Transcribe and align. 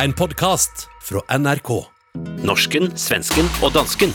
En 0.00 0.12
podkast 0.12 0.88
fra 1.02 1.20
NRK. 1.38 1.68
Norsken, 2.46 2.88
svensken 2.96 3.44
og 3.60 3.74
dansken. 3.74 4.08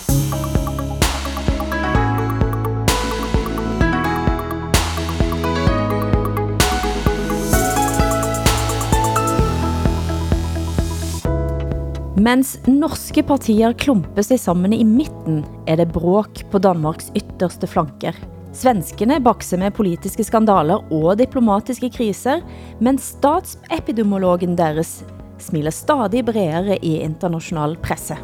Mens 12.18 12.55
norske 12.66 13.21
partier 13.21 13.75
klumper 13.78 14.25
seg 14.25 14.41
sammen 14.41 14.73
i 14.73 14.82
midten, 14.82 15.44
er 15.70 15.78
det 15.78 15.91
bråk 15.94 16.41
på 16.50 16.62
Danmarks 16.64 17.12
ytterste 17.14 17.70
flanker. 17.70 18.18
Svenskene 18.57 19.20
bakser 19.21 19.62
med 19.62 19.78
politiske 19.78 20.25
skandaler 20.25 20.82
og 20.89 21.20
diplomatiske 21.21 21.91
kriser, 21.94 22.41
men 22.82 22.98
statsepidemiologen 22.98 24.57
deres 24.57 25.04
smiler 25.40 25.72
stadig 25.72 26.26
bredere 26.26 26.80
i 26.82 26.98
international 27.04 27.78
presse. 27.84 28.18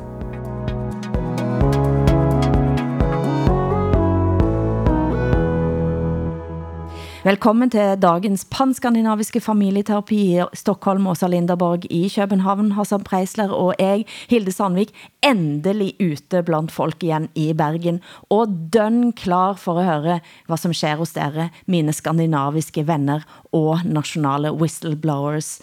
Velkommen 7.24 7.70
til 7.72 7.94
dagens 8.04 8.42
panskandinaviske 8.52 9.40
familieterapi 9.40 10.18
i 10.34 10.48
Stockholm, 10.60 11.06
Åsa 11.08 11.30
Linderborg 11.32 11.86
i 11.88 12.10
København, 12.12 12.74
Hassan 12.76 13.06
Preisler 13.08 13.54
og 13.56 13.80
jeg, 13.80 14.04
Hilde 14.28 14.52
Sandvik, 14.52 14.92
endelig 15.24 15.94
ute 16.04 16.42
blandt 16.44 16.76
folk 16.76 17.00
igen 17.00 17.30
i 17.40 17.54
Bergen, 17.56 18.02
og 18.28 18.52
dønn 18.76 19.14
klar 19.16 19.56
for 19.56 19.80
at 19.80 19.88
høre, 19.88 20.20
hvad 20.52 20.60
som 20.60 20.76
sker 20.76 21.00
hos 21.00 21.16
dere, 21.16 21.48
mine 21.66 21.96
skandinaviske 21.96 22.84
venner 22.92 23.24
og 23.54 23.88
nationale 23.88 24.52
whistleblowers. 24.52 25.62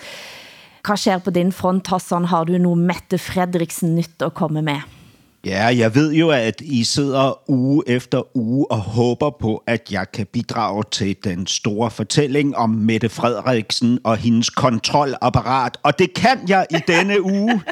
Hvad 0.87 0.97
sker 0.97 1.19
på 1.19 1.31
din 1.31 1.53
front, 1.53 1.87
Hassan? 1.87 2.25
Har 2.25 2.45
du 2.45 2.59
noget 2.59 2.79
Mette 2.79 3.19
Fredriksen 3.19 3.95
nyt 3.97 4.23
at 4.23 4.35
komme 4.35 4.63
med? 4.63 4.81
Ja, 5.45 5.65
jeg 5.65 5.95
ved 5.95 6.13
jo, 6.13 6.31
at 6.31 6.61
I 6.61 6.85
sidder 6.85 7.51
uge 7.51 7.83
efter 7.87 8.37
uge 8.37 8.71
og 8.71 8.79
håber 8.79 9.31
på, 9.41 9.63
at 9.67 9.93
jeg 9.93 10.13
kan 10.13 10.27
bidrage 10.27 10.85
til 10.91 11.17
den 11.25 11.47
store 11.47 11.91
fortælling 11.91 12.57
om 12.57 12.71
Mette 12.71 13.09
Frederiksen 13.09 13.99
og 14.05 14.17
hendes 14.17 14.51
kontrolapparat. 14.51 15.79
Og 15.83 15.99
det 15.99 16.15
kan 16.15 16.39
jeg 16.49 16.67
i 16.71 16.77
denne 16.87 17.23
uge, 17.23 17.63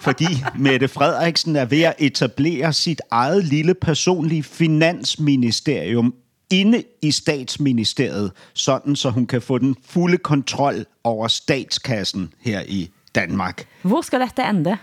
fordi 0.00 0.26
Mette 0.58 0.88
Frederiksen 0.88 1.56
er 1.56 1.64
ved 1.64 1.82
at 1.82 1.94
etablere 1.98 2.72
sit 2.72 3.00
eget 3.10 3.44
lille 3.44 3.74
personlige 3.74 4.42
finansministerium 4.42 6.14
inde 6.60 6.82
i 7.02 7.10
statsministeriet, 7.10 8.32
sådan 8.54 8.96
så 8.96 9.10
hun 9.10 9.26
kan 9.26 9.42
få 9.42 9.58
den 9.58 9.76
fulde 9.86 10.16
kontrol 10.16 10.86
over 11.04 11.28
statskassen 11.28 12.32
her 12.40 12.62
i 12.68 12.90
Danmark. 13.14 13.66
Hvor 13.82 14.00
skal 14.00 14.20
dette 14.20 14.42
ende? 14.42 14.76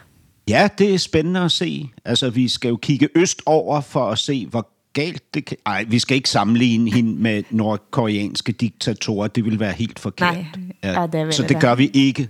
Ja, 0.48 0.70
det 0.78 0.94
er 0.94 0.98
spændende 0.98 1.40
at 1.40 1.52
se. 1.52 1.90
Altså, 2.06 2.30
vi 2.30 2.48
skal 2.48 2.70
jo 2.70 2.78
kigge 2.78 3.10
øst 3.16 3.42
over 3.46 3.82
for 3.82 4.06
at 4.10 4.18
se, 4.18 4.46
hvor 4.46 4.70
galt 4.94 5.34
det 5.34 5.46
kan... 5.46 5.58
Ej, 5.66 5.86
vi 5.88 6.00
skal 6.00 6.16
ikke 6.16 6.30
sammenligne 6.30 6.92
hende 6.92 7.22
med 7.22 7.44
nordkoreanske 7.50 8.52
diktatorer. 8.52 9.28
Det 9.28 9.46
vil 9.46 9.60
være 9.60 9.72
helt 9.72 10.00
forkert. 10.00 10.34
Nej, 10.34 10.46
ja, 10.84 11.08
det 11.12 11.26
vil 11.26 11.34
Så 11.34 11.44
det 11.44 11.62
gør 11.62 11.76
vi 11.76 11.92
ikke. 11.94 12.30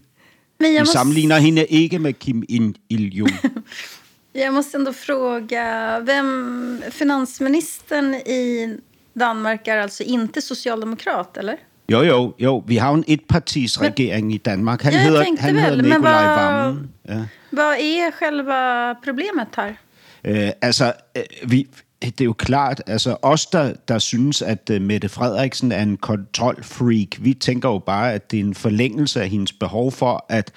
Men 0.60 0.70
Vi 0.70 0.74
jag 0.74 0.82
måste, 0.82 0.94
sammenligner 0.94 1.38
hende 1.38 1.66
ikke 1.66 2.00
med 2.00 2.14
Kim 2.14 2.44
Il-jung. 2.90 3.32
jag 4.36 4.54
måste 4.54 4.78
ändå 4.78 4.92
fråga, 4.92 6.00
vem, 6.00 6.82
finansministern 6.90 8.14
i 8.14 8.68
Danmark 9.14 9.68
är 9.68 9.78
alltså 9.78 10.04
inte 10.04 10.42
socialdemokrat, 10.42 11.38
eller? 11.38 11.56
Jo, 11.92 12.02
jo, 12.04 12.34
jo. 12.40 12.64
Vi 12.68 12.78
har 12.78 12.94
en 12.94 13.04
etpartisregering 13.08 14.34
i 14.34 14.38
Danmark. 14.38 14.82
Han 14.84 14.94
Ja, 14.94 15.00
hedder, 15.00 15.26
han 15.40 15.56
vel, 15.56 15.64
hedder 15.64 15.82
Nikolaj 15.84 16.26
hvad- 16.26 16.36
Vammen. 16.36 16.90
Ja. 17.08 17.26
Vad 17.52 17.74
är 17.80 18.12
själva 18.12 18.94
problemet 19.04 19.48
här? 19.58 19.74
Øh, 20.24 20.50
altså, 20.62 20.94
øh, 21.18 21.24
vi, 21.52 21.68
det 22.02 22.22
er 22.22 22.26
jo 22.26 22.34
klart, 22.34 22.82
altså 22.88 23.18
os, 23.22 23.46
der, 23.46 23.74
der 23.88 24.00
synes, 24.00 24.42
at 24.42 24.70
uh, 24.70 24.82
Mette 24.82 25.10
Frederiksen 25.10 25.72
er 25.72 25.82
en 25.82 25.98
kontrolfreak, 25.98 27.08
vi 27.20 27.34
tænker 27.34 27.70
jo 27.70 27.80
bare, 27.80 28.14
at 28.14 28.32
det 28.32 28.40
er 28.40 28.44
en 28.44 28.54
forlængelse 28.56 29.22
af 29.22 29.30
hendes 29.30 29.54
behov 29.54 29.92
for 29.92 30.26
at, 30.30 30.52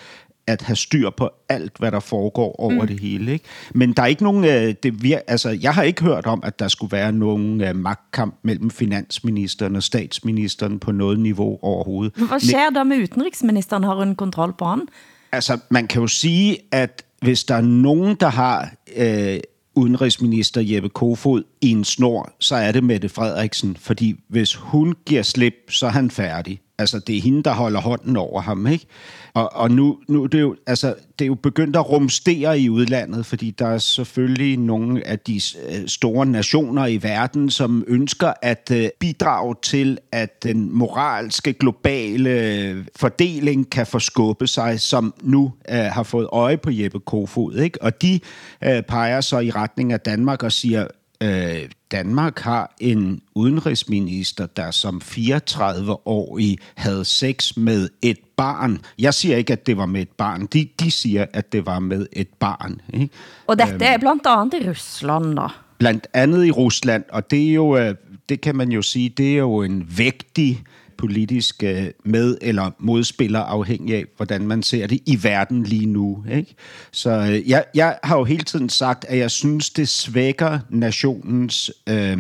at 0.47 0.63
have 0.63 0.77
styr 0.77 1.11
på 1.11 1.31
alt, 1.49 1.73
hvad 1.79 1.93
der 1.93 2.01
foregår 2.01 2.61
over 2.61 2.83
mm. 2.83 2.87
det 2.87 3.01
hele. 3.01 3.33
Ikke? 3.33 3.45
Men 3.75 3.93
der 3.93 4.03
er 4.03 4.07
ikke 4.07 4.23
nogen, 4.23 4.45
øh, 4.45 4.75
det 4.83 5.03
vir, 5.03 5.19
altså, 5.27 5.59
jeg 5.63 5.75
har 5.75 5.83
ikke 5.83 6.03
hørt 6.03 6.27
om, 6.27 6.41
at 6.45 6.59
der 6.59 6.69
skulle 6.69 6.93
være 6.93 7.13
nogen 7.13 7.61
øh, 7.61 7.77
magtkamp 7.77 8.35
mellem 8.43 8.71
finansministeren 8.71 9.77
og 9.77 9.83
statsministeren 9.83 10.79
på 10.79 10.93
noget 10.93 11.21
niveau 11.21 11.59
overhovedet. 11.63 12.13
Hvad 12.17 12.41
sker 12.41 12.71
der 12.75 12.85
med 12.85 13.03
utenrigsministeren? 13.03 13.85
Har 13.85 13.95
hun 13.95 14.15
kontrol 14.15 14.55
på 14.59 14.65
han? 14.65 14.81
Altså, 15.33 15.59
man 15.71 15.87
kan 15.87 16.01
jo 16.01 16.07
sige, 16.07 16.59
at 16.73 17.05
hvis 17.23 17.45
der 17.45 17.55
er 17.55 17.61
nogen, 17.61 18.17
der 18.21 18.29
har 18.29 18.73
øh, 18.97 19.41
udenrigsminister 19.75 20.61
Jeppe 20.61 20.89
Kofod 20.89 21.43
i 21.61 21.71
en 21.71 21.85
snor, 21.85 22.33
så 22.41 22.57
er 22.57 22.73
det 22.73 22.85
Mette 22.85 23.09
Frederiksen, 23.09 23.77
fordi 23.81 24.15
hvis 24.29 24.55
hun 24.55 24.95
giver 25.07 25.23
slip, 25.23 25.55
så 25.69 25.87
er 25.87 25.91
han 25.91 26.11
færdig. 26.11 26.61
Altså, 26.79 26.99
det 26.99 27.17
er 27.17 27.21
hende, 27.21 27.43
der 27.43 27.53
holder 27.53 27.81
hånden 27.81 28.17
over 28.17 28.41
ham, 28.41 28.67
ikke? 28.67 28.87
Og, 29.35 29.53
og 29.53 29.71
nu, 29.71 29.99
nu 30.09 30.27
det 30.27 30.39
er 30.39 30.43
jo, 30.43 30.57
altså, 30.67 30.95
det 31.19 31.25
er 31.25 31.27
jo 31.27 31.35
begyndt 31.35 31.77
at 31.77 31.91
rumstere 31.91 32.61
i 32.61 32.71
udlandet, 32.71 33.27
fordi 33.27 33.51
der 33.51 33.67
er 33.67 33.79
selvfølgelig 33.79 34.57
nogle 34.57 35.07
af 35.07 35.19
de 35.19 35.41
øh, 35.69 35.87
store 35.87 36.27
nationer 36.27 36.87
i 36.87 37.03
verden, 37.03 37.51
som 37.51 37.85
ønsker 37.87 38.33
at 38.43 38.71
øh, 38.75 38.89
bidrage 39.01 39.55
til, 39.63 39.99
at 40.13 40.43
den 40.43 40.73
moralske 40.73 41.53
globale 41.53 42.31
øh, 42.31 42.85
fordeling 42.97 43.71
kan 43.71 43.87
forskubbe 43.87 44.47
sig, 44.47 44.81
som 44.81 45.15
nu 45.23 45.53
øh, 45.71 45.77
har 45.77 46.03
fået 46.03 46.29
øje 46.33 46.57
på 46.57 46.71
Jeppe 46.71 47.01
Kofod. 47.01 47.57
Ikke? 47.57 47.83
Og 47.83 48.03
de 48.03 48.21
øh, 48.65 48.83
peger 48.83 49.21
så 49.21 49.39
i 49.39 49.51
retning 49.51 49.93
af 49.93 50.01
Danmark 50.01 50.43
og 50.43 50.53
siger, 50.53 50.87
øh, 51.25 51.69
Danmark 51.91 52.39
har 52.39 52.75
en 52.81 53.23
udenrigsminister, 53.35 54.47
der 54.47 54.71
som 54.71 55.01
34-årig 55.05 56.59
havde 56.75 57.05
sex 57.05 57.57
med 57.57 57.89
et 58.03 58.19
barn. 58.37 58.79
Jeg 58.99 59.15
siger 59.15 59.37
ikke, 59.37 59.53
at 59.53 59.67
det 59.67 59.77
var 59.77 59.87
med 59.87 60.03
et 60.03 60.09
barn. 60.09 60.47
De, 60.47 60.69
de 60.81 60.91
siger, 60.91 61.27
at 61.33 61.53
det 61.53 61.67
var 61.67 61.79
med 61.79 62.07
et 62.13 62.29
barn. 62.29 62.81
Ikke? 62.93 63.15
Og 63.47 63.59
dette 63.59 63.85
er 63.85 63.99
blandt 63.99 64.27
andet 64.27 64.55
i 64.55 64.69
Rusland, 64.69 65.37
da. 65.37 65.47
Blandt 65.79 66.07
andet 66.13 66.47
i 66.47 66.51
Rusland, 66.51 67.05
og 67.13 67.31
det 67.31 67.49
er 67.49 67.55
jo, 67.55 67.77
øh, 67.77 67.95
det 68.29 68.41
kan 68.41 68.57
man 68.57 68.73
jo 68.73 68.83
sige, 68.83 69.09
det 69.09 69.33
er 69.33 69.39
jo 69.39 69.63
en 69.63 69.87
vægtig 69.99 70.63
politisk 70.99 71.63
øh, 71.63 71.87
med- 72.05 72.39
eller 72.41 72.71
modspiller, 72.79 73.41
afhængig 73.41 73.95
af, 73.95 74.05
hvordan 74.17 74.47
man 74.47 74.63
ser 74.63 74.87
det 74.87 75.01
i 75.07 75.19
verden 75.23 75.63
lige 75.63 75.87
nu. 75.87 76.25
Ikke? 76.33 76.55
Så 76.93 77.11
øh, 77.11 77.51
jeg, 77.51 77.65
jeg 77.75 77.99
har 78.05 78.19
jo 78.19 78.25
hele 78.25 78.45
tiden 78.45 78.69
sagt, 78.69 79.05
at 79.09 79.19
jeg 79.19 79.31
synes, 79.31 79.71
det 79.71 79.89
svækker 79.89 80.59
nationens 80.71 81.71
øh, 81.89 82.19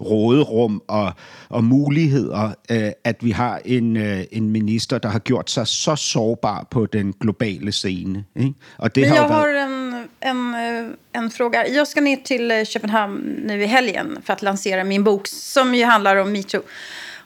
råderum 0.00 0.82
og, 0.88 1.12
og 1.48 1.64
muligheder, 1.64 2.50
øh, 2.70 2.90
at 3.04 3.16
vi 3.20 3.30
har 3.30 3.60
en, 3.64 3.96
øh, 3.96 4.24
en 4.32 4.50
minister, 4.50 4.98
der 4.98 5.08
har 5.08 5.18
gjort 5.18 5.50
sig 5.50 5.66
så 5.66 5.96
sårbar 5.96 6.66
på 6.70 6.86
den 6.86 7.12
globale 7.20 7.72
scene. 7.72 8.24
Ikke? 8.36 8.54
Og 8.78 8.94
det 8.94 9.00
Men 9.00 9.10
har 9.10 9.16
jo 9.16 9.22
jag 9.22 9.30
været... 9.30 9.68
har 10.22 10.30
en, 10.30 10.36
en, 10.36 10.54
eh, 10.54 11.22
en 11.22 11.30
fråga. 11.30 11.58
Jag 11.74 11.86
ska 11.88 12.00
ner 12.00 12.16
till 12.24 12.50
eh, 12.50 12.64
Köpenhamn 12.64 13.20
nu 13.46 13.62
i 13.62 13.66
helgen 13.66 14.18
för 14.24 14.32
att 14.32 14.42
lansera 14.42 14.84
min 14.84 15.04
bok 15.04 15.26
som 15.26 15.74
ju 15.74 15.84
handlar 15.84 16.16
om 16.16 16.32
metoo. 16.32 16.62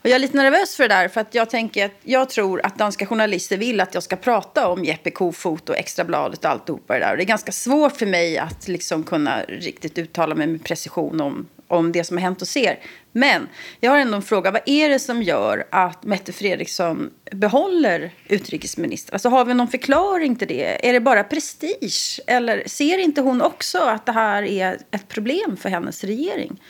Och 0.02 0.08
jag 0.08 0.14
är 0.14 0.18
lite 0.18 0.36
nervös 0.36 0.76
för 0.76 0.88
det 0.88 0.94
där 0.94 1.08
för 1.08 1.20
att 1.20 1.34
jag 1.34 1.50
tänker 1.50 1.84
att 1.84 2.00
jag 2.02 2.28
tror 2.28 2.66
att 2.66 2.78
danska 2.78 3.06
journalister 3.06 3.56
vill 3.56 3.80
att 3.80 3.94
jag 3.94 4.02
ska 4.02 4.16
prata 4.16 4.68
om 4.68 4.84
Jeppe 4.84 5.10
Kofot 5.10 5.68
och 5.68 5.76
Extrabladet 5.76 6.44
och 6.44 6.50
alltihopa 6.50 6.94
det 6.94 7.00
där. 7.00 7.10
Och 7.10 7.16
det 7.16 7.22
är 7.22 7.26
ganska 7.26 7.52
svårt 7.52 7.96
för 7.96 8.06
mig 8.06 8.38
att 8.38 8.68
liksom 8.68 9.04
kunna 9.04 9.42
riktigt 9.42 9.98
uttala 9.98 10.34
mig 10.34 10.46
med 10.46 10.64
precision 10.64 11.20
om, 11.20 11.46
om 11.68 11.92
det 11.92 12.04
som 12.04 12.16
har 12.16 12.22
hänt 12.22 12.42
och 12.42 12.48
ser. 12.48 12.78
Men 13.12 13.48
jag 13.80 13.90
har 13.90 13.98
ändå 13.98 14.16
en 14.16 14.22
fråga. 14.22 14.50
Vad 14.50 14.62
är 14.66 14.88
det 14.88 14.98
som 14.98 15.22
gör 15.22 15.66
att 15.70 16.04
Mette 16.04 16.32
Fredriksson 16.32 17.10
behåller 17.32 18.10
utrikesminister? 18.28 19.12
Alltså 19.12 19.28
har 19.28 19.44
vi 19.44 19.54
någon 19.54 19.68
förklaring 19.68 20.36
till 20.36 20.48
det? 20.48 20.88
Är 20.88 20.92
det 20.92 21.00
bara 21.00 21.24
prestige? 21.24 22.20
Eller 22.26 22.62
ser 22.66 22.98
inte 22.98 23.20
hon 23.20 23.42
också 23.42 23.78
att 23.78 24.06
det 24.06 24.12
här 24.12 24.42
är 24.42 24.78
ett 24.90 25.08
problem 25.08 25.56
för 25.56 25.68
hennes 25.68 26.04
regering? 26.04 26.60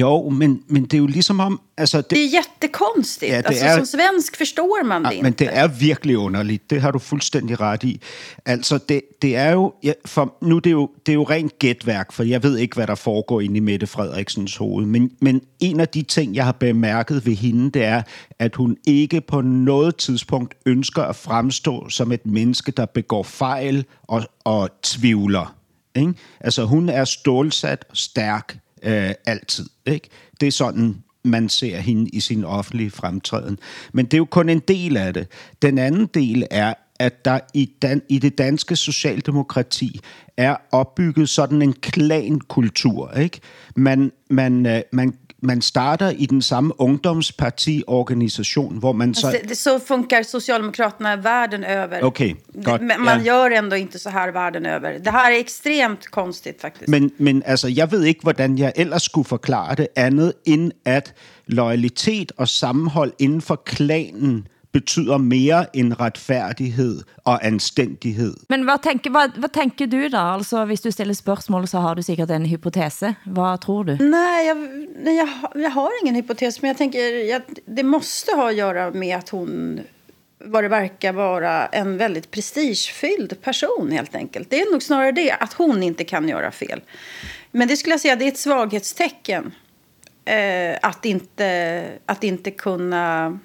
Jo, 0.00 0.28
men, 0.30 0.62
men 0.66 0.82
det 0.82 0.94
er 0.94 0.98
jo 0.98 1.06
ligesom 1.06 1.40
om... 1.40 1.60
Altså, 1.76 1.96
det, 2.00 2.10
Det 2.10 2.24
är 2.24 2.28
jättekonstigt. 2.28 3.32
Ja, 3.32 3.38
det 3.38 3.46
alltså, 3.46 3.64
är- 3.64 3.76
Som 3.76 3.86
svensk 3.86 4.36
förstår 4.36 4.84
man 4.84 5.02
det 5.02 5.08
Ja, 5.08 5.12
inte. 5.12 5.22
men 5.22 5.32
det 5.32 5.48
er 5.52 5.68
virkelig 5.68 6.16
underligt. 6.16 6.70
Det 6.70 6.80
har 6.80 6.90
du 6.90 6.98
fuldstændig 6.98 7.60
ret 7.60 7.84
i. 7.84 8.00
Altså, 8.46 8.78
det, 8.88 9.00
det 9.22 9.36
er 9.36 9.52
jo... 9.52 9.72
Ja, 9.82 9.92
for 10.04 10.34
nu 10.42 10.56
er 10.56 10.60
det 10.60 10.70
jo, 10.70 10.90
det 11.06 11.12
er 11.12 11.14
jo 11.14 11.22
rent 11.24 11.58
gætværk, 11.58 12.12
for 12.12 12.22
jeg 12.22 12.42
ved 12.42 12.56
ikke, 12.58 12.74
hvad 12.74 12.86
der 12.86 12.94
foregår 12.94 13.40
inde 13.40 13.56
i 13.56 13.60
Mette 13.60 13.86
Frederiksens 13.86 14.56
hoved. 14.56 14.86
Men, 14.86 15.10
men 15.20 15.40
en 15.60 15.80
af 15.80 15.88
de 15.88 16.02
ting, 16.02 16.34
jeg 16.34 16.44
har 16.44 16.52
bemærket 16.52 17.26
ved 17.26 17.34
hende, 17.34 17.70
det 17.70 17.84
er, 17.84 18.02
at 18.38 18.54
hun 18.56 18.76
ikke 18.86 19.20
på 19.20 19.40
noget 19.40 19.96
tidspunkt 19.96 20.54
ønsker 20.66 21.02
at 21.02 21.16
fremstå 21.16 21.88
som 21.88 22.12
et 22.12 22.26
menneske, 22.26 22.72
der 22.72 22.86
begår 22.86 23.22
fejl 23.22 23.84
og, 24.02 24.22
og 24.44 24.68
tvivler. 24.82 25.54
Ikke? 25.96 26.14
Altså, 26.40 26.64
hun 26.64 26.88
er 26.88 27.04
stålsat 27.04 27.84
og 27.90 27.96
stærk 27.96 28.58
øh, 28.82 29.14
altid. 29.26 29.66
Ikke? 29.86 30.08
Det 30.40 30.46
er 30.46 30.52
sådan, 30.52 31.02
man 31.24 31.48
ser 31.48 31.78
hende 31.78 32.10
i 32.10 32.20
sin 32.20 32.44
offentlige 32.44 32.90
fremtræden. 32.90 33.58
Men 33.92 34.04
det 34.04 34.14
er 34.14 34.18
jo 34.18 34.24
kun 34.24 34.48
en 34.48 34.62
del 34.68 34.96
af 34.96 35.14
det. 35.14 35.26
Den 35.62 35.78
anden 35.78 36.06
del 36.06 36.46
er, 36.50 36.74
at 36.98 37.24
der 37.24 37.38
i, 37.54 37.70
dan, 37.82 38.02
i 38.08 38.18
det 38.18 38.38
danske 38.38 38.76
socialdemokrati 38.76 40.00
er 40.36 40.56
opbygget 40.72 41.28
sådan 41.28 41.62
en 41.62 41.72
klankultur. 41.72 43.12
Ikke? 43.18 43.40
Man, 43.76 44.12
man, 44.30 44.66
øh, 44.66 44.80
man, 44.92 45.14
man 45.42 45.62
starter 45.62 46.10
i 46.10 46.26
den 46.26 46.42
samme 46.42 46.80
ungdomspartiorganisation, 46.80 48.78
hvor 48.78 48.92
man 48.92 49.14
så... 49.14 49.38
Det, 49.48 49.56
så 49.56 49.78
funkar 49.78 50.22
Socialdemokraterna 50.22 51.16
världen 51.16 51.64
över. 51.64 52.02
Okej, 52.02 52.34
gott. 52.64 52.80
Men 52.80 53.00
man 53.00 53.24
Ja. 53.24 53.24
gör 53.24 53.50
ändå 53.50 53.76
inte 53.76 53.98
så 53.98 54.10
här 54.10 54.32
världen 54.32 54.66
över. 54.66 54.98
Det 54.98 55.10
här 55.10 55.32
är 55.32 55.40
extremt 55.40 56.06
konstigt 56.10 56.60
faktiskt. 56.60 56.88
Men, 56.88 57.10
men 57.18 57.42
altså, 57.46 57.68
jeg 57.68 57.92
ved 57.92 58.04
ikke, 58.04 58.22
hvordan 58.22 58.58
jeg 58.58 58.72
ellers 58.76 59.02
skulle 59.02 59.24
forklare 59.24 59.74
det 59.74 59.86
andet, 59.96 60.32
end 60.46 60.72
at 60.84 61.14
loyalitet 61.46 62.32
og 62.36 62.48
sammenhold 62.48 63.12
inden 63.18 63.40
for 63.40 63.62
klanen 63.64 64.46
betyder 64.72 65.16
mere 65.18 65.76
end 65.76 65.94
retfærdighed 66.00 67.02
og 67.24 67.46
anstændighed. 67.46 68.34
Men 68.48 68.62
hvad 68.64 68.78
tænker, 68.82 69.10
hvad, 69.10 69.28
hvad 69.36 69.48
tænker 69.48 69.86
du 69.86 70.08
da? 70.08 70.18
Altså, 70.34 70.64
hvis 70.64 70.80
du 70.80 70.90
stiller 70.90 71.14
spørgsmål, 71.14 71.68
så 71.68 71.78
har 71.78 71.94
du 71.94 72.02
sikkert 72.02 72.30
en 72.30 72.46
hypotese. 72.46 73.14
Hvad 73.26 73.58
tror 73.60 73.82
du? 73.82 73.96
Nej, 74.00 74.46
jag, 74.46 74.56
nej 75.04 75.14
jag, 75.54 75.70
har- 75.70 75.90
ingen 76.02 76.14
hypotes. 76.14 76.62
Men 76.62 76.68
jag 76.68 76.76
tänker 76.76 76.98
jag, 77.30 77.42
det 77.76 77.82
måste 77.82 78.32
ha 78.36 78.48
att 78.48 78.56
göra 78.56 78.90
med 78.90 79.16
att 79.16 79.28
hon 79.28 79.80
vad 80.44 80.64
det 80.64 80.68
verkar 80.68 81.12
vara 81.12 81.66
en 81.66 81.98
väldigt 81.98 82.30
prestigefylld 82.30 83.42
person 83.42 83.90
helt 83.92 84.14
enkelt. 84.14 84.50
Det 84.50 84.60
är 84.60 84.72
nog 84.72 84.82
snarare 84.82 85.12
det, 85.12 85.30
att 85.32 85.52
hon 85.52 85.82
inte 85.82 86.04
kan 86.04 86.28
göra 86.28 86.50
fel. 86.50 86.80
Men 87.50 87.68
det 87.68 87.76
skulle 87.76 87.92
jag 87.92 88.00
säga, 88.00 88.16
det 88.16 88.24
är 88.24 88.28
ett 88.28 88.38
svaghetstecken. 88.38 89.52
Eh, 90.24 90.76
att, 90.82 91.04
inte, 91.04 91.84
att 92.06 92.24
inte 92.24 92.50
kunna 92.50 93.38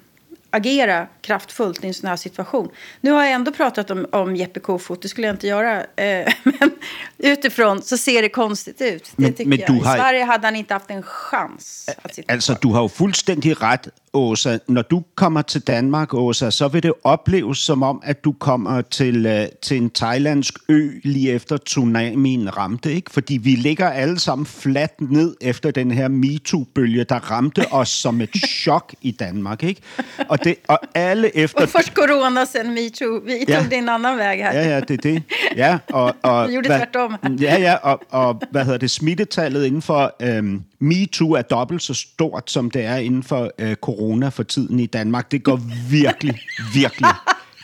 agera 0.54 1.06
kraftfullt 1.20 1.84
i 1.84 1.86
en 1.86 1.94
sån 1.94 2.08
här 2.08 2.16
situation. 2.16 2.70
Nu 3.00 3.10
har 3.10 3.22
jag 3.24 3.32
ändå 3.32 3.52
pratat 3.52 3.90
om, 3.90 4.06
om 4.12 4.36
Jeppe 4.36 4.60
Kofod, 4.60 4.98
det 5.02 5.08
skulle 5.08 5.26
jag 5.26 5.34
inte 5.34 5.46
göra. 5.46 5.80
Eh, 5.80 6.32
men 6.42 6.70
utifrån 7.18 7.82
så 7.82 7.96
ser 7.98 8.22
det 8.22 8.28
konstigt 8.28 8.80
ut. 8.80 9.04
Det 9.16 9.22
Men- 9.22 9.32
tycker 9.32 9.48
men 9.50 9.58
jag. 9.58 9.68
du 9.70 9.76
I 9.76 9.80
har- 9.80 9.96
Sverige 9.96 10.24
hade 10.24 10.46
han 10.46 10.56
inte 10.56 10.74
haft 10.74 10.90
en 10.90 11.02
chans 11.02 11.90
att 12.02 12.14
sitta 12.14 12.38
kvar. 12.38 12.58
du 12.60 12.68
har 12.68 12.82
jo 12.82 12.88
fuldstændig 12.88 13.62
ret, 13.62 13.88
Åsa. 14.14 14.58
Når 14.68 14.82
du 14.82 15.02
kommer 15.14 15.42
til 15.42 15.60
Danmark, 15.60 16.14
Åsa, 16.14 16.50
så 16.50 16.68
vil 16.68 16.82
det 16.82 16.92
opleves 17.04 17.58
som 17.58 17.82
om, 17.82 18.02
at 18.04 18.24
du 18.24 18.32
kommer 18.32 18.80
til, 18.80 19.26
øh, 19.26 19.46
til 19.62 19.76
en 19.76 19.90
thailandsk 19.90 20.54
ø 20.68 20.88
lige 21.04 21.30
efter 21.32 21.56
tsunamien 21.56 22.56
ramte, 22.56 22.92
ikke? 22.94 23.10
Fordi 23.10 23.36
vi 23.36 23.50
ligger 23.50 23.88
alle 23.88 24.18
sammen 24.18 24.46
fladt 24.46 25.00
ned 25.00 25.36
efter 25.40 25.70
den 25.70 25.90
her 25.90 26.08
MeToo-bølge, 26.08 27.04
der 27.04 27.30
ramte 27.30 27.64
os 27.80 27.88
som 27.88 28.20
et 28.20 28.30
chok 28.48 28.94
i 29.02 29.10
Danmark, 29.10 29.62
ikke? 29.62 29.80
Og, 30.28 30.44
det, 30.44 30.54
og 30.68 30.78
alle 30.94 31.36
efter... 31.36 31.62
Och 31.62 31.68
först 31.68 31.94
corona, 31.94 32.44
sen 32.44 32.74
metoo. 32.74 33.20
Vi 33.24 33.32
Ja. 33.48 33.60
tog 33.60 33.70
det 33.70 33.76
en 33.78 33.88
annan 33.88 34.16
väg 34.18 34.38
här. 34.42 34.52
Ja, 34.54 34.68
ja, 34.74 34.80
det 34.80 34.90
er 34.90 34.96
det. 35.12 35.22
Ja, 35.56 35.78
og, 35.92 36.14
og, 36.22 36.46
Vi 36.48 36.52
gjorde 36.52 36.68
hvad- 36.68 36.78
tværtom. 36.78 37.14
Ja, 37.40 37.60
ja, 37.60 37.74
og, 37.74 38.00
og 38.10 38.42
hvad 38.50 38.64
hedder 38.64 38.78
det, 38.78 38.90
smittetallet 38.90 39.64
inden 39.64 39.82
for 39.82 40.14
øhm, 40.22 40.62
MeToo 40.80 41.32
er 41.32 41.42
dobbelt 41.42 41.82
så 41.82 41.94
stort, 41.94 42.50
som 42.50 42.70
det 42.70 42.84
er 42.84 42.96
inden 42.96 43.22
for 43.22 43.50
øh, 43.58 43.74
corona 43.74 44.03
for 44.30 44.42
tiden 44.42 44.80
i 44.80 44.86
Danmark. 44.86 45.32
Det 45.32 45.42
går 45.42 45.60
virkelig, 45.90 46.38
virkelig. 46.74 47.10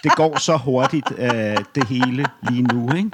Det 0.04 0.12
går 0.16 0.38
så 0.38 0.56
hurtigt, 0.56 1.06
øh, 1.18 1.56
det 1.74 1.88
hele 1.88 2.24
lige 2.50 2.62
nu, 2.62 2.88
ikke? 2.96 3.10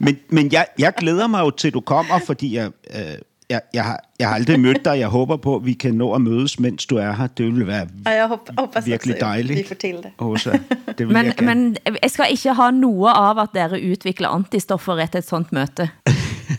Men, 0.00 0.16
men 0.28 0.52
jeg, 0.52 0.66
jeg 0.78 0.92
glæder 0.98 1.26
mig 1.26 1.40
jo 1.40 1.50
til, 1.50 1.74
du 1.74 1.80
kommer, 1.80 2.18
fordi 2.26 2.56
jeg, 2.56 2.70
øh, 2.94 3.00
jeg, 3.50 3.60
jeg, 3.74 3.84
har, 3.84 4.00
jeg 4.18 4.28
har 4.28 4.34
aldrig 4.34 4.60
mødt 4.60 4.84
dig. 4.84 4.98
Jeg 4.98 5.08
håber 5.08 5.36
på, 5.36 5.56
at 5.56 5.66
vi 5.66 5.72
kan 5.72 5.94
nå 5.94 6.12
at 6.14 6.20
mødes, 6.20 6.60
mens 6.60 6.86
du 6.86 6.96
er 6.96 7.12
her. 7.12 7.26
Det 7.26 7.46
vil 7.46 7.66
være 7.66 7.86
Ja, 8.06 8.10
jag 8.10 8.28
hopp, 8.28 8.48
hoppas 8.58 8.86
virkelig 8.86 9.16
dejligt. 9.20 9.58
vi 9.58 9.64
får 9.68 9.74
till 9.74 9.96
det. 9.96 10.10
Åsa, 10.18 10.50
det 10.98 11.08
vil 11.08 11.12
Men, 11.16 11.26
jeg 11.26 11.34
gerne. 11.36 11.54
men 11.54 11.76
jeg 12.02 12.10
skal 12.10 12.26
ikke 12.30 12.52
ha 12.54 12.70
noe 12.70 13.10
av 13.10 13.38
at 13.38 13.48
dere 13.54 13.80
utvikler 13.92 14.28
antistoffer 14.28 14.96
etter 15.04 15.18
et 15.18 15.28
sånt 15.28 15.52
møte. 15.52 15.88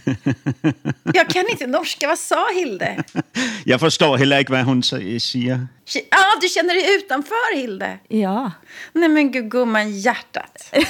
Jag 1.13 1.29
kan 1.29 1.45
inte 1.49 1.67
norska, 1.67 2.07
vad 2.07 2.19
sa 2.19 2.47
Hilde? 2.55 3.03
Jeg 3.65 3.79
forstår 3.79 4.17
heller 4.17 4.37
ikke, 4.39 4.51
hvad 4.53 4.63
hun 4.63 4.83
så- 4.83 5.19
siger. 5.19 5.67
Ja, 5.95 6.01
ah, 6.11 6.39
du 6.41 6.47
känner 6.47 6.73
dig 6.73 6.95
utanför 6.97 7.55
Hilde. 7.55 7.97
Ja. 8.09 8.51
Nej 8.93 9.09
men 9.09 9.31
gud, 9.31 9.49
gumman, 9.51 9.91
hjärtat. 9.91 10.73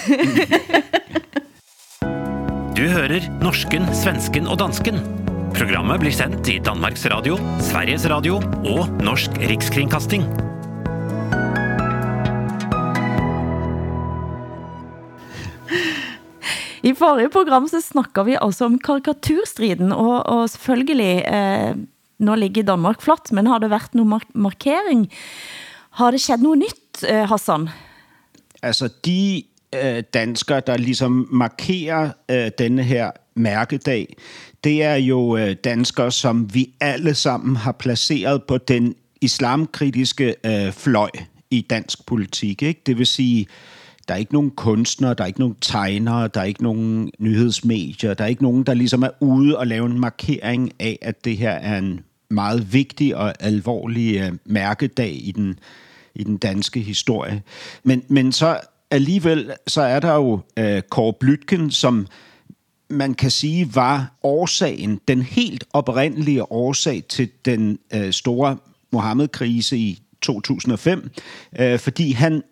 Du 2.76 2.88
hører 2.92 3.24
norsken, 3.42 3.86
svensken 3.96 4.48
og 4.52 4.58
dansken. 4.60 4.98
Programmet 5.56 6.00
blir 6.04 6.12
sendt 6.12 6.50
i 6.52 6.58
Danmarks 6.60 7.06
Radio, 7.08 7.38
Sveriges 7.64 8.04
Radio 8.12 8.42
og 8.68 8.90
Norsk 9.00 9.32
Rikskringkasting. 9.40 10.26
I 16.86 16.94
forrige 16.94 17.30
program 17.30 17.68
så 17.68 17.82
snakker 17.82 18.24
vi 18.24 18.38
også 18.42 18.66
om 18.66 18.80
karikaturstriden, 18.80 19.92
og, 19.92 20.26
og 20.26 20.50
selvfølgelig, 20.50 21.26
eh, 21.26 21.76
nå 22.20 22.36
ligger 22.36 22.64
Danmark 22.64 23.02
flott, 23.02 23.32
men 23.32 23.48
har 23.48 23.58
det 23.58 23.70
været 23.70 23.96
nogen 23.96 24.10
mark 24.10 24.28
markering? 24.34 25.10
Har 25.90 26.12
det 26.12 26.22
sket 26.22 26.40
noget 26.40 26.58
nyt, 26.58 27.10
eh, 27.10 27.30
Hassan? 27.30 27.70
Altså 28.62 28.90
de 29.06 29.44
øh, 29.76 30.04
danskere, 30.14 30.62
der 30.68 30.78
ligesom 30.78 31.28
markerer 31.32 32.12
øh, 32.32 32.52
denne 32.58 32.84
her 32.84 33.12
mærkedag, 33.36 34.18
det 34.64 34.84
er 34.84 34.96
jo 34.96 35.38
øh, 35.38 35.56
danskere, 35.64 36.12
som 36.12 36.54
vi 36.54 36.74
alle 36.80 37.16
sammen 37.16 37.56
har 37.56 37.72
placeret 37.72 38.44
på 38.44 38.58
den 38.58 38.96
islamkritiske 39.22 40.36
øh, 40.46 40.72
fløj 40.72 41.10
i 41.52 41.62
dansk 41.62 42.06
politik. 42.06 42.64
Ikke? 42.64 42.82
Det 42.86 42.98
vil 42.98 43.08
sige, 43.08 43.48
der 44.08 44.14
er 44.14 44.18
ikke 44.18 44.34
nogen 44.34 44.52
kunstnere, 44.52 45.14
der 45.14 45.24
er 45.24 45.28
ikke 45.28 45.40
nogen 45.40 45.56
tegnere, 45.62 46.28
der 46.28 46.42
er 46.42 46.46
ikke 46.46 46.64
nogen 46.64 47.12
nyhedsmedier, 47.20 48.14
der 48.14 48.24
er 48.24 48.28
ikke 48.28 48.44
nogen, 48.44 48.64
der 48.64 48.74
ligesom 48.74 49.04
er 49.04 49.10
ude 49.20 49.58
og 49.58 49.68
lave 49.68 49.86
en 49.86 50.00
markering 50.00 50.72
af, 50.80 51.00
at 51.02 51.26
det 51.26 51.38
her 51.38 51.52
er 51.52 51.78
en 51.78 52.00
meget 52.30 52.74
vigtig 52.74 53.16
og 53.16 53.34
alvorlig 53.40 54.20
øh, 54.20 54.32
mærkedag 54.46 55.20
i 55.24 55.32
den, 55.32 55.60
i 56.16 56.24
den 56.24 56.38
danske 56.38 56.80
historie. 56.80 57.44
Men, 57.84 58.04
men 58.08 58.32
så 58.32 58.60
alligevel, 58.92 59.52
så 59.68 59.82
er 59.82 60.00
der 60.00 60.14
jo 60.14 60.40
øh, 60.58 60.82
Kåre 60.90 61.14
Blytken, 61.14 61.72
som 61.72 62.08
man 62.90 63.14
kan 63.14 63.32
sige 63.32 63.76
var 63.76 64.12
årsagen, 64.24 65.00
den 65.08 65.22
helt 65.22 65.64
oprindelige 65.74 66.52
årsag 66.52 67.04
til 67.10 67.30
den 67.46 67.80
øh, 67.94 68.12
store 68.12 68.58
Mohammed-krise 68.92 69.78
i 69.78 70.02
2005, 70.22 71.10
øh, 71.60 71.80
fordi 71.80 72.12
han 72.12 72.44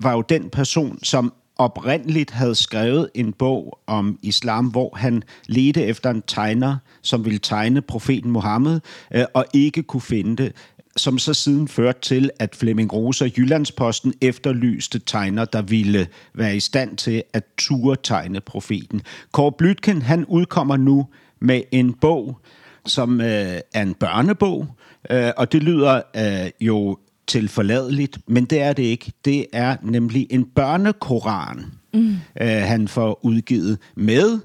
var 0.00 0.12
jo 0.12 0.20
den 0.20 0.50
person, 0.50 0.98
som 1.02 1.32
oprindeligt 1.58 2.30
havde 2.30 2.54
skrevet 2.54 3.10
en 3.14 3.32
bog 3.32 3.78
om 3.86 4.18
islam, 4.22 4.66
hvor 4.66 4.96
han 4.96 5.22
ledte 5.46 5.82
efter 5.82 6.10
en 6.10 6.22
tegner, 6.26 6.76
som 7.02 7.24
ville 7.24 7.38
tegne 7.38 7.82
profeten 7.82 8.30
Mohammed, 8.30 8.80
øh, 9.14 9.24
og 9.34 9.44
ikke 9.54 9.82
kunne 9.82 10.00
finde 10.00 10.42
det 10.42 10.52
som 10.96 11.18
så 11.18 11.34
siden 11.34 11.68
førte 11.68 12.00
til, 12.00 12.30
at 12.38 12.56
Flemming 12.56 12.92
Rose 12.92 13.24
og 13.24 13.38
Jyllandsposten 13.38 14.14
efterlyste 14.20 14.98
tegner, 14.98 15.44
der 15.44 15.62
ville 15.62 16.08
være 16.34 16.56
i 16.56 16.60
stand 16.60 16.96
til 16.96 17.22
at 17.32 17.44
ture 17.58 17.96
tegne 18.02 18.40
profeten. 18.40 19.02
Kåre 19.32 19.52
Blytken, 19.52 20.02
han 20.02 20.24
udkommer 20.24 20.76
nu 20.76 21.06
med 21.40 21.62
en 21.72 21.94
bog, 21.94 22.40
som 22.86 23.20
øh, 23.20 23.60
er 23.74 23.82
en 23.82 23.94
børnebog, 23.94 24.66
øh, 25.10 25.30
og 25.36 25.52
det 25.52 25.62
lyder 25.62 26.02
øh, 26.16 26.50
jo 26.60 26.98
til 27.28 27.48
forladeligt, 27.48 28.18
men 28.26 28.44
det 28.44 28.62
er 28.62 28.72
det 28.72 28.82
ikke. 28.82 29.12
Det 29.24 29.46
er 29.52 29.76
nemlig 29.82 30.26
en 30.30 30.44
børnekoran, 30.44 31.64
mm. 31.94 32.16
øh, 32.40 32.48
han 32.48 32.88
får 32.88 33.24
udgivet 33.24 33.78
med 33.96 34.40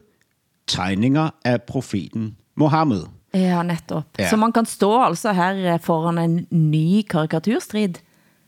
tegninger 0.68 1.30
af 1.46 1.62
profeten 1.62 2.36
Mohammed. 2.56 3.04
Ja, 3.34 3.64
netop. 3.64 4.04
Ja. 4.20 4.30
Så 4.30 4.36
man 4.36 4.52
kan 4.52 4.66
stå 4.66 5.04
altså 5.04 5.34
her 5.34 5.74
eh, 5.74 5.80
foran 5.80 6.18
en 6.18 6.48
ny 6.50 7.02
karikaturstrid? 7.02 7.94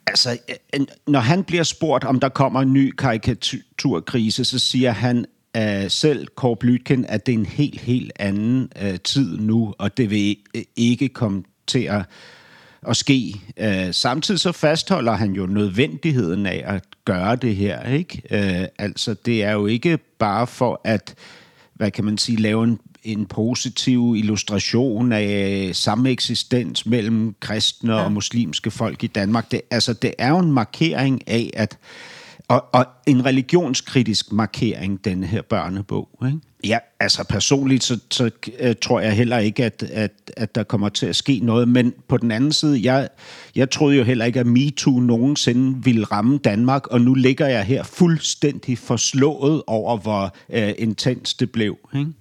Altså, 0.07 0.37
øh, 0.73 0.85
når 1.07 1.19
han 1.19 1.43
bliver 1.43 1.63
spurgt, 1.63 2.03
om 2.03 2.19
der 2.19 2.29
kommer 2.29 2.61
en 2.61 2.73
ny 2.73 2.91
karikaturkrise, 2.91 4.45
så 4.45 4.59
siger 4.59 4.91
han 4.91 5.25
uh, 5.57 5.63
selv, 5.87 6.27
Kåre 6.35 6.55
Blytken, 6.55 7.05
at 7.05 7.25
det 7.25 7.33
er 7.33 7.37
en 7.37 7.45
helt, 7.45 7.81
helt 7.81 8.11
anden 8.15 8.69
uh, 8.81 8.95
tid 9.03 9.37
nu, 9.37 9.73
og 9.77 9.97
det 9.97 10.09
vil 10.09 10.37
øh, 10.55 10.63
ikke 10.75 11.09
komme 11.09 11.43
til 11.67 11.79
at, 11.79 12.01
at 12.87 12.97
ske. 12.97 13.41
Uh, 13.61 13.91
samtidig 13.91 14.39
så 14.39 14.51
fastholder 14.51 15.11
han 15.13 15.31
jo 15.31 15.45
nødvendigheden 15.45 16.45
af 16.45 16.63
at 16.65 16.83
gøre 17.05 17.35
det 17.35 17.55
her. 17.55 17.89
Ikke? 17.89 18.21
Uh, 18.31 18.67
altså, 18.79 19.13
det 19.25 19.43
er 19.43 19.51
jo 19.51 19.65
ikke 19.65 19.97
bare 19.97 20.47
for 20.47 20.81
at, 20.83 21.15
hvad 21.73 21.91
kan 21.91 22.05
man 22.05 22.17
sige, 22.17 22.37
lave 22.37 22.63
en 22.63 22.79
en 23.03 23.25
positiv 23.25 24.15
illustration 24.17 25.11
af 25.11 25.69
samme 25.73 26.09
eksistens 26.09 26.85
mellem 26.85 27.35
kristne 27.39 27.93
ja. 27.93 28.03
og 28.03 28.11
muslimske 28.11 28.71
folk 28.71 29.03
i 29.03 29.07
Danmark. 29.07 29.51
Det, 29.51 29.61
altså, 29.71 29.93
det 29.93 30.13
er 30.17 30.29
jo 30.29 30.39
en 30.39 30.51
markering 30.51 31.27
af, 31.27 31.49
at, 31.53 31.77
Og, 32.47 32.65
og 32.73 32.85
en 33.07 33.25
religionskritisk 33.25 34.31
markering, 34.31 35.05
denne 35.05 35.27
her 35.27 35.41
børnebog. 35.41 36.09
Ikke? 36.25 36.39
Ja, 36.63 36.77
altså 36.99 37.25
personligt, 37.29 37.83
så, 37.83 37.99
så 38.11 38.29
uh, 38.63 38.71
tror 38.81 38.99
jeg 38.99 39.13
heller 39.13 39.37
ikke, 39.37 39.65
at, 39.65 39.83
at, 39.83 40.11
at 40.37 40.55
der 40.55 40.63
kommer 40.63 40.89
til 40.89 41.05
at 41.05 41.15
ske 41.15 41.39
noget. 41.43 41.67
Men 41.67 41.93
på 42.07 42.17
den 42.17 42.31
anden 42.31 42.53
side, 42.53 42.79
jeg, 42.83 43.09
jeg 43.55 43.69
troede 43.69 43.97
jo 43.97 44.03
heller 44.03 44.25
ikke, 44.25 44.39
at 44.39 44.47
MeToo 44.47 44.99
nogensinde 44.99 45.83
ville 45.83 46.05
ramme 46.05 46.37
Danmark, 46.37 46.87
og 46.87 47.01
nu 47.01 47.13
ligger 47.13 47.47
jeg 47.47 47.63
her 47.63 47.83
fuldstændig 47.83 48.77
forslået 48.77 49.63
over, 49.67 49.97
hvor 49.97 50.35
uh, 50.49 50.71
intens 50.77 51.33
det 51.33 51.51
blev. 51.51 51.77
Ikke? 51.95 52.11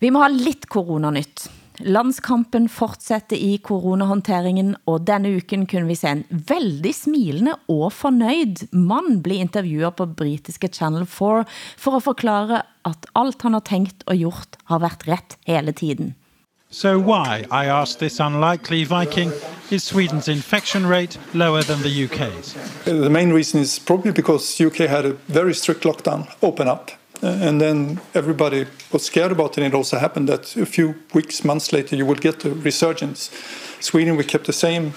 Vi 0.00 0.10
må 0.10 0.22
have 0.22 0.36
lidt 0.36 0.64
coronanyt. 0.64 1.50
Landskampen 1.80 2.68
fortsætter 2.72 3.36
i 3.36 3.58
coronahåndteringen, 3.62 4.76
og 4.86 5.06
denne 5.06 5.34
uken 5.36 5.66
kunne 5.68 5.86
vi 5.86 5.96
se 5.98 6.08
en 6.08 6.24
veldig 6.48 6.94
smilende 6.94 7.56
og 7.68 7.92
fornøjd 7.92 8.68
mand 8.72 9.22
blive 9.22 9.44
intervjuet 9.44 9.96
på 9.96 10.06
britiske 10.06 10.68
Channel 10.68 11.06
4 11.06 11.44
for 11.76 11.96
at 11.96 12.02
forklare, 12.02 12.62
at 12.84 13.06
alt 13.14 13.42
han 13.42 13.52
har 13.52 13.60
tænkt 13.60 14.06
og 14.06 14.16
gjort 14.16 14.56
har 14.64 14.78
været 14.78 15.08
ret 15.08 15.36
hele 15.46 15.72
tiden. 15.72 16.14
So 16.70 16.98
why, 16.98 17.44
I 17.50 17.66
asked 17.66 17.98
this 18.00 18.20
unlikely 18.20 18.84
Viking, 18.84 19.30
is 19.70 19.92
Sweden's 19.92 20.28
infection 20.28 20.86
rate 20.86 21.18
lower 21.32 21.62
than 21.62 21.78
the 21.78 22.04
UK's? 22.04 22.56
The 22.84 23.10
main 23.10 23.32
reason 23.32 23.60
is 23.60 23.78
probably 23.78 24.12
because 24.12 24.60
UK 24.60 24.88
had 24.88 25.04
a 25.04 25.12
very 25.28 25.54
strict 25.54 25.84
lockdown, 25.84 26.26
open 26.42 26.68
up, 26.68 26.90
and 27.22 27.60
then 27.60 28.00
everybody 28.14 28.66
was 28.92 29.04
scared 29.04 29.32
about 29.32 29.52
it. 29.52 29.58
And 29.58 29.66
it 29.66 29.76
also 29.76 29.98
happened 29.98 30.28
that 30.28 30.56
a 30.56 30.66
few 30.66 30.94
weeks, 31.14 31.44
months 31.44 31.72
later, 31.72 31.96
you 31.96 32.06
would 32.06 32.20
get 32.20 32.44
a 32.44 32.50
resurgence. 32.50 33.30
Sweden, 33.80 34.16
we 34.16 34.24
kept 34.24 34.46
the 34.46 34.52
same 34.52 34.92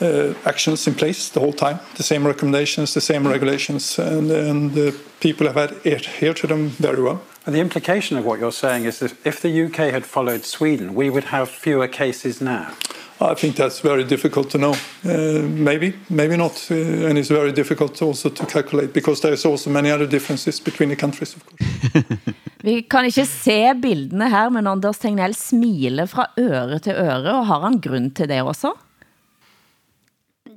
uh, 0.00 0.34
actions 0.44 0.86
in 0.86 0.94
place 0.94 1.28
the 1.30 1.40
whole 1.40 1.52
time, 1.52 1.80
the 1.96 2.02
same 2.02 2.26
recommendations, 2.26 2.94
the 2.94 3.00
same 3.00 3.26
regulations, 3.26 3.98
and, 3.98 4.30
and 4.30 4.78
uh, 4.78 4.92
people 5.20 5.46
have 5.46 5.56
adhered 5.86 6.36
to 6.36 6.46
them 6.46 6.68
very 6.68 7.02
well. 7.02 7.22
And 7.46 7.54
the 7.54 7.60
implication 7.60 8.18
of 8.18 8.24
what 8.24 8.38
you're 8.40 8.52
saying 8.52 8.84
is 8.84 8.98
that 8.98 9.14
if 9.24 9.40
the 9.40 9.64
UK 9.64 9.92
had 9.92 10.04
followed 10.04 10.44
Sweden, 10.44 10.94
we 10.94 11.10
would 11.10 11.24
have 11.24 11.48
fewer 11.48 11.88
cases 11.88 12.40
now. 12.40 12.74
I 13.20 13.34
think 13.34 13.56
that's 13.56 13.80
very 13.80 14.04
difficult 14.04 14.50
to 14.50 14.58
know. 14.58 14.74
Uh, 15.04 15.42
maybe, 15.42 15.94
maybe 16.08 16.36
not. 16.36 16.68
Uh, 16.70 17.08
and 17.08 17.18
it's 17.18 17.30
very 17.30 17.52
difficult 17.52 18.02
also 18.02 18.28
to 18.28 18.46
calculate 18.46 18.92
because 18.92 19.20
there's 19.22 19.46
also 19.46 19.70
many 19.70 19.90
other 19.90 20.06
differences 20.06 20.60
between 20.60 20.90
the 20.90 20.96
countries, 20.96 21.36
of 21.36 21.44
course. 21.46 22.34
Vi 22.66 22.82
kan 22.82 23.06
ikke 23.06 23.26
se 23.26 23.74
bildene 23.78 24.26
her, 24.28 24.50
men 24.50 24.66
Anders 24.66 24.98
Tegnell 24.98 25.36
smiler 25.38 26.08
fra 26.10 26.26
øre 26.40 26.80
til 26.82 26.96
øre, 26.98 27.36
og 27.38 27.46
har 27.46 27.62
han 27.62 27.78
grund 27.80 28.10
til 28.18 28.28
det 28.28 28.40
også? 28.42 28.72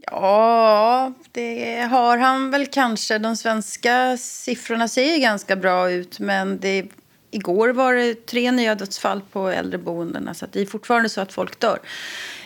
Ja, 0.10 1.12
det 1.32 1.88
har 1.92 2.18
han 2.18 2.50
väl 2.52 2.66
kanske. 2.66 3.18
De 3.18 3.36
svenska 3.38 4.18
siffrorna 4.18 4.88
ser 4.88 5.14
ju 5.14 5.20
ganska 5.22 5.56
bra 5.56 5.92
ut, 5.92 6.20
men 6.20 6.58
det, 6.60 6.90
igår 7.32 7.70
var 7.70 7.94
det 7.94 8.26
tre 8.26 8.52
nya 8.52 8.76
dödsfall 8.76 9.22
på 9.32 9.50
äldreboendena, 9.50 10.34
så 10.34 10.46
det 10.52 10.62
är 10.62 10.66
fortfarande 10.66 11.10
så 11.10 11.22
att 11.22 11.34
folk 11.34 11.60
dör. 11.60 11.80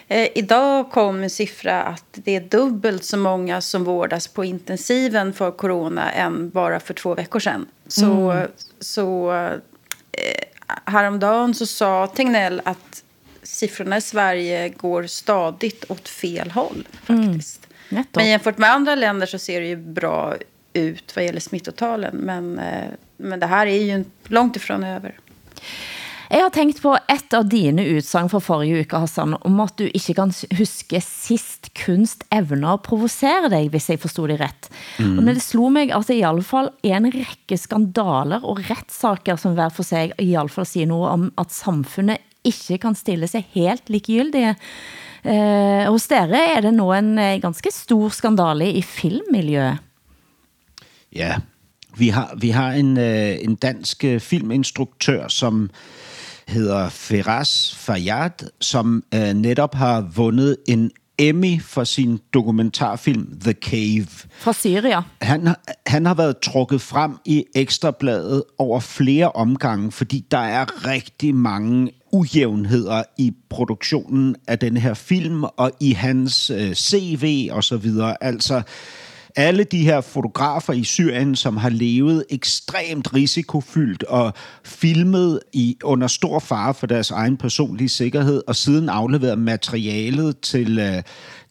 Eh, 0.07 0.27
idag 0.36 0.91
kom 0.91 1.24
en 1.24 1.29
siffra 1.29 1.83
att 1.83 2.05
det 2.12 2.36
är 2.36 2.41
dubbelt 2.41 3.03
så 3.03 3.17
många 3.17 3.62
som 3.62 3.83
vårdas 3.83 4.27
på 4.27 4.45
intensiven 4.45 5.33
för 5.33 5.51
corona 5.51 6.12
än 6.12 6.50
bara 6.50 6.79
för 6.79 6.93
två 6.93 7.15
veckor 7.15 7.39
sedan. 7.39 7.65
Så, 7.88 8.31
mm. 8.31 8.48
så 8.79 9.33
eh, 9.33 10.43
häromdagen 10.86 11.53
så 11.53 11.65
sa 11.65 12.07
Tegnell 12.07 12.62
att 12.65 13.03
siffrorna 13.43 13.98
i 13.98 14.01
Sverige 14.01 14.69
går 14.69 15.03
stadigt 15.03 15.91
åt 15.91 16.10
fel 16.10 16.51
håll. 16.51 16.88
faktiskt. 17.03 17.67
Mm. 17.89 18.03
Men 18.12 18.29
jämfört 18.29 18.57
med 18.57 18.72
andra 18.72 18.95
länder 18.95 19.27
så 19.27 19.38
ser 19.38 19.62
det 19.62 19.67
ju 19.67 19.75
bra 19.75 20.36
ut 20.74 21.15
vad 21.15 21.25
gäller 21.25 21.39
smittotalen. 21.39 22.15
Men, 22.15 22.60
eh, 22.60 22.89
men 23.17 23.39
det 23.39 23.45
här 23.45 23.67
är 23.67 23.83
ju 23.83 24.05
långt 24.24 24.55
ifrån 24.55 24.83
över. 24.83 25.19
Jeg 26.32 26.39
har 26.39 26.51
tænkt 26.56 26.80
på 26.82 26.94
et 27.12 27.36
av 27.36 27.48
dine 27.51 27.84
utsagn 27.98 28.30
fra 28.32 28.39
forrige 28.44 28.84
uke, 28.84 29.00
Hassan, 29.03 29.36
om 29.44 29.60
at 29.63 29.75
du 29.80 29.86
ikke 29.89 30.15
kan 30.18 30.32
huske 30.58 31.01
sist 31.03 31.72
kunst 31.77 32.24
evner 32.34 32.77
at 32.77 32.86
provocere 32.86 33.50
dig, 33.51 33.68
hvis 33.74 33.89
jeg 33.92 34.00
forstod 34.00 34.32
det 34.32 34.39
ret. 34.42 34.70
Mm. 35.00 35.18
Og 35.20 35.27
det 35.27 35.44
slog 35.44 35.74
mig, 35.75 35.92
at 35.92 36.08
det 36.08 36.20
i 36.22 36.25
alle 36.27 36.44
fall 36.46 36.72
er 36.84 36.98
en 36.98 37.12
række 37.12 37.58
skandaler 37.60 38.44
og 38.44 38.62
retssaker, 38.70 39.36
som 39.36 39.58
hver 39.58 39.74
for 39.74 39.84
sig 39.84 40.13
i 40.20 40.34
alle 40.36 40.50
fall 40.50 40.70
siger 40.70 40.88
noget 40.89 41.12
om, 41.12 41.32
at 41.38 41.53
samfundet 41.53 42.24
ikke 42.44 42.77
kan 42.77 42.96
stille 42.96 43.27
sig 43.27 43.46
helt 43.53 43.89
likegyldige. 43.89 44.56
Uh, 45.24 45.88
hos 45.88 46.10
dere 46.12 46.42
er 46.56 46.62
det 46.65 46.74
nu 46.75 46.89
en 46.92 47.15
uh, 47.15 47.39
ganske 47.39 47.72
stor 47.72 48.12
skandale 48.12 48.68
i 48.75 48.82
filmmiljøet. 48.82 49.80
Ja, 51.15 51.38
vi 51.96 52.10
har, 52.10 52.34
vi 52.36 52.50
har 52.50 52.74
en, 52.75 52.98
uh, 52.98 53.44
en 53.44 53.56
dansk 53.56 54.03
filminstruktør, 54.20 55.27
som 55.27 55.70
hedder 56.48 56.90
Feras 56.90 57.76
Fayyad, 57.76 58.50
som 58.62 59.04
uh, 59.16 59.22
netop 59.22 59.76
har 59.76 60.02
vundet 60.02 60.58
en 60.68 60.92
Emmy 61.18 61.62
for 61.62 61.84
sin 61.84 62.20
dokumentarfilm 62.34 63.40
The 63.42 63.54
Cave. 63.54 64.08
Fra 64.38 64.54
Syria. 64.54 65.02
Han, 65.22 65.56
han 65.88 66.06
har 66.06 66.14
været 66.14 66.38
trukket 66.38 66.82
frem 66.82 67.18
i 67.26 67.46
Ekstrabladet 67.56 68.44
over 68.58 68.80
flere 68.80 69.32
omgange, 69.32 69.92
fordi 69.92 70.26
der 70.32 70.38
er 70.38 70.88
rigtig 70.88 71.36
mange 71.36 71.92
ujævnheder 72.12 73.04
i 73.18 73.34
produktionen 73.50 74.36
af 74.48 74.60
den 74.60 74.78
her 74.78 74.94
film 74.94 75.44
og 75.44 75.72
i 75.80 75.92
hans 75.92 76.50
øh, 76.50 76.74
CV 76.74 77.50
og 77.52 77.64
så 77.64 77.78
videre. 77.78 78.24
Altså 78.24 78.62
alle 79.36 79.63
de 79.63 79.84
her 79.84 80.02
fotografer 80.02 80.74
i 80.74 80.84
Syrien, 80.84 81.36
som 81.36 81.58
har 81.58 81.70
levet 81.70 82.25
ekstremt 82.30 83.13
risikofyldt 83.13 84.04
og 84.04 84.34
filmet 84.63 85.40
i 85.54 85.78
under 85.84 86.08
stor 86.08 86.40
fare 86.40 86.74
for 86.74 86.88
deres 86.88 87.12
egen 87.12 87.38
personlige 87.38 87.90
sikkerhed, 87.90 88.44
og 88.48 88.56
siden 88.56 88.90
afleveret 88.90 89.40
materialet 89.40 90.40
til, 90.40 90.80
øh, 90.80 91.04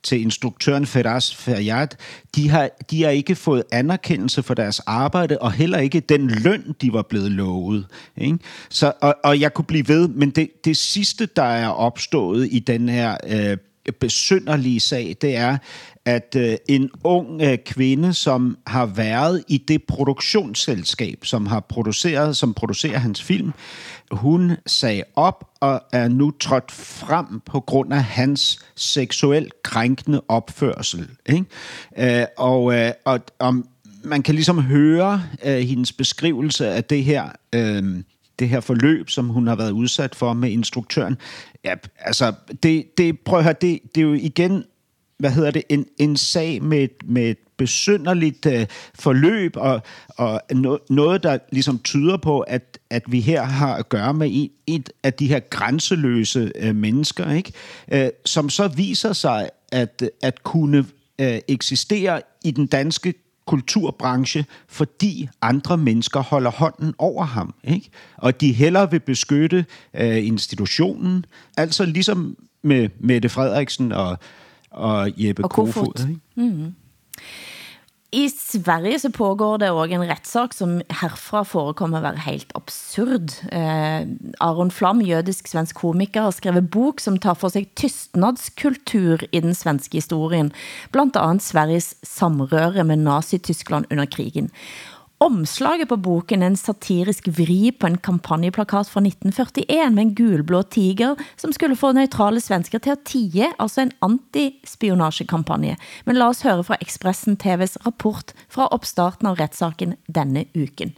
til 0.03 0.21
instruktøren 0.21 0.87
Feras 0.87 1.35
Ferjat, 1.35 1.97
de 2.35 2.49
har, 2.49 2.71
de 2.91 3.03
har 3.03 3.11
ikke 3.11 3.35
fået 3.35 3.63
anerkendelse 3.73 4.43
for 4.43 4.55
deres 4.55 4.81
arbejde, 4.81 5.39
og 5.39 5.53
heller 5.53 5.79
ikke 5.79 6.01
den 6.01 6.31
løn, 6.31 6.75
de 6.81 6.93
var 6.93 7.03
blevet 7.03 7.31
lovet. 7.33 7.87
Ikke? 8.17 8.39
Så, 8.69 8.93
og, 9.01 9.15
og 9.25 9.41
jeg 9.41 9.55
kunne 9.55 9.65
blive 9.65 9.89
ved, 9.89 10.09
men 10.09 10.31
det, 10.31 10.51
det 10.65 10.77
sidste, 10.77 11.27
der 11.27 11.43
er 11.43 11.69
opstået 11.69 12.49
i 12.51 12.59
den 12.59 12.89
her 12.89 13.17
øh, 13.29 13.57
besynderlige 14.01 14.81
sag, 14.81 15.17
det 15.21 15.37
er, 15.37 15.59
at 16.05 16.37
øh, 16.39 16.57
en 16.69 16.91
ung 17.05 17.43
øh, 17.43 17.59
kvinde, 17.67 18.15
som 18.15 18.59
har 18.67 18.87
været 18.87 19.45
i 19.49 19.59
det 19.59 19.85
produktionsselskab, 19.85 21.19
som 21.25 21.47
har 21.47 21.61
produceret, 21.61 22.37
som 22.37 22.55
producerer 22.55 22.99
hans 22.99 23.23
film, 23.23 23.53
hun 24.11 24.53
sagde 24.67 25.03
op 25.17 25.51
og 25.61 25.83
er 25.93 26.09
nu 26.09 26.31
trådt 26.31 26.73
frem 26.73 27.41
på 27.47 27.61
grund 27.61 27.93
af 27.93 28.05
hans 28.05 28.59
seksuelt 28.77 29.63
krænkende 29.63 30.23
opførsel. 30.29 31.09
Ikke? 31.27 32.21
Øh, 32.21 32.27
og, 32.39 32.75
øh, 32.75 32.93
og, 33.05 33.21
og 33.39 33.55
man 34.05 34.23
kan 34.23 34.35
ligesom 34.35 34.63
høre 34.63 35.23
øh, 35.45 35.59
hendes 35.59 35.93
beskrivelse 35.93 36.69
af 36.69 36.85
det 36.85 37.05
her... 37.05 37.29
Øh, 37.55 38.03
det 38.39 38.49
her 38.49 38.61
forløb, 38.61 39.11
som 39.11 39.29
hun 39.29 39.47
har 39.47 39.57
været 39.57 39.71
udsat 39.71 40.15
for 40.15 40.33
med 40.33 40.51
instruktøren. 40.51 41.17
Ja, 41.65 41.75
altså, 41.99 42.33
det, 42.63 42.99
det, 42.99 43.21
prøv 43.21 43.39
at 43.39 43.45
høre, 43.45 43.55
det, 43.61 43.79
det 43.95 44.01
er 44.01 44.05
jo 44.05 44.13
igen 44.13 44.65
hvad 45.19 45.31
hedder 45.31 45.51
det, 45.51 45.63
en, 45.69 45.87
en 45.99 46.17
sag 46.17 46.63
med, 46.63 46.89
med 47.05 47.31
et 47.31 47.39
besynderligt 47.57 48.47
øh, 48.47 48.67
forløb, 48.95 49.57
og, 49.57 49.83
og 50.09 50.41
no, 50.53 50.77
noget, 50.91 51.23
der 51.23 51.39
ligesom 51.53 51.79
tyder 51.79 52.17
på, 52.17 52.41
at, 52.41 52.79
at 52.91 53.03
vi 53.09 53.21
her 53.21 53.43
har 53.43 53.75
at 53.75 53.89
gøre 53.89 54.15
med 54.15 54.31
et, 54.31 54.51
et 54.67 54.91
af 55.03 55.13
de 55.13 55.27
her 55.27 55.41
grænseløse 55.41 56.53
øh, 56.57 56.77
mennesker, 56.77 57.33
ikke? 57.33 57.53
Øh, 57.93 58.09
som 58.25 58.51
så 58.51 58.69
viser 58.69 59.13
sig 59.13 59.51
at, 59.73 60.03
at 60.23 60.43
kunne 60.43 60.87
øh, 61.19 61.39
eksistere 61.49 62.21
i 62.45 62.51
den 62.51 62.67
danske 62.67 63.15
kulturbranche, 63.47 64.45
fordi 64.69 65.29
andre 65.43 65.77
mennesker 65.77 66.21
holder 66.21 66.51
hånden 66.51 66.95
over 66.99 67.25
ham. 67.25 67.55
Ikke? 67.65 67.91
Og 68.17 68.41
de 68.41 68.53
hellere 68.53 68.91
vil 68.91 69.01
beskytte 69.01 69.65
øh, 69.95 70.27
institutionen. 70.27 71.25
Altså 71.57 71.85
ligesom 71.85 72.37
med 72.63 72.89
Mette 73.01 73.29
Frederiksen 73.29 73.93
og, 73.93 74.19
og 74.73 75.13
Jeppe 75.17 75.45
og 75.45 75.51
Kofod. 75.51 75.73
Kofod 75.73 76.09
ikke? 76.09 76.21
Mm. 76.37 76.75
I 78.13 78.27
Sverige 78.29 78.99
så 78.99 79.09
pågår 79.11 79.57
det 79.63 79.71
også 79.71 79.95
en 79.95 80.03
retssag, 80.05 80.53
som 80.53 80.73
herfra 81.01 81.41
forekommer 81.49 81.97
at 81.97 82.05
være 82.05 82.25
helt 82.27 82.53
absurd. 82.55 83.33
Eh, 83.49 84.03
Aron 84.41 84.71
Flam, 84.71 85.01
jødisk-svensk 85.01 85.77
komiker, 85.81 86.27
har 86.27 86.31
skrevet 86.37 86.71
bok, 86.71 87.01
som 87.01 87.17
tar 87.17 87.35
for 87.35 87.49
sig 87.49 87.71
tystnadskultur 87.77 89.25
i 89.33 89.41
den 89.41 89.55
svenske 89.55 89.97
historien, 89.97 90.53
blandt 90.93 91.17
andet 91.17 91.43
Sveriges 91.43 91.95
samrøre 92.05 92.85
med 92.85 92.97
Nazi-Tyskland 93.01 93.89
under 93.91 94.05
krigen. 94.05 94.51
Omslaget 95.23 95.89
på 95.89 95.97
boken 95.97 96.43
en 96.43 96.57
satirisk 96.57 97.29
vri 97.29 97.73
på 97.73 97.87
en 97.87 97.99
kampanjeplakat 97.99 98.89
fra 98.91 99.01
1941 99.01 99.95
med 99.95 100.03
en 100.03 100.15
gulblå 100.15 100.63
tiger, 100.63 101.17
som 101.37 101.53
skulle 101.53 101.77
få 101.79 101.93
neutrale 101.95 102.41
svensker 102.43 102.83
til 102.83 102.97
at 102.97 103.05
tie, 103.07 103.53
altså 103.63 103.85
en 103.85 103.93
antispionagekampagne. 104.03 105.77
Men 106.05 106.19
lad 106.19 106.35
os 106.35 106.43
høre 106.43 106.67
fra 106.67 106.81
Expressen 106.83 107.39
TV's 107.39 107.77
rapport 107.87 108.35
fra 108.51 108.67
opstarten 108.75 109.31
av 109.31 109.39
retssaken 109.39 109.95
denne 110.11 110.49
uken. 110.59 110.91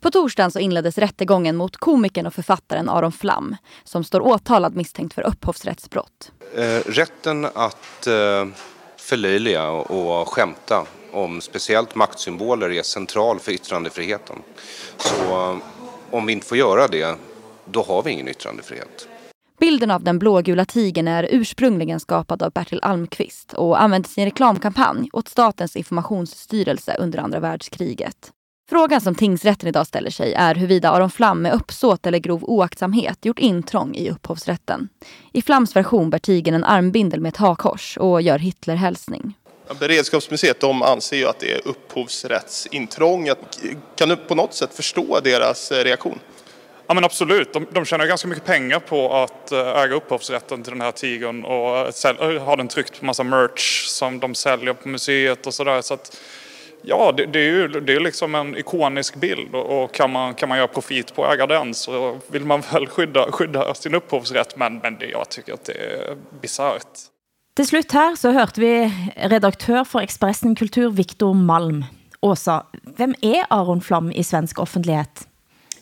På 0.00 0.10
torsdagen 0.14 0.50
så 0.50 0.58
inleddes 0.64 0.98
rättegången 0.98 1.56
mot 1.56 1.76
komikern 1.76 2.26
och 2.26 2.34
författaren 2.34 2.88
Aron 2.88 3.12
Flam 3.12 3.56
som 3.84 4.04
står 4.04 4.20
åtalad 4.20 4.76
misstänkt 4.76 5.14
för 5.14 5.22
upphovsrättsbrott. 5.22 6.32
Eh, 6.56 6.90
rätten 6.90 7.44
att 7.44 8.06
eh, 8.06 8.46
förlöjliga 8.96 9.70
och 9.70 10.28
skämta 10.28 10.86
om 11.12 11.40
speciellt 11.40 11.94
maktsymboler 11.94 12.70
är 12.70 12.82
central 12.82 13.38
för 13.38 13.52
yttrandefriheten. 13.52 14.36
Så 14.96 15.24
eh, 15.24 15.56
om 16.10 16.26
vi 16.26 16.32
inte 16.32 16.46
får 16.46 16.58
göra 16.58 16.88
det, 16.88 17.18
då 17.64 17.82
har 17.82 18.02
vi 18.02 18.10
ingen 18.10 18.28
yttrandefrihet. 18.28 19.08
Bilden 19.60 19.90
av 19.90 20.02
den 20.04 20.18
blågula 20.18 20.64
tigern 20.64 21.08
är 21.08 21.28
ursprungligen 21.30 22.00
skapad 22.00 22.42
av 22.42 22.52
Bertil 22.52 22.80
Almqvist 22.82 23.52
och 23.52 23.82
användes 23.82 24.18
i 24.18 24.20
en 24.20 24.26
reklamkampanj 24.26 25.08
åt 25.12 25.28
Statens 25.28 25.76
informationsstyrelse 25.76 26.96
under 26.98 27.18
andra 27.18 27.40
världskriget. 27.40 28.32
Frågan 28.70 29.00
som 29.00 29.14
tingsrätten 29.14 29.68
idag 29.68 29.86
ställer 29.86 30.10
sig 30.10 30.34
är 30.34 30.54
huruvida 30.54 30.90
Aron 30.90 31.10
Flam 31.10 31.42
med 31.42 31.52
uppsåt 31.52 32.06
eller 32.06 32.18
grov 32.18 32.44
oaktsamhet 32.44 33.24
gjort 33.24 33.38
intrång 33.38 33.94
i 33.94 34.10
upphovsrätten. 34.10 34.88
I 35.32 35.42
Flams 35.42 35.76
version 35.76 36.10
bär 36.10 36.18
tigern 36.18 36.54
en 36.54 36.64
armbindel 36.64 37.20
med 37.20 37.28
ett 37.28 37.36
hakors 37.36 37.96
och 37.96 38.22
gör 38.22 38.38
Hitlerhälsning. 38.38 39.37
Beredskapsmuseet 39.80 40.60
de 40.60 40.82
anser 40.82 41.16
ju 41.16 41.26
att 41.26 41.40
det 41.40 41.52
är 41.52 41.60
upphovsrättsintrång. 41.68 43.28
Kan 43.96 44.08
du 44.08 44.16
på 44.16 44.34
något 44.34 44.54
sätt 44.54 44.74
förstå 44.74 45.20
deras 45.20 45.72
eh, 45.72 45.84
reaktion? 45.84 46.18
Ja 46.86 46.94
men 46.94 47.04
absolut, 47.04 47.52
de, 47.52 47.66
de 47.70 47.84
tjänar 47.84 48.06
ganska 48.06 48.28
mycket 48.28 48.44
pengar 48.44 48.78
på 48.80 49.14
att 49.14 49.52
eh, 49.52 49.58
äga 49.58 49.94
upphovsrätten 49.94 50.62
till 50.62 50.72
den 50.72 50.80
här 50.80 50.92
tigern 50.92 51.44
och 51.44 51.78
eh, 51.78 51.90
sälj, 51.90 52.38
ha 52.38 52.56
den 52.56 52.68
tryckt 52.68 53.00
på 53.00 53.04
massa 53.04 53.22
merch 53.22 53.86
som 53.86 54.20
de 54.20 54.34
säljer 54.34 54.72
på 54.72 54.88
museet 54.88 55.46
och 55.46 55.54
sådär. 55.54 55.82
Så 55.82 55.94
att, 55.94 56.16
ja, 56.82 57.12
det, 57.16 57.26
det, 57.26 57.38
är 57.38 57.50
ju 57.52 57.68
det 57.68 57.94
är 57.94 58.00
liksom 58.00 58.34
en 58.34 58.56
ikonisk 58.56 59.16
bild 59.16 59.54
och 59.54 59.94
kan 59.94 60.12
man, 60.12 60.34
kan 60.34 60.48
man 60.48 60.58
göra 60.58 60.68
profit 60.68 61.14
på 61.14 61.24
att 61.24 61.34
äga 61.34 61.46
den 61.46 61.74
så 61.74 62.18
vill 62.26 62.44
man 62.44 62.62
väl 62.72 62.86
skydda, 62.86 63.32
skydda 63.32 63.74
sin 63.74 63.94
upphovsrätt 63.94 64.56
men, 64.56 64.78
men 64.78 64.98
det, 64.98 65.06
jag 65.06 65.28
tycker 65.28 65.52
att 65.52 65.64
det 65.64 65.72
är 65.72 66.16
bisarrt. 66.40 66.98
Til 67.58 67.66
slut 67.66 67.90
her 67.90 68.12
så 68.14 68.30
hørte 68.30 68.62
vi 68.62 68.68
redaktør 69.32 69.80
for 69.82 69.98
Expressen 70.06 70.52
Kultur, 70.54 70.92
Viktor 70.94 71.32
Malm. 71.34 71.80
Åsa, 72.22 72.60
hvem 72.94 73.16
er 73.18 73.48
Aron 73.50 73.80
Flam 73.82 74.12
i 74.14 74.22
svensk 74.22 74.60
offentlighet? 74.62 75.24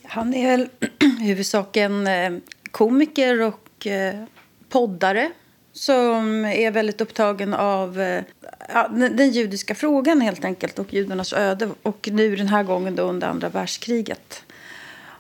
Han 0.03 0.35
är 0.35 0.47
väl 0.47 0.69
huvudsaken 1.21 2.07
eh, 2.07 2.33
komiker 2.71 3.43
och 3.43 3.87
eh, 3.87 4.25
poddare 4.69 5.31
som 5.73 6.45
är 6.45 6.71
väldigt 6.71 7.01
upptagen 7.01 7.55
av 7.55 8.01
eh, 8.01 8.25
ja, 8.73 8.89
den 8.89 9.31
judiska 9.31 9.75
frågan 9.75 10.21
helt 10.21 10.45
enkelt 10.45 10.79
och 10.79 10.95
judarnas 10.95 11.33
öde 11.33 11.69
och 11.83 12.09
nu 12.13 12.37
den 12.37 12.49
här 12.49 12.63
gången 12.63 12.97
då 12.97 13.03
under 13.03 13.29
andra 13.29 13.49
världskriget. 13.49 14.43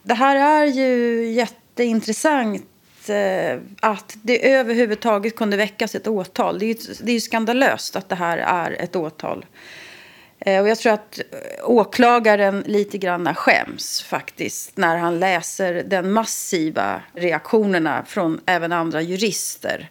Det 0.03 0.15
här 0.15 0.37
är 0.37 0.67
ju 0.67 1.25
jätteintressant 1.33 2.65
Eh, 3.11 3.59
att 3.81 4.17
det 4.23 4.53
överhuvudtaget 4.53 5.37
kunde 5.37 5.57
väckas 5.57 5.95
ett 5.95 6.07
åtal. 6.07 6.59
Det 6.59 6.65
är 6.65 6.69
ju, 6.69 6.95
det 7.03 7.11
är 7.11 7.15
ju 7.15 7.21
skandalöst 7.21 7.97
att 7.97 8.09
det 8.09 8.15
här 8.15 8.39
är 8.39 8.83
ett 8.83 8.97
åtal. 8.97 9.47
Eh, 10.39 10.63
och 10.63 10.69
jag 10.69 10.79
tror 10.79 10.93
att 10.93 11.21
åklagaren 11.63 12.65
lite 12.67 12.99
grann 12.99 13.35
skäms 13.35 14.03
faktiskt 14.03 14.77
när 14.77 14.97
han 14.97 15.19
läser 15.19 15.75
den 15.75 16.13
massiva 16.13 17.03
reaktionerna 17.15 18.05
från 18.07 18.41
även 18.47 18.73
andra 18.73 19.03
jurister. 19.03 19.91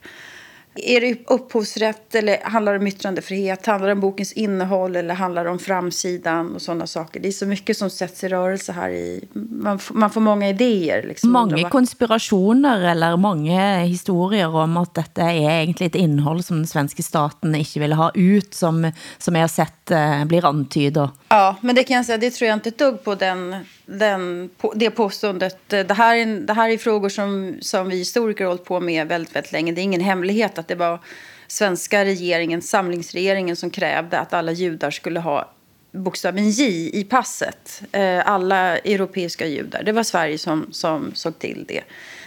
Är 0.75 1.01
det 1.01 1.17
upphovsrätt 1.27 2.15
eller 2.15 2.37
handlar 2.43 2.73
det 2.73 2.79
om 2.79 2.87
yttrandefrihet? 2.87 3.65
Handlar 3.65 3.87
det 3.87 3.93
om 3.93 3.99
bokens 3.99 4.33
innehåll 4.33 4.95
eller 4.95 5.13
handlar 5.13 5.43
det 5.43 5.49
om 5.49 5.59
framsidan 5.59 6.55
och 6.55 6.61
sådana 6.61 6.87
saker? 6.87 7.19
Det 7.19 7.27
är 7.27 7.31
så 7.31 7.45
mycket 7.45 7.77
som 7.77 7.89
sätts 7.89 8.23
i 8.23 8.27
rörelse 8.27 8.71
här. 8.71 8.89
I, 8.89 9.27
man, 9.33 9.79
man 9.91 10.09
får 10.09 10.21
många 10.21 10.49
idéer. 10.49 11.03
Liksom, 11.07 11.31
många 11.31 11.69
konspirationer 11.69 12.81
eller 12.81 13.17
många 13.17 13.77
historier 13.79 14.55
om 14.55 14.77
att 14.77 14.93
detta 14.93 15.21
är 15.21 15.61
egentligen 15.61 15.89
ett 15.89 15.95
innehåll 15.95 16.43
som 16.43 16.57
den 16.57 16.67
svenska 16.67 17.03
staten 17.03 17.55
inte 17.55 17.79
vill 17.79 17.93
ha 17.93 18.11
ut 18.13 18.53
som, 18.53 18.91
som 19.17 19.35
jag 19.35 19.43
har 19.43 19.47
sett 19.47 19.91
eh, 19.91 20.25
blir 20.25 20.45
antydet. 20.45 21.09
Ja, 21.27 21.55
men 21.61 21.75
det 21.75 21.83
kan 21.83 21.95
jag 21.95 22.05
säga, 22.05 22.17
det 22.17 22.31
tror 22.31 22.47
jag 22.47 22.55
inte 22.55 22.69
ett 22.69 22.77
dugg 22.77 23.03
på 23.03 23.15
den, 23.15 23.55
den, 23.85 24.49
det 24.75 24.89
påståendet. 24.89 25.57
Det 25.67 25.93
här, 25.93 26.15
är, 26.15 26.25
det 26.25 26.53
här 26.53 26.69
är 26.69 26.77
frågor 26.77 27.09
som, 27.09 27.57
som 27.61 27.89
vi 27.89 27.97
historiker 27.97 28.43
har 28.43 28.51
hållit 28.51 28.65
på 28.65 28.79
med 28.79 29.07
väldigt, 29.07 29.35
väldigt 29.35 29.51
länge. 29.51 29.71
Det 29.71 29.81
är 29.81 29.83
ingen 29.83 30.01
hemlighet 30.01 30.57
att 30.57 30.67
det 30.67 30.75
var 30.75 30.99
svenska 31.47 32.05
regeringen, 32.05 32.61
samlingsregeringen 32.61 33.55
som 33.55 33.69
krävde 33.69 34.19
att 34.19 34.33
alla 34.33 34.51
judar 34.51 34.91
skulle 34.91 35.19
ha 35.19 35.51
bokstaven 35.91 36.49
J 36.49 36.89
i 36.99 37.03
passet. 37.03 37.81
Eh, 37.91 38.27
alla 38.29 38.77
europeiska 38.77 39.47
judar. 39.47 39.83
Det 39.83 39.91
var 39.91 40.03
Sverige 40.03 40.37
som, 40.37 40.67
som 40.71 41.11
såg 41.15 41.39
till 41.39 41.65
det. 41.67 41.81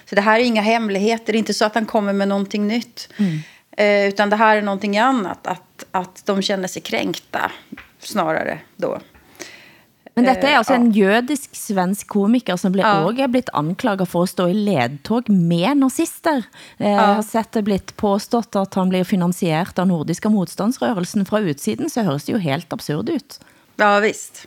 Så 0.04 0.14
det 0.14 0.20
här 0.20 0.40
är 0.40 0.44
inga 0.44 0.62
hemligheter. 0.62 1.32
Det 1.32 1.36
är 1.36 1.38
inte 1.38 1.54
så 1.54 1.64
att 1.64 1.74
han 1.74 1.86
kommer 1.86 2.12
med 2.12 2.28
någonting 2.28 2.68
nytt. 2.68 3.08
Mm. 3.16 3.38
Eh, 3.76 4.08
utan 4.08 4.30
det 4.30 4.36
här 4.36 4.56
är 4.56 4.62
någonting 4.62 4.98
annat. 4.98 5.46
Att, 5.46 5.84
att 5.90 6.22
de 6.26 6.42
känner 6.42 6.68
sig 6.68 6.82
kränkta 6.82 7.50
snarare 7.98 8.58
då. 8.76 9.00
Men 10.18 10.34
detta 10.34 10.48
är 10.48 10.56
alltså 10.56 10.74
en 10.74 10.90
jødisk 10.92 11.56
svensk 11.56 12.06
komiker 12.06 12.56
som 12.56 12.72
blir 12.72 12.84
ja. 12.84 13.04
også 13.04 13.24
er 13.24 13.30
blitt 13.32 13.50
anklaget 13.54 14.10
for 14.10 14.26
at 14.26 14.32
stå 14.34 14.48
i 14.50 14.56
ledtog 14.56 15.30
med 15.30 15.78
nazister. 15.78 16.42
Eh, 16.78 16.90
ja. 16.90 17.06
har 17.18 17.22
sett 17.22 17.52
det 17.52 17.62
blitt 17.62 17.96
påstått 17.96 18.56
at 18.58 18.74
han 18.74 18.90
blir 18.92 19.06
finansiert 19.06 19.78
av 19.78 19.86
nordiska 19.90 20.32
motståndsrørelsen. 20.34 21.26
Fra 21.28 21.40
utsiden 21.40 21.90
så 21.90 22.06
høres 22.06 22.26
det 22.26 22.34
jo 22.34 22.42
helt 22.42 22.72
absurd 22.72 23.10
ut. 23.14 23.40
Ja, 23.76 23.98
visst. 24.02 24.46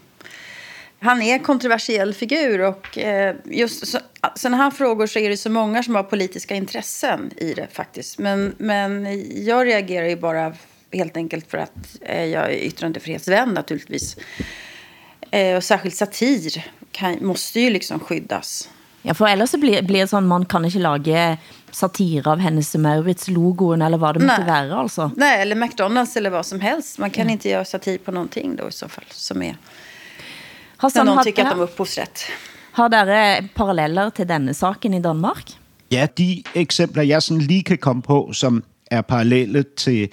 Han 1.00 1.22
är 1.22 1.34
en 1.34 1.40
kontroversiell 1.40 2.14
figur 2.14 2.62
och 2.62 2.98
eh, 2.98 3.36
just 3.46 3.88
så, 3.88 4.00
sådana 4.36 4.58
här 4.58 4.72
frågor 4.72 5.08
så 5.08 5.20
är 5.20 5.30
det 5.30 5.38
så 5.38 5.50
många 5.50 5.84
som 5.84 5.96
har 5.96 6.04
politiska 6.04 6.56
intressen 6.56 7.32
i 7.38 7.54
det 7.54 7.68
faktiskt. 7.72 8.20
Men, 8.20 8.56
men 8.58 9.08
jag 9.46 9.68
reagerar 9.68 10.08
ju 10.08 10.16
bara 10.16 10.54
helt 10.92 11.18
enkelt 11.18 11.52
för 11.52 11.58
att 11.58 11.98
eh, 12.02 12.26
jag 12.26 12.46
är 12.46 12.56
yttrandefrihetsvän 12.56 13.50
naturligtvis. 13.50 14.18
Eh, 15.32 15.58
och 15.58 15.64
särskilt 15.64 15.96
satir 15.96 16.66
kan, 16.92 17.18
måste 17.22 17.60
ju 17.60 17.70
liksom 17.70 18.00
skyddas. 18.00 18.70
Ja, 19.02 19.14
for 19.14 19.28
ellers 19.28 19.50
så 19.50 19.58
blir, 19.58 19.82
blir 19.82 20.00
det 20.00 20.08
sånn, 20.12 20.28
man 20.28 20.46
kan 20.46 20.66
ikke 20.66 20.80
lage 20.84 21.22
satire 21.72 22.30
av 22.30 22.40
hennes 22.44 22.76
Maurits-logoen, 22.76 23.82
eller 23.82 23.98
vad 23.98 24.16
det 24.16 24.26
måste 24.26 24.44
vara 24.44 24.76
alltså. 24.76 25.12
Nej, 25.16 25.42
eller 25.42 25.56
McDonalds 25.56 26.18
eller 26.18 26.30
vad 26.30 26.46
som 26.46 26.60
helst. 26.60 26.98
Man 26.98 27.10
kan 27.10 27.26
ja. 27.28 27.32
inte 27.32 27.50
göra 27.50 27.66
satir 27.66 27.98
på 27.98 28.12
någonting 28.12 28.56
då 28.56 28.68
i 28.68 28.72
så 28.72 28.88
fall, 28.88 29.04
som 29.10 29.42
är... 29.42 29.58
Hassan, 30.78 31.06
när 31.06 31.16
någon 31.16 31.24
tycker 31.24 31.44
att 31.44 31.50
de 31.50 31.60
har 31.60 31.64
upphovsrätt. 31.64 32.24
Har 32.72 32.90
dere 32.90 33.48
paralleller 33.56 34.10
til 34.10 34.28
denne 34.28 34.54
saken 34.54 34.94
i 34.94 35.00
Danmark? 35.00 35.58
Ja, 35.92 36.08
de 36.18 36.44
eksempler, 36.56 37.04
jeg 37.04 37.24
sådan 37.24 37.42
lige 37.42 37.64
kan 37.64 37.78
komme 37.78 38.02
på, 38.02 38.34
som 38.34 38.64
er 38.92 39.02
parallelle 39.02 39.64
til 39.64 40.10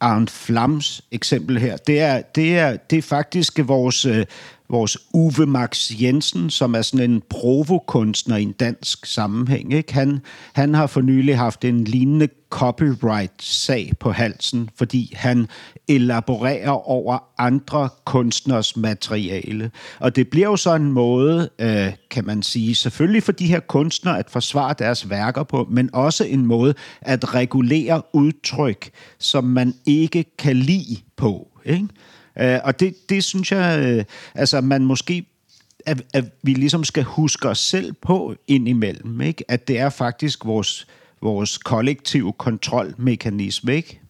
Arndt 0.00 0.30
Flams 0.30 1.02
eksempel 1.10 1.58
her, 1.58 1.76
det 1.76 2.00
er, 2.00 2.22
det 2.34 2.58
er, 2.58 2.76
det 2.90 2.98
er 2.98 3.02
faktisk 3.02 3.58
vores, 3.62 4.04
øh, 4.04 4.26
vores 4.70 4.98
Uwe 5.14 5.46
Max 5.46 5.90
Jensen, 6.00 6.50
som 6.50 6.74
er 6.74 6.82
sådan 6.82 7.10
en 7.10 7.22
provokunstner 7.30 8.36
i 8.36 8.42
en 8.42 8.52
dansk 8.52 9.06
sammenhæng. 9.06 9.72
Ikke? 9.72 9.94
Han, 9.94 10.20
han 10.52 10.74
har 10.74 10.86
for 10.86 11.00
nylig 11.00 11.38
haft 11.38 11.64
en 11.64 11.84
lignende 11.84 12.28
copyright-sag 12.50 13.92
på 14.00 14.10
halsen, 14.10 14.70
fordi 14.76 15.12
han 15.16 15.46
elaborerer 15.88 16.70
over 16.70 17.18
andre 17.38 17.88
kunstners 18.04 18.76
materiale. 18.76 19.70
Og 19.98 20.16
det 20.16 20.28
bliver 20.28 20.48
jo 20.48 20.56
så 20.56 20.74
en 20.74 20.92
måde, 20.92 21.50
øh, 21.58 21.92
kan 22.10 22.24
man 22.24 22.42
sige, 22.42 22.74
selvfølgelig 22.74 23.22
for 23.22 23.32
de 23.32 23.46
her 23.46 23.60
kunstnere 23.60 24.18
at 24.18 24.30
forsvare 24.30 24.74
deres 24.78 25.10
værker 25.10 25.42
på, 25.42 25.66
men 25.70 25.90
også 25.92 26.24
en 26.24 26.46
måde 26.46 26.74
at 27.00 27.34
regulere 27.34 28.02
udtryk, 28.12 28.90
som 29.18 29.44
man 29.44 29.74
ikke 29.86 30.24
kan 30.38 30.56
lide 30.56 30.96
på. 31.16 31.48
Ikke? 31.64 31.88
Øh, 32.40 32.58
og 32.64 32.80
det, 32.80 33.08
det 33.08 33.24
synes 33.24 33.52
jeg, 33.52 33.80
øh, 33.80 34.04
altså 34.34 34.60
man 34.60 34.84
måske 34.84 35.26
at, 35.86 36.02
at 36.14 36.24
vi 36.42 36.54
ligesom 36.54 36.84
skal 36.84 37.02
huske 37.02 37.48
os 37.48 37.58
selv 37.58 37.92
på 37.92 38.34
indimellem, 38.46 39.20
ikke? 39.20 39.44
at 39.48 39.68
det 39.68 39.78
er 39.78 39.90
faktisk 39.90 40.44
vores, 40.44 40.86
vores 41.22 41.58
kollektive 41.58 42.32
kontrollmekanisme, 42.32 43.76
ikke? 43.76 44.00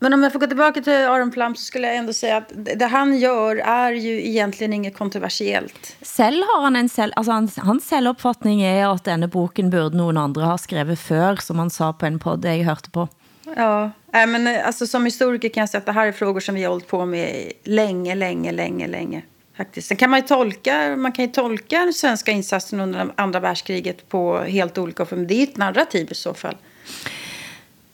Men 0.00 0.12
om 0.12 0.22
jag 0.22 0.32
får 0.32 0.38
gå 0.38 0.46
tillbaka 0.46 0.80
till 0.80 0.92
Aron 0.92 1.32
Flam 1.32 1.54
så 1.54 1.64
skulle 1.64 1.86
jag 1.86 1.96
ändå 1.96 2.12
säga 2.12 2.36
att 2.36 2.52
det 2.80 2.86
han 2.86 3.18
gör 3.18 3.56
är 3.56 3.92
ju 3.92 4.26
egentligen 4.26 4.72
inget 4.72 4.96
kontroversiellt. 4.96 5.96
Selv 6.02 6.42
har 6.42 6.62
han 6.62 6.76
en 6.76 6.88
selv, 6.88 7.12
alltså 7.16 7.32
hans, 7.32 7.56
hans 7.56 7.88
selvuppfattning 7.88 8.62
är 8.62 8.94
att 8.94 9.04
denne 9.04 9.28
boken 9.28 9.70
burde 9.70 9.96
någon 9.96 10.16
andra 10.16 10.44
ha 10.44 10.58
skrivit 10.58 10.98
för, 10.98 11.36
som 11.36 11.58
han 11.58 11.70
sa 11.70 11.92
på 11.92 12.06
en 12.06 12.18
podd 12.18 12.44
jag 12.44 12.64
hørte 12.64 12.90
på. 12.90 13.08
Ja, 13.56 13.90
äh, 14.22 14.26
men 14.26 14.46
eh, 14.46 14.66
alltså, 14.66 14.86
som 14.86 15.04
historiker 15.04 15.48
kan 15.48 15.60
jag 15.60 15.68
säga 15.68 15.78
att 15.78 15.86
det 15.86 15.92
här 15.92 16.06
är 16.06 16.12
frågor 16.12 16.40
som 16.40 16.54
vi 16.54 16.62
har 16.62 16.70
hållit 16.70 16.88
på 16.88 17.06
med 17.06 17.52
länge, 17.64 18.14
länge, 18.14 18.52
länge, 18.52 18.86
länge. 18.86 19.22
Faktiskt. 19.56 19.88
Sen 19.88 19.96
kan 19.96 20.10
man 20.10 20.20
ju 20.20 20.26
tolka, 20.26 20.96
man 20.96 21.12
kan 21.12 21.24
ju 21.24 21.30
tolka 21.30 21.78
den 21.78 21.92
svenska 21.92 22.30
insatsen 22.30 22.80
under 22.80 23.12
andra 23.14 23.40
världskriget 23.40 24.08
på 24.08 24.38
helt 24.38 24.78
olika 24.78 25.06
men 25.10 25.26
det 25.26 25.34
är 25.34 25.42
ett 25.42 25.56
narrativ 25.56 26.08
i 26.10 26.14
så 26.14 26.34
fall. 26.34 26.56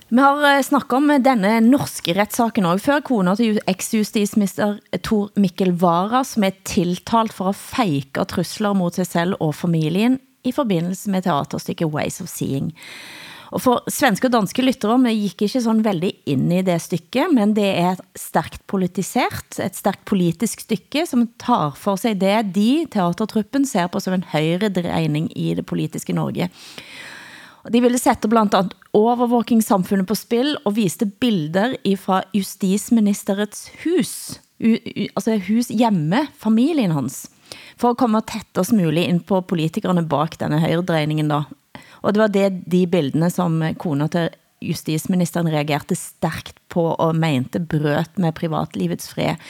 Vi 0.09 0.21
har 0.21 0.57
eh, 0.57 0.63
snakket 0.63 0.93
om 0.93 1.09
denne 1.25 1.61
norske 1.65 2.13
retssaken 2.13 2.67
også 2.69 2.85
før. 2.85 2.99
Kona 3.01 3.33
til 3.39 3.61
eksjustisminister 3.71 4.75
Tor 5.01 5.31
Mikkel 5.41 5.73
Vara, 5.81 6.21
som 6.25 6.45
er 6.45 6.59
tiltalt 6.69 7.33
for 7.33 7.55
at 7.55 7.57
fejke 7.57 8.27
trusler 8.29 8.77
mot 8.77 8.93
sig 8.99 9.09
selv 9.09 9.39
og 9.41 9.55
familien 9.57 10.19
i 10.45 10.53
forbindelse 10.53 11.11
med 11.11 11.25
teaterstykket 11.25 11.89
Ways 11.95 12.21
of 12.21 12.29
Seeing. 12.29 12.75
Og 13.53 13.61
for 13.61 13.83
svenske 13.93 14.31
og 14.31 14.33
danske 14.33 14.65
lyttere, 14.65 14.97
vi 15.05 15.13
gik 15.27 15.43
ikke 15.45 15.61
sådan 15.61 15.85
veldig 15.85 16.13
ind 16.25 16.53
i 16.57 16.63
det 16.65 16.79
stykke, 16.81 17.27
men 17.37 17.53
det 17.57 17.69
er 17.69 18.01
stærkt 18.17 18.63
politisert, 18.67 19.59
et 19.61 19.77
stærkt 19.77 20.07
politisk 20.09 20.65
stykke, 20.65 21.05
som 21.05 21.27
tar 21.37 21.77
for 21.77 22.01
sig 22.01 22.17
det 22.17 22.55
de, 22.57 22.87
teatertruppen, 22.89 23.69
ser 23.69 23.93
på 23.93 24.01
som 24.01 24.17
en 24.17 24.25
højre 24.33 24.73
drejning 24.73 25.29
i 25.37 25.53
det 25.55 25.67
politiske 25.69 26.17
Norge. 26.17 26.49
De 27.69 27.81
ville 27.85 28.01
sætte 28.01 28.29
blandt 28.29 28.57
andet 28.57 28.75
overvåkingssamfundet 28.97 30.09
på 30.09 30.17
spil 30.17 30.57
og 30.65 30.77
viste 30.77 31.07
bilder 31.07 31.77
fra 32.01 32.23
justisministerets 32.35 33.69
hus, 33.85 34.41
u, 34.65 34.75
u, 34.75 35.07
altså 35.13 35.37
hus 35.49 35.69
hjemme, 35.69 36.27
familien 36.41 36.97
hans, 36.97 37.29
for 37.77 37.93
at 37.93 38.01
komme 38.01 38.25
tættest 38.25 38.73
muligt 38.73 39.09
ind 39.13 39.21
på 39.29 39.45
politikerne 39.45 40.09
bak 40.09 40.41
denne 40.41 40.61
højredrejningen 40.65 41.29
da. 41.29 41.45
Og 42.03 42.15
det 42.15 42.23
var 42.23 42.33
det, 42.35 42.47
de 42.71 42.85
bildene, 42.91 43.31
som 43.31 43.61
kona 43.81 44.09
til 44.13 44.31
justisministeren 44.63 45.51
reagerte 45.51 45.97
stærkt 45.99 46.59
på 46.73 46.93
og 46.93 47.17
mente 47.19 47.61
brøt 47.61 48.19
med 48.23 48.35
privatlivets 48.39 49.11
fred. 49.11 49.41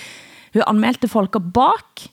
Hun 0.53 0.67
anmeldte 0.69 1.09
folk 1.09 1.37
bak, 1.55 2.09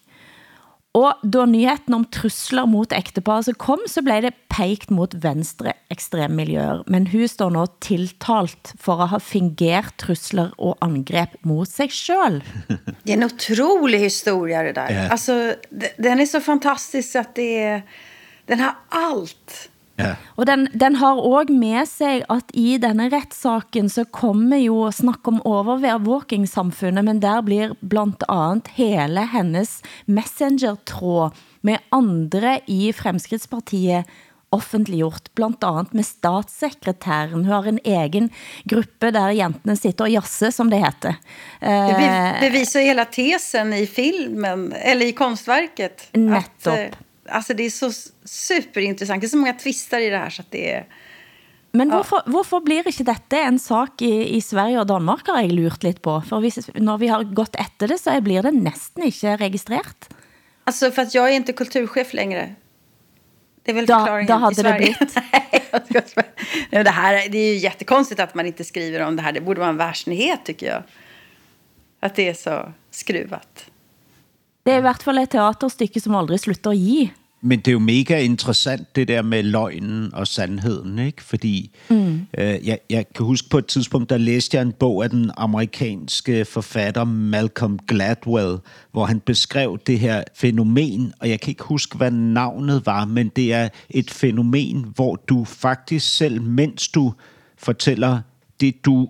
og 0.98 1.22
da 1.22 1.44
nyheten 1.46 1.94
om 1.94 2.04
trusler 2.10 2.66
mot 2.66 2.94
ægtepar 2.96 3.44
så 3.46 3.54
kom, 3.62 3.82
så 3.86 4.02
blev 4.02 4.24
det 4.26 4.32
pekt 4.50 4.90
mot 4.90 5.14
venstre 5.22 5.76
ekstremmiljøer. 5.94 6.82
Men 6.90 7.06
hun 7.12 7.30
står 7.30 7.54
nå 7.54 7.68
tiltalt 7.86 8.74
for 8.82 9.04
at 9.06 9.12
have 9.14 9.22
fingert 9.22 9.94
trusler 10.02 10.50
og 10.58 10.80
angreb 10.82 11.36
mot 11.46 11.70
sig 11.70 11.94
selv. 11.94 12.42
Det 13.06 13.14
er 13.14 13.20
en 13.20 13.30
otrolig 13.30 14.02
historia 14.02 14.64
det 14.66 14.76
der. 14.76 14.90
Ja. 14.94 15.08
Alltså, 15.14 15.56
den 15.72 16.20
er 16.20 16.26
så 16.26 16.42
fantastisk 16.42 17.16
at 17.16 17.36
det 17.38 17.52
er, 17.58 17.82
den 18.50 18.60
har 18.60 18.82
alt. 18.90 19.70
Ja. 20.00 20.14
Og 20.40 20.48
den, 20.48 20.68
den 20.80 20.96
har 20.96 21.20
også 21.20 21.54
med 21.54 21.86
sig, 21.90 22.24
at 22.32 22.54
i 22.56 22.78
denne 22.80 23.10
retssaken, 23.12 23.90
så 23.92 24.06
kommer 24.08 24.62
jo 24.64 24.88
snak 24.96 25.28
om 25.28 25.42
overvåkingssamfundet, 25.44 27.04
men 27.06 27.20
der 27.20 27.44
blir 27.44 27.76
blandt 27.84 28.24
andet 28.32 28.72
hele 28.80 29.28
hennes 29.34 29.82
messenger-tråd 30.08 31.36
med 31.62 31.84
andre 31.92 32.60
i 32.72 32.94
Fremskridtspartiet 32.96 34.08
offentliggjort, 34.56 35.30
blandt 35.38 35.64
andet 35.64 35.94
med 35.94 36.06
statssekretæren. 36.08 37.34
Hun 37.34 37.46
har 37.46 37.68
en 37.70 37.80
egen 37.86 38.32
gruppe, 38.70 39.12
der 39.14 39.36
jentene 39.38 39.76
sitter 39.78 40.08
og 40.08 40.16
jasser, 40.16 40.50
som 40.56 40.72
det 40.72 40.80
heter. 40.82 41.20
Det 41.62 42.00
be- 42.00 42.48
bevisar 42.48 42.82
hela 42.88 43.06
tesen 43.06 43.74
i 43.74 43.86
filmen, 43.86 44.74
eller 44.74 45.06
i 45.06 45.12
konstverket. 45.12 46.10
Nettopp. 46.14 46.74
Att, 46.74 46.94
eh, 46.94 47.09
alltså 47.32 47.54
det 47.54 47.64
är 47.64 47.70
så 47.70 47.92
superintressant. 48.26 49.22
Det 49.22 49.28
är 49.28 49.30
så 49.30 49.38
många 49.38 49.54
twister 49.54 50.00
i 50.00 50.10
det 50.10 50.18
här 50.18 50.30
så 50.30 50.42
att 50.42 50.52
det 50.52 50.72
är... 50.74 50.86
Men 51.72 51.92
hvorfor, 51.92 52.22
hvorfor 52.26 52.62
blir 52.66 52.88
ikke 52.90 53.04
dette 53.06 53.38
en 53.38 53.60
sak 53.60 54.02
i, 54.02 54.38
i 54.38 54.42
Sverige 54.42 54.80
og 54.82 54.88
Danmark, 54.90 55.28
har 55.28 55.44
jeg 55.44 55.52
lurt 55.54 55.84
lidt 55.86 56.00
på? 56.02 56.16
For 56.26 56.42
hvis, 56.42 56.58
når 56.74 56.98
vi 56.98 57.08
har 57.08 57.24
gått 57.24 57.56
efter 57.62 57.88
det, 57.88 58.00
så 58.02 58.16
blir 58.26 58.42
det 58.42 58.52
næsten 58.56 59.04
ikke 59.06 59.36
registreret. 59.38 60.10
Alltså 60.66 60.92
för 60.92 61.02
att 61.02 61.14
jag 61.14 61.30
är 61.30 61.34
inte 61.36 61.54
kulturchef 61.54 62.14
längre. 62.14 62.56
Det 63.64 63.72
är 63.72 63.76
väl 63.76 63.86
Da- 63.86 64.00
förklaringen 64.00 64.28
da 64.28 64.36
hade 64.36 64.54
i 64.54 64.64
det 64.64 64.70
Sverige. 64.70 64.96
blivit. 64.98 66.16
Nej, 66.72 66.84
det, 66.84 66.90
här, 66.90 67.30
det 67.30 67.38
är 67.38 67.54
ju 67.54 67.58
jättekonstigt 67.60 68.20
att 68.20 68.36
man 68.36 68.46
inte 68.46 68.64
skriver 68.64 69.00
om 69.00 69.16
det 69.16 69.22
här. 69.22 69.32
Det 69.32 69.42
borde 69.42 69.60
vara 69.60 69.70
en 69.70 69.78
världsnyhet 69.78 70.46
tycker 70.46 70.68
jag. 70.68 70.84
Att 72.00 72.16
det 72.16 72.30
är 72.30 72.34
så 72.34 72.74
skruvat. 72.92 73.66
Det 74.64 74.72
er 74.74 74.78
i 74.78 74.82
hvert 74.82 75.04
fald 75.04 75.20
et 75.20 75.32
teaterstykke, 75.32 76.02
som 76.02 76.16
aldrig 76.16 76.40
slutter 76.40 76.72
at 76.72 76.78
give. 76.78 77.10
Men 77.42 77.60
det 77.60 77.68
er 77.68 77.72
jo 77.72 77.80
mega 77.80 78.20
interessant, 78.20 78.96
det 78.96 79.08
der 79.08 79.22
med 79.22 79.44
løgnen 79.44 80.14
og 80.14 80.28
sandheden, 80.28 81.00
ikke? 81.00 81.24
Fordi 81.24 81.72
mm. 81.90 82.20
øh, 82.38 82.68
jeg, 82.68 82.80
jeg 82.90 83.06
kan 83.16 83.26
huske 83.26 83.50
på 83.50 83.58
et 83.58 83.66
tidspunkt, 83.66 84.10
der 84.10 84.18
læste 84.18 84.58
jeg 84.58 84.62
en 84.62 84.72
bog 84.72 85.04
af 85.04 85.10
den 85.10 85.32
amerikanske 85.38 86.46
forfatter 86.46 87.04
Malcolm 87.04 87.80
Gladwell, 87.88 88.58
hvor 88.92 89.06
han 89.06 89.20
beskrev 89.20 89.80
det 89.88 90.00
her 90.00 90.24
fænomen, 90.36 91.14
og 91.20 91.30
jeg 91.30 91.42
kan 91.42 91.50
ikke 91.50 91.64
huske, 91.64 91.98
hvad 91.98 92.12
navnet 92.12 92.86
var, 92.86 93.06
men 93.06 93.32
det 93.36 93.54
er 93.54 93.70
et 93.90 94.12
fænomen, 94.12 94.86
hvor 94.96 95.16
du 95.16 95.46
faktisk 95.46 96.18
selv, 96.18 96.42
mens 96.42 96.88
du 96.88 97.14
fortæller 97.58 98.22
det, 98.60 98.86
du 98.86 99.08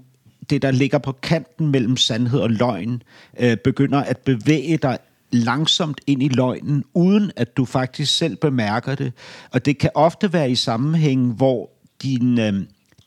det, 0.50 0.62
der 0.62 0.72
ligger 0.72 0.98
på 0.98 1.12
kanten 1.12 1.68
mellem 1.68 1.98
sandhed 1.98 2.40
og 2.40 2.50
løgn, 2.50 3.04
øh, 3.40 3.58
begynder 3.58 4.00
at 4.00 4.18
bevæge 4.18 4.78
dig 4.78 4.98
langsomt 5.32 6.02
ind 6.08 6.24
i 6.24 6.28
løgnen, 6.28 6.84
uden 6.94 7.32
at 7.36 7.58
du 7.58 7.66
faktisk 7.66 8.18
selv 8.18 8.36
bemærker 8.36 8.96
det. 8.96 9.14
Og 9.52 9.66
det 9.66 9.78
kan 9.78 9.90
ofte 9.96 10.34
være 10.34 10.52
i 10.52 10.56
sammenhæng, 10.56 11.34
hvor 11.34 11.70
din, 12.04 12.40
øh, 12.40 12.54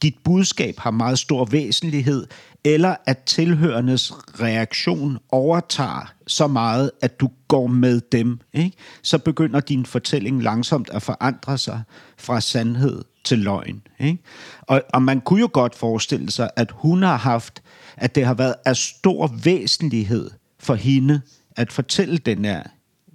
dit 0.02 0.14
budskab 0.24 0.78
har 0.78 0.90
meget 0.90 1.18
stor 1.18 1.44
væsentlighed, 1.44 2.26
eller 2.64 2.96
at 3.06 3.18
tilhørendes 3.18 4.12
reaktion 4.40 5.18
overtager 5.28 6.12
så 6.26 6.46
meget, 6.46 6.90
at 7.00 7.20
du 7.20 7.28
går 7.48 7.66
med 7.66 8.00
dem. 8.12 8.40
Ikke? 8.52 8.76
Så 9.02 9.18
begynder 9.18 9.61
din 9.61 9.87
fortælling 9.87 10.42
langsomt 10.42 10.90
at 10.90 11.02
forandre 11.02 11.58
sig 11.58 11.82
fra 12.18 12.40
sandhed 12.40 13.02
til 13.24 13.38
løgn. 13.38 13.82
Ikke? 14.00 14.22
Og, 14.61 14.82
og 14.94 15.02
man 15.02 15.20
kunne 15.20 15.40
jo 15.40 15.50
godt 15.52 15.74
forestille 15.74 16.30
sig, 16.30 16.50
at 16.56 16.70
hun 16.74 17.02
har 17.02 17.16
haft, 17.16 17.62
at 17.96 18.14
det 18.14 18.26
har 18.26 18.35
været 18.35 18.54
af 18.64 18.76
stor 18.76 19.30
væsentlighed 19.44 20.30
for 20.61 20.74
hende 20.74 21.20
at 21.56 21.72
fortælle 21.72 22.18
den 22.18 22.44
her 22.44 22.62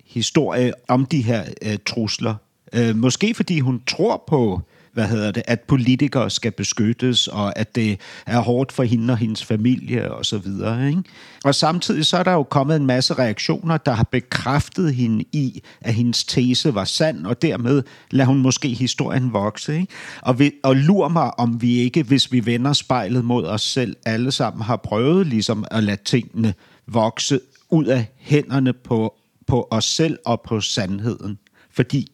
historie 0.06 0.74
om 0.88 1.06
de 1.06 1.22
her 1.22 1.44
øh, 1.62 1.78
trusler. 1.86 2.36
Øh, 2.74 2.96
måske 2.96 3.34
fordi 3.34 3.60
hun 3.60 3.82
tror 3.88 4.24
på, 4.28 4.62
hvad 4.98 5.08
hedder 5.08 5.32
det, 5.32 5.44
at 5.48 5.62
politikere 5.62 6.30
skal 6.30 6.52
beskyttes, 6.52 7.28
og 7.28 7.60
at 7.60 7.76
det 7.76 8.00
er 8.26 8.40
hårdt 8.40 8.72
for 8.72 8.84
hende 8.84 9.12
og 9.12 9.18
hendes 9.18 9.46
familie 9.46 10.12
og 10.12 10.26
så 10.26 10.38
videre. 10.38 10.88
Ikke? 10.88 11.04
Og 11.44 11.56
samtidig 11.56 12.06
så 12.06 12.18
er 12.18 12.24
der 12.24 12.32
jo 12.32 12.44
kommet 12.44 12.76
en 12.76 12.86
masse 12.86 13.14
reaktioner, 13.14 13.78
der 13.78 13.92
har 13.92 14.04
bekræftet 14.04 14.96
hende 14.96 15.26
i, 15.32 15.62
at 15.82 15.94
hendes 15.94 16.24
tese 16.24 16.76
var 16.76 16.84
sand, 16.84 17.26
og 17.26 17.42
dermed 17.42 17.84
lader 18.12 18.28
hun 18.28 18.42
måske 18.42 18.68
historien 18.68 19.34
vokse. 19.34 19.74
Ikke? 19.74 19.94
Og, 20.22 20.40
vi, 20.40 20.52
og 20.64 20.76
lur 20.76 21.08
mig, 21.08 21.40
om 21.40 21.62
vi 21.62 21.78
ikke, 21.78 22.04
hvis 22.04 22.32
vi 22.32 22.46
vender 22.46 22.74
spejlet 22.74 23.26
mod 23.26 23.46
os 23.46 23.62
selv, 23.62 23.96
alle 24.06 24.32
sammen 24.32 24.64
har 24.64 24.78
prøvet 24.78 25.28
ligesom 25.28 25.66
at 25.72 25.84
lade 25.84 26.04
tingene 26.06 26.54
vokse 26.88 27.40
ud 27.70 27.86
af 27.86 28.12
hænderne 28.18 28.74
på, 28.74 29.16
på 29.48 29.68
os 29.72 29.86
selv 29.86 30.20
og 30.26 30.42
på 30.42 30.62
sandheden. 30.62 31.40
Fordi 31.72 32.12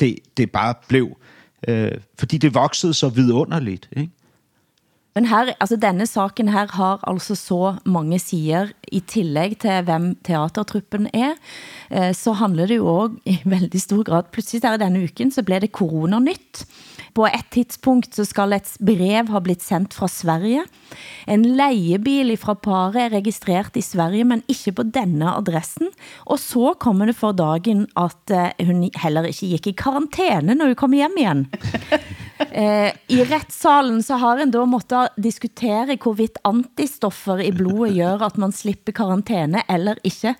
det, 0.00 0.18
det 0.36 0.50
bare 0.50 0.74
blev, 0.88 1.16
øh, 1.68 1.92
fordi 2.18 2.38
det 2.38 2.54
voksede 2.54 2.94
så 2.94 3.08
vidunderligt. 3.08 3.88
Ikke? 3.96 4.10
Men 5.14 5.26
her, 5.30 5.52
altså 5.60 5.76
denne 5.76 6.06
saken 6.06 6.48
her 6.48 6.66
har 6.74 6.98
altså 7.06 7.34
så 7.34 7.74
mange 7.84 8.18
sider 8.18 8.66
i 8.92 9.00
tillæg 9.00 9.58
til 9.62 9.82
hvem 9.86 10.14
teatertruppen 10.26 11.06
er. 11.14 11.34
Øh, 11.92 12.14
så 12.14 12.32
handler 12.32 12.66
det 12.66 12.76
jo 12.76 12.86
også 12.86 13.14
i 13.24 13.38
veldig 13.44 13.80
stor 13.80 14.02
grad, 14.02 14.22
pludselig 14.32 14.62
der 14.62 14.76
denne 14.76 15.04
uken, 15.04 15.30
så 15.30 15.42
blev 15.42 15.60
det 15.60 15.70
coronanytt. 15.70 16.66
På 17.14 17.28
et 17.28 17.46
tidspunkt 17.54 18.16
så 18.16 18.24
skal 18.26 18.56
et 18.56 18.68
brev 18.82 19.30
ha 19.30 19.40
blitt 19.42 19.62
sendt 19.62 19.94
fra 19.94 20.08
Sverige. 20.10 20.64
En 21.30 21.44
leiebil 21.56 22.32
fra 22.40 22.56
paret 22.58 22.98
er 23.04 23.14
registreret 23.14 23.78
i 23.78 23.84
Sverige, 23.86 24.26
men 24.26 24.42
ikke 24.50 24.74
på 24.80 24.86
denne 24.96 25.30
adressen. 25.30 25.92
Og 26.26 26.40
så 26.42 26.74
kommer 26.80 27.06
det 27.06 27.16
for 27.18 27.36
dagen, 27.38 27.86
at 27.94 28.34
eh, 28.34 28.66
hun 28.66 28.88
heller 28.98 29.30
ikke 29.30 29.52
gik 29.54 29.70
i 29.70 29.76
karantæne, 29.78 30.58
når 30.58 30.72
hun 30.72 30.80
kom 30.82 30.98
hjem 30.98 31.18
igen. 31.22 31.46
Eh, 32.34 32.90
I 33.08 33.24
retssalen 33.30 34.00
så 34.02 34.16
har 34.18 34.40
en 34.42 34.50
da 34.50 34.64
måttet 34.66 35.14
diskutere 35.22 35.94
hvorvidt 36.02 36.40
antistoffer 36.46 37.38
i 37.42 37.52
blodet 37.54 37.94
gør, 37.94 38.24
at 38.26 38.38
man 38.42 38.54
slipper 38.54 38.94
karantæne 38.94 39.62
eller 39.70 39.98
ikke. 40.06 40.34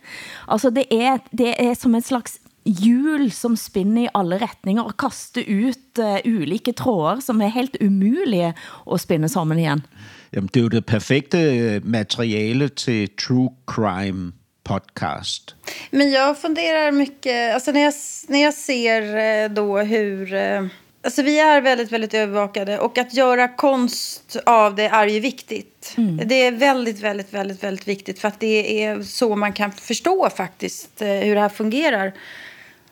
Altså 0.51 0.73
det 0.75 0.89
er, 0.91 1.23
det 1.31 1.55
er 1.55 1.75
som 1.79 1.95
et 1.95 2.07
slags 2.07 2.41
hjul 2.65 3.31
som 3.33 3.57
spinner 3.57 4.07
i 4.07 4.13
alle 4.15 4.39
retninger 4.41 4.85
og 4.85 4.97
kaster 5.01 5.45
ut 5.47 6.01
uh, 6.01 6.19
ulike 6.25 6.73
tråder, 6.77 7.21
som 7.25 7.43
er 7.45 7.53
helt 7.55 7.77
umulige 7.81 8.55
at 8.55 9.01
spinne 9.05 9.29
sammen 9.29 9.59
igen. 9.59 9.85
Jamen, 10.33 10.49
det 10.55 10.61
er 10.61 10.65
jo 10.65 10.69
det 10.69 10.87
perfekte 10.87 11.39
øh, 11.39 11.87
materiale 11.87 12.69
til 12.69 13.09
true 13.15 13.51
crime 13.67 14.33
podcast. 14.65 15.55
Men 15.91 16.11
jag 16.11 16.39
funderar 16.39 16.93
mycket, 16.93 17.55
alltså 17.55 17.73
när 17.73 17.81
jag, 17.81 17.95
när 18.29 18.43
jag 18.43 18.55
ser 18.55 19.17
eh, 19.17 19.51
då 19.51 19.79
hur, 19.79 20.35
eh, 20.35 20.67
Alltså 21.05 21.23
vi 21.23 21.41
är 21.41 21.61
väldigt, 21.61 21.93
väldigt 21.93 22.15
övervakade 22.15 22.79
och 22.79 22.99
att 22.99 23.15
göra 23.15 23.49
konst 23.49 24.37
av 24.47 24.75
det 24.75 24.85
är 24.87 25.07
ju 25.07 25.21
viktigt. 25.21 25.95
Mm. 25.97 26.29
Det 26.29 26.35
är 26.35 26.53
väldigt, 26.53 27.01
väldigt, 27.01 27.35
väldigt, 27.35 27.65
väldigt 27.65 27.89
viktigt 27.89 28.19
för 28.19 28.29
att 28.29 28.41
det 28.41 28.85
är 28.85 29.03
så 29.03 29.37
man 29.37 29.53
kan 29.53 29.73
förstå 29.73 30.31
faktiskt 30.37 31.03
eh, 31.03 31.09
hur 31.09 31.35
det 31.35 31.41
här 31.41 31.49
fungerar. 31.49 32.13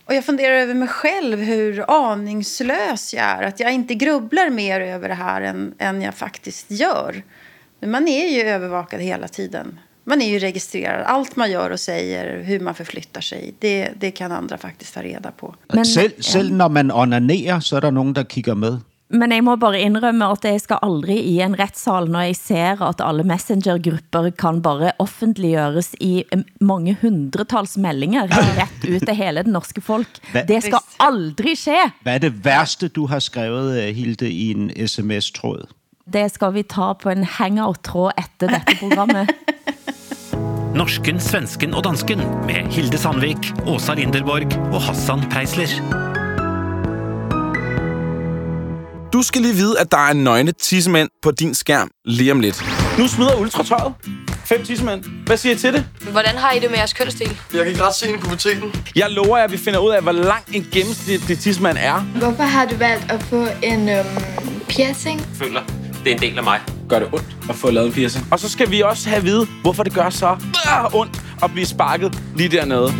Och 0.04 0.14
jag 0.14 0.24
funderar 0.24 0.54
över 0.54 0.74
mig 0.74 0.88
själv, 0.88 1.38
hur 1.40 1.84
aningslös 1.88 3.14
jag 3.14 3.24
är. 3.24 3.42
Att 3.42 3.60
jag 3.60 3.72
inte 3.72 3.94
grubblar 3.94 4.50
mer 4.50 4.80
över 4.80 5.08
det 5.08 5.14
här 5.14 5.42
än, 5.42 5.74
än 5.78 6.02
jag 6.02 6.14
faktiskt 6.14 6.70
gör. 6.70 7.22
Men 7.80 7.90
man 7.90 8.08
är 8.08 8.28
ju 8.28 8.40
övervakad 8.42 9.00
hela 9.00 9.28
tiden. 9.28 9.80
Man 10.04 10.22
är 10.22 10.30
ju 10.30 10.38
registrerad. 10.38 11.02
Allt 11.06 11.36
man 11.36 11.50
gör 11.50 11.70
och 11.70 11.80
säger, 11.80 12.42
hur 12.42 12.60
man 12.60 12.74
förflyttar 12.74 13.20
sig, 13.20 13.54
det, 13.58 13.90
det 13.96 14.10
kan 14.10 14.32
andra 14.32 14.58
faktiskt 14.58 14.94
ta 14.94 15.02
reda 15.02 15.30
på. 15.30 15.54
Men- 15.72 15.86
selv, 15.86 16.10
selv 16.20 16.52
når 16.52 16.68
man 16.68 16.90
onanerer, 16.90 17.60
så 17.60 17.76
er 17.76 17.80
der 17.80 17.90
nogen, 17.90 18.12
der 18.12 18.24
kigger 18.24 18.54
med. 18.54 18.80
Men 19.12 19.32
jeg 19.34 19.44
må 19.44 19.56
bare 19.60 19.80
indrømme, 19.84 20.24
at 20.32 20.44
jeg 20.48 20.60
skal 20.62 20.78
aldrig 20.82 21.18
i 21.28 21.34
en 21.44 21.52
retssal, 21.58 22.06
når 22.08 22.20
jeg 22.30 22.36
ser, 22.38 22.80
at 22.86 23.00
alle 23.04 23.24
messengergrupper 23.28 24.30
kan 24.40 24.62
bare 24.64 24.92
offentliggøres 24.98 25.90
i 26.00 26.24
em, 26.32 26.44
mange 26.60 26.94
hundretals 27.02 27.76
meldinger 27.76 28.24
ret 28.60 28.88
ud 28.88 29.00
til 29.04 29.14
hele 29.18 29.42
det 29.44 29.52
norske 29.52 29.80
folk. 29.84 30.08
Hva- 30.32 30.46
Det 30.48 30.62
skal 30.64 30.80
aldrig 31.00 31.58
ske. 31.60 31.76
Hvad 32.02 32.14
er 32.14 32.18
det 32.24 32.44
værste, 32.44 32.88
du 32.88 33.06
har 33.06 33.18
skrevet, 33.20 33.76
øh, 33.82 33.94
Hilde, 33.94 34.30
i 34.30 34.50
en 34.56 34.70
sms-tråd? 34.88 35.66
Det 36.12 36.30
skal 36.34 36.54
vi 36.54 36.62
ta 36.62 36.92
på 37.02 37.10
en 37.12 37.24
hangout-tråd 37.24 38.10
efter 38.18 38.48
dette 38.56 38.76
programmet. 38.80 39.28
Norsken, 40.78 41.20
svensken 41.20 41.74
og 41.76 41.84
dansken 41.84 42.18
med 42.48 42.72
Hilde 42.72 42.98
Sandvik, 42.98 43.52
Åsa 43.68 43.94
Linderborg 43.94 44.48
og 44.72 44.80
Hassan 44.82 45.20
Preisler. 45.30 46.11
Du 49.12 49.22
skal 49.22 49.42
lige 49.42 49.54
vide, 49.54 49.80
at 49.80 49.92
der 49.92 49.98
er 49.98 50.12
nøgne 50.12 50.52
tissemænd 50.52 51.08
på 51.22 51.30
din 51.30 51.54
skærm 51.54 51.90
lige 52.04 52.32
om 52.32 52.40
lidt. 52.40 52.64
Nu 52.98 53.08
smider 53.08 53.34
Ultra 53.36 53.64
tøjet. 53.64 53.94
Fem 54.44 54.64
tissemænd. 54.64 55.04
Hvad 55.26 55.36
siger 55.36 55.54
I 55.54 55.58
til 55.58 55.72
det? 55.72 55.86
Hvordan 56.10 56.36
har 56.36 56.52
I 56.52 56.58
det 56.58 56.70
med 56.70 56.78
jeres 56.78 56.92
kønsstil? 56.92 57.26
Jeg 57.52 57.58
kan 57.58 57.66
ikke 57.66 57.82
ret 57.82 57.94
se 57.94 58.08
en 58.08 58.20
puberteten. 58.20 58.74
Jeg 58.96 59.10
lover 59.10 59.36
jer, 59.36 59.44
at 59.44 59.52
vi 59.52 59.56
finder 59.56 59.78
ud 59.80 59.90
af, 59.90 60.02
hvor 60.02 60.12
lang 60.12 60.42
en 60.52 60.66
gennemsnitlig 60.72 61.38
tissemand 61.38 61.78
er. 61.80 62.00
Hvorfor 62.00 62.42
har 62.42 62.66
du 62.66 62.76
valgt 62.76 63.12
at 63.12 63.22
få 63.22 63.46
en 63.62 63.88
øhm, 63.88 64.06
piercing? 64.68 65.20
føler, 65.34 65.60
det 66.04 66.10
er 66.10 66.14
en 66.14 66.20
del 66.20 66.38
af 66.38 66.44
mig. 66.44 66.60
Gør 66.88 66.98
det 66.98 67.08
ondt 67.12 67.26
at 67.48 67.54
få 67.54 67.70
lavet 67.70 67.86
en 67.86 67.92
piercing? 67.92 68.26
Og 68.30 68.40
så 68.40 68.48
skal 68.48 68.70
vi 68.70 68.80
også 68.80 69.08
have 69.08 69.18
at 69.18 69.24
vide, 69.24 69.46
hvorfor 69.62 69.82
det 69.82 69.94
gør 69.94 70.10
så 70.10 70.36
ah, 70.66 70.94
ondt 70.94 71.20
at 71.42 71.50
blive 71.52 71.66
sparket 71.66 72.18
lige 72.36 72.48
dernede. 72.48 72.92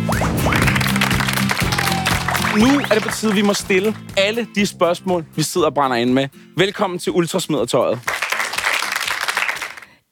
Nu 2.53 2.65
er 2.65 2.93
det 2.93 3.03
på 3.03 3.09
tide, 3.09 3.33
vi 3.33 3.41
må 3.41 3.53
stille 3.53 3.95
alle 4.17 4.47
de 4.55 4.65
spørgsmål, 4.65 5.25
vi 5.35 5.43
sidder 5.43 5.67
og 5.67 5.73
brænder 5.73 5.97
ind 5.97 6.13
med. 6.13 6.27
Velkommen 6.57 6.99
til 6.99 7.11
Ultrasmidertøjet. 7.11 7.99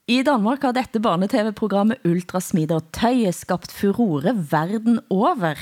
I 0.08 0.22
Danmark 0.22 0.62
har 0.62 0.72
dette 0.72 1.00
barne-tv-programmet 1.00 1.96
Ultrasmider 2.04 2.80
Tøye 2.92 3.32
skabt 3.32 3.72
furore 3.72 4.34
verden 4.50 5.00
over. 5.10 5.54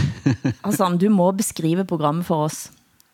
Hassan, 0.64 0.98
du 0.98 1.10
må 1.10 1.30
beskrive 1.30 1.84
programmet 1.84 2.24
for 2.26 2.44
os. 2.44 2.70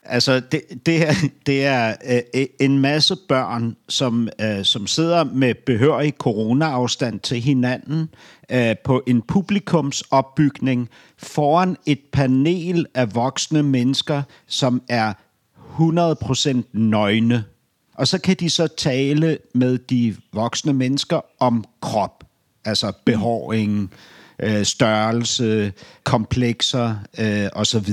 Altså, 0.09 0.41
det, 0.41 0.63
det 0.87 1.09
er, 1.09 1.15
det 1.47 1.65
er 1.65 1.95
øh, 2.09 2.21
øh, 2.35 2.47
en 2.61 2.79
masse 2.79 3.17
børn, 3.29 3.77
som, 3.89 4.29
øh, 4.41 4.65
som 4.65 4.87
sidder 4.87 5.25
med 5.25 5.55
behørig 5.67 6.15
corona-afstand 6.19 7.21
til 7.21 7.41
hinanden 7.41 8.09
øh, 8.51 8.77
på 8.85 9.03
en 9.07 9.23
publikumsopbygning 9.23 10.89
foran 11.19 11.77
et 11.87 12.01
panel 12.13 12.87
af 12.95 13.15
voksne 13.15 13.63
mennesker, 13.63 14.23
som 14.47 14.83
er 14.89 15.13
100% 15.79 16.63
nøgne. 16.73 17.45
Og 17.95 18.09
så 18.09 18.19
kan 18.19 18.37
de 18.41 18.51
så 18.51 18.67
tale 18.67 19.39
med 19.55 19.79
de 19.79 20.17
voksne 20.33 20.73
mennesker 20.73 21.21
om 21.41 21.65
krop, 21.81 22.25
altså 22.65 22.93
behåring, 23.05 23.93
øh, 24.43 24.65
størrelse, 24.65 25.73
komplekser 26.05 26.95
øh, 27.19 27.49
osv. 27.53 27.93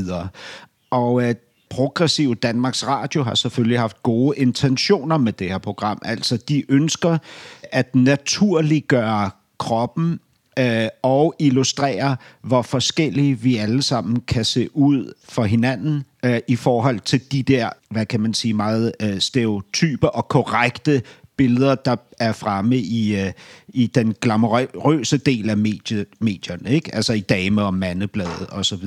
Og 0.89 1.23
øh, 1.23 1.35
Progressiv 1.75 2.35
Danmarks 2.35 2.87
Radio 2.87 3.23
har 3.23 3.35
selvfølgelig 3.35 3.79
haft 3.79 4.03
gode 4.03 4.37
intentioner 4.37 5.17
med 5.17 5.33
det 5.33 5.49
her 5.49 5.57
program. 5.57 6.01
Altså, 6.05 6.37
de 6.37 6.63
ønsker 6.71 7.17
at 7.63 7.95
naturliggøre 7.95 9.29
kroppen 9.59 10.19
øh, 10.59 10.87
og 11.01 11.35
illustrere, 11.39 12.15
hvor 12.41 12.61
forskellige 12.61 13.39
vi 13.39 13.57
alle 13.57 13.81
sammen 13.81 14.21
kan 14.21 14.45
se 14.45 14.69
ud 14.73 15.13
for 15.29 15.43
hinanden 15.43 16.03
øh, 16.25 16.39
i 16.47 16.55
forhold 16.55 16.99
til 16.99 17.31
de 17.31 17.43
der, 17.43 17.69
hvad 17.89 18.05
kan 18.05 18.19
man 18.19 18.33
sige, 18.33 18.53
meget 18.53 18.91
øh, 18.99 19.19
stereotype 19.19 20.09
og 20.09 20.27
korrekte 20.27 21.01
billeder, 21.37 21.75
der 21.75 21.95
er 22.19 22.31
fremme 22.33 22.77
i, 22.77 23.15
øh, 23.15 23.31
i 23.67 23.87
den 23.87 24.15
glamourøse 24.21 25.17
del 25.17 25.49
af 25.49 25.57
medie, 25.57 26.05
medierne, 26.19 26.69
ikke? 26.69 26.95
altså 26.95 27.13
i 27.13 27.19
dame- 27.19 27.63
og 27.63 27.73
mandebladet 27.73 28.47
osv. 28.51 28.83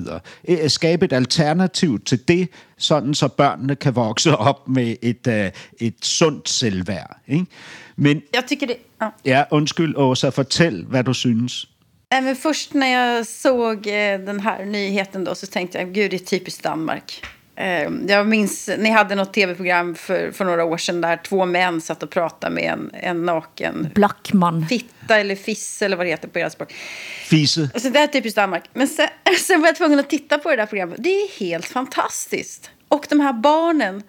Øh, 0.49 0.71
Skabe 0.71 1.05
et 1.05 1.13
alternativ 1.13 2.01
til 2.01 2.29
det, 2.29 2.49
sådan 2.79 3.15
så 3.15 3.29
børnene 3.29 3.77
kan 3.77 3.97
vokse 3.97 4.37
op 4.37 4.69
med 4.69 4.97
et, 5.03 5.27
øh, 5.27 5.51
et 5.79 5.95
sundt 6.03 6.49
selvværd. 6.49 7.17
Ikke? 7.29 7.47
Men 7.97 8.23
Jag 8.35 8.47
tycker 8.47 8.67
det... 8.67 8.77
Ja. 9.03 9.09
ja, 9.25 9.45
undskyld 9.51 9.95
Åsa, 9.97 10.29
fortæl, 10.29 10.85
hvad 10.89 11.05
du 11.05 11.13
synes. 11.15 11.69
Nej, 12.11 12.21
men 12.21 12.37
först 12.37 12.75
när 12.75 12.87
jag 12.87 13.27
såg 13.27 13.87
eh, 13.87 14.21
den 14.27 14.41
här 14.41 14.65
nyheten 14.65 15.25
då, 15.25 15.35
så 15.35 15.47
tänkte 15.47 15.79
jag 15.79 15.93
gud 15.95 16.11
det 16.11 16.17
är 16.17 16.27
typiskt 16.27 16.65
Danmark. 16.65 17.23
Eh, 17.59 17.91
jag 18.09 18.27
minns, 18.27 18.71
ni 18.79 18.91
hade 18.91 19.15
något 19.15 19.33
tv-program 19.33 19.95
för, 19.95 20.31
för 20.31 20.45
några 20.45 20.65
år 20.65 20.79
sedan 20.79 21.01
där 21.01 21.17
två 21.17 21.47
män 21.47 21.81
satt 21.81 22.03
och 22.03 22.11
pratade 22.11 22.55
med 22.55 22.65
en, 22.73 22.91
en 22.95 23.27
naken 23.27 23.89
Blackman. 23.95 24.67
fitta 24.69 25.19
eller 25.19 25.37
fiss 25.37 25.83
eller 25.83 25.97
vad 25.97 26.07
det 26.07 26.11
heter 26.11 26.29
på 26.29 26.39
deras 26.39 26.53
språk. 26.53 26.75
Fise. 27.25 27.71
Alltså, 27.75 27.91
det 27.91 27.99
är 27.99 28.07
typiskt 28.07 28.37
Danmark. 28.37 28.65
Men 28.73 28.89
sen, 28.89 29.09
sen 29.47 29.61
var 29.61 29.69
jag 29.69 29.77
tvungen 29.77 29.99
att 29.99 30.11
titta 30.11 30.39
på 30.39 30.51
det 30.51 30.57
där 30.57 30.67
programmet. 30.67 30.97
Det 31.03 31.09
är 31.09 31.41
helt 31.41 31.67
fantastiskt. 31.67 32.71
Och 32.89 33.07
de 33.09 33.21
här 33.21 33.33
barnen, 33.33 34.03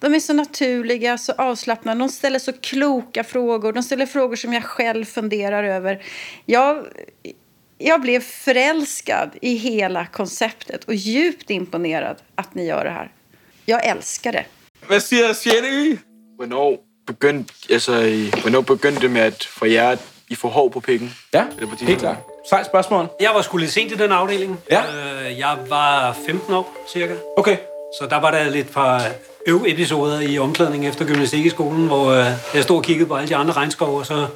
de 0.00 0.14
är 0.14 0.20
så 0.20 0.32
naturliga, 0.32 1.18
så 1.18 1.32
avslappnade. 1.32 1.98
De 1.98 2.08
ställer 2.08 2.38
så 2.38 2.52
kloka 2.52 3.24
frågor. 3.24 3.72
De 3.72 3.82
ställer 3.82 4.06
frågor 4.06 4.36
som 4.36 4.52
jag 4.52 4.64
själv 4.64 5.04
funderar 5.04 5.64
över. 5.64 6.02
Jag, 6.46 6.84
jag 7.78 8.00
blev 8.00 8.20
förälskad 8.20 9.30
i 9.42 9.54
hela 9.56 10.06
konceptet 10.06 10.84
og 10.84 10.94
djupt 10.94 11.50
imponerad 11.50 12.16
att 12.34 12.54
ni 12.54 12.66
gör 12.66 12.84
det 12.84 12.90
här. 12.90 13.10
Jag 13.66 13.86
älskar 13.86 14.32
det. 14.32 14.44
Hvad 14.86 15.00
siger 15.02 15.34
Sjette 15.34 15.98
Hvornår 16.36 16.78
begyndte, 17.06 17.52
altså, 17.70 17.92
I- 18.02 18.30
hvornår 18.42 18.60
begyndte 18.62 19.00
det 19.00 19.10
med 19.10 19.22
at 19.22 19.44
for 19.44 19.66
jer, 19.66 19.90
at 19.90 19.98
I 20.28 20.34
får 20.34 20.48
hår 20.48 20.68
på 20.68 20.80
pikken? 20.80 21.14
Ja, 21.32 21.44
Eller 21.56 21.66
på 21.66 21.84
helt 21.84 21.98
klart. 22.00 22.16
Sejt 22.50 22.66
spørgsmål. 22.66 23.08
Jeg 23.20 23.30
var 23.34 23.42
sgu 23.42 23.56
lidt 23.56 23.72
sent 23.72 23.92
i 23.92 23.94
den 23.94 24.12
afdeling. 24.12 24.58
Ja. 24.70 24.82
Øh, 24.82 25.38
jeg 25.38 25.56
var 25.68 26.12
15 26.26 26.54
år, 26.54 26.76
cirka. 26.92 27.14
Okay. 27.36 27.56
Så 28.00 28.06
der 28.10 28.16
var 28.20 28.30
der 28.30 28.50
lidt 28.50 28.72
par 28.72 29.02
øv-episoder 29.46 30.20
i 30.20 30.38
omklædning 30.38 30.86
efter 30.88 31.04
gymnastik 31.06 31.46
i 31.46 31.50
skolen, 31.50 31.86
hvor 31.86 32.06
øh, 32.10 32.26
jeg 32.54 32.62
stod 32.62 32.76
og 32.76 32.82
kiggede 32.84 33.08
på 33.08 33.14
alle 33.16 33.28
de 33.28 33.36
andre 33.36 33.52
regnskove, 33.52 33.98
og 33.98 34.06
så, 34.06 34.26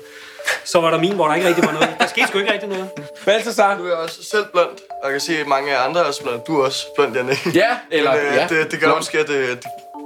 så 0.65 0.81
var 0.81 0.91
der 0.91 0.99
min, 0.99 1.13
hvor 1.15 1.29
der 1.29 1.35
ikke 1.35 1.49
rigtig 1.49 1.65
var 1.65 1.73
noget. 1.73 1.97
Der 2.01 2.07
skete 2.07 2.27
sgu 2.29 2.39
ikke 2.39 2.53
rigtig 2.53 2.69
noget. 2.69 2.91
Balthasar? 3.25 3.77
Du 3.79 3.87
er 3.89 3.95
også 3.97 4.25
selv 4.31 4.45
blond, 4.53 4.69
og 5.03 5.05
jeg 5.05 5.11
kan 5.11 5.21
se, 5.21 5.39
at 5.39 5.47
mange 5.47 5.77
af 5.77 5.85
andre 5.89 6.01
er 6.01 6.05
også 6.05 6.23
blond. 6.23 6.41
Du 6.47 6.61
er 6.61 6.65
også 6.65 6.87
blond, 6.97 7.15
Janne. 7.17 7.37
Ja, 7.55 7.77
eller- 7.91 8.13
men, 8.15 8.21
øh, 8.27 8.35
ja, 8.35 8.47
Det, 8.49 8.71
det 8.71 8.81
gør 8.81 8.87
blond. 8.87 8.99
måske, 8.99 9.19
at 9.19 9.29
det, 9.29 9.59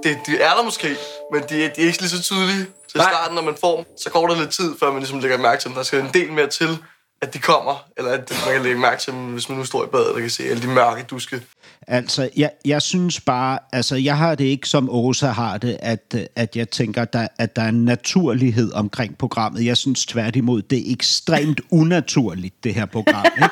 det, 0.05 0.19
det, 0.27 0.45
er 0.45 0.55
der 0.55 0.63
måske, 0.63 0.97
men 1.33 1.43
de, 1.43 1.49
de 1.49 1.65
er 1.83 1.87
ikke 1.87 1.99
lige 2.01 2.09
så 2.11 2.23
tydelige 2.23 2.67
til 2.91 2.99
Nej. 2.99 3.11
starten, 3.11 3.35
når 3.35 3.43
man 3.43 3.57
får 3.61 3.77
dem. 3.77 3.85
Så 3.99 4.11
går 4.11 4.27
der 4.27 4.37
lidt 4.37 4.51
tid, 4.51 4.75
før 4.81 4.87
man 4.91 4.99
ligesom 4.99 5.19
lægger 5.21 5.39
mærke 5.39 5.61
til 5.61 5.69
dem. 5.69 5.75
Der 5.77 5.83
skal 5.83 6.01
en 6.01 6.11
del 6.15 6.33
mere 6.33 6.47
til, 6.47 6.79
at 7.23 7.35
de 7.35 7.39
kommer, 7.39 7.85
eller 7.99 8.11
at 8.11 8.33
man 8.47 8.55
kan 8.55 8.63
lægge 8.63 8.79
mærke 8.79 9.01
til 9.01 9.13
dem, 9.13 9.21
hvis 9.21 9.49
man 9.49 9.59
nu 9.59 9.65
står 9.65 9.85
i 9.85 9.87
badet 9.87 10.09
og 10.09 10.21
kan 10.21 10.31
se 10.31 10.45
alle 10.45 10.63
de 10.63 10.67
mørke 10.69 11.03
duske. 11.11 11.41
Altså, 11.89 12.29
jeg, 12.37 12.51
jeg 12.65 12.83
synes 12.83 13.21
bare, 13.21 13.59
altså, 13.73 13.97
jeg 13.97 14.17
har 14.19 14.35
det 14.35 14.45
ikke 14.45 14.69
som 14.69 14.89
Åsa 14.91 15.27
har 15.27 15.59
det, 15.59 15.77
at, 15.81 16.17
at 16.37 16.57
jeg 16.57 16.71
tænker, 16.71 17.05
der, 17.05 17.29
at 17.39 17.57
der 17.57 17.63
er 17.63 17.69
en 17.69 17.85
naturlighed 17.85 18.73
omkring 18.73 19.19
programmet. 19.19 19.65
Jeg 19.67 19.77
synes 19.77 20.07
tværtimod, 20.07 20.63
det 20.63 20.79
er 20.79 20.93
ekstremt 20.93 21.61
unaturligt, 21.71 22.65
det 22.65 22.75
her 22.75 22.87
program. 22.87 23.27
Ikke? 23.37 23.49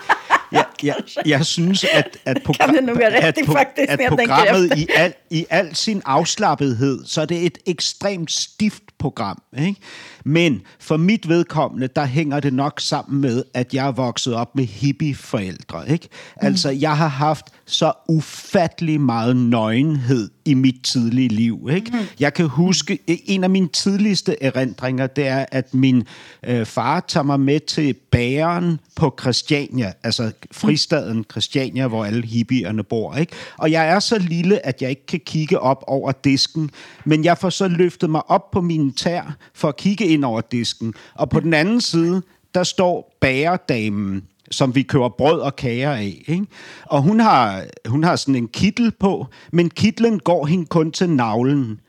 Jeg, 0.53 0.65
jeg, 0.83 0.95
jeg 1.27 1.47
synes, 1.47 1.85
at, 1.93 2.17
at, 2.25 2.39
progra- 2.49 2.67
Kan 2.67 2.75
det 2.75 2.85
nog 2.85 2.99
være 2.99 3.07
at, 3.07 3.25
at 3.25 3.25
jeg 3.25 3.35
tænker 3.79 4.09
programmet 4.09 4.79
i 4.79 4.87
al, 4.95 5.13
i 5.31 5.47
al 5.51 5.75
sin 5.75 6.03
afslappethed, 6.05 7.05
så 7.05 7.21
er 7.21 7.27
det 7.27 7.47
et 7.47 7.59
ekstremt 7.67 8.31
stift 8.31 8.83
program. 8.99 9.43
Ikke? 9.59 9.81
Men 10.25 10.63
for 10.81 10.97
mit 10.97 11.29
vedkommende, 11.29 11.89
der 11.97 12.05
hænger 12.05 12.41
det 12.41 12.55
nok 12.55 12.81
sammen 12.81 13.21
med, 13.21 13.45
at 13.55 13.75
jeg 13.75 13.87
er 13.87 13.93
vokset 13.93 14.35
op 14.35 14.57
med 14.57 14.65
hippie-forældre. 14.65 15.91
Ikke? 15.91 16.09
Altså, 16.37 16.71
jeg 16.71 16.97
har 16.97 17.09
haft 17.09 17.47
så 17.67 17.93
ufattelig 18.09 19.01
meget 19.01 19.37
nøgenhed 19.37 20.31
i 20.45 20.55
mit 20.55 20.83
tidlige 20.83 21.29
liv. 21.29 21.69
Ikke? 21.75 21.93
Jeg 22.21 22.35
kan 22.35 22.47
huske, 22.47 22.99
en 23.07 23.45
af 23.45 23.51
mine 23.51 23.69
tidligste 23.69 24.43
erindringer, 24.43 25.07
det 25.07 25.27
er, 25.27 25.47
at 25.53 25.75
min 25.75 26.07
øh, 26.47 26.67
far 26.67 27.05
tager 27.09 27.25
mig 27.25 27.41
med 27.41 27.61
til 27.61 27.93
bageren 27.93 28.81
på 28.97 29.15
Christiania, 29.21 29.93
altså 30.03 30.33
fristaden 30.53 31.25
Christiania, 31.31 31.87
hvor 31.87 32.05
alle 32.05 32.27
hippierne 32.27 32.83
bor. 32.83 33.17
Ikke? 33.17 33.33
Og 33.57 33.71
jeg 33.71 33.89
er 33.89 34.01
så 34.01 34.19
lille, 34.19 34.67
at 34.67 34.83
jeg 34.83 34.91
ikke 34.91 35.07
kan 35.07 35.20
kan 35.21 35.33
kigge 35.33 35.59
op 35.59 35.85
over 35.87 36.13
disken, 36.13 36.71
men 37.05 37.25
jeg 37.25 37.39
får 37.39 37.51
så 37.51 37.69
løftet 37.69 38.11
mig 38.11 38.31
op 38.31 38.51
på 38.51 38.61
mine 38.61 38.93
tær 38.93 39.37
for 39.55 39.69
at 39.69 39.77
kigge 39.77 40.07
ind 40.07 40.25
over 40.25 40.41
disken. 40.41 40.95
Og 41.15 41.31
på 41.31 41.41
den 41.41 41.55
anden 41.55 41.81
side, 41.81 42.23
der 42.55 42.63
står 42.63 43.17
bagerdamen, 43.21 44.25
som 44.51 44.75
vi 44.75 44.83
køber 44.83 45.09
brød 45.09 45.41
og 45.41 45.57
kager 45.57 45.93
af. 45.93 46.23
Ikke? 46.27 46.47
Og 46.87 47.03
hun 47.03 47.21
har, 47.21 47.65
hun 47.87 48.05
har 48.05 48.17
sådan 48.17 48.35
en 48.35 48.49
kittel 48.49 48.93
på, 49.01 49.27
men 49.53 49.71
kitlen 49.71 50.19
går 50.19 50.47
hende 50.47 50.67
kun 50.67 50.93
til 50.93 51.11
navlen. 51.11 51.81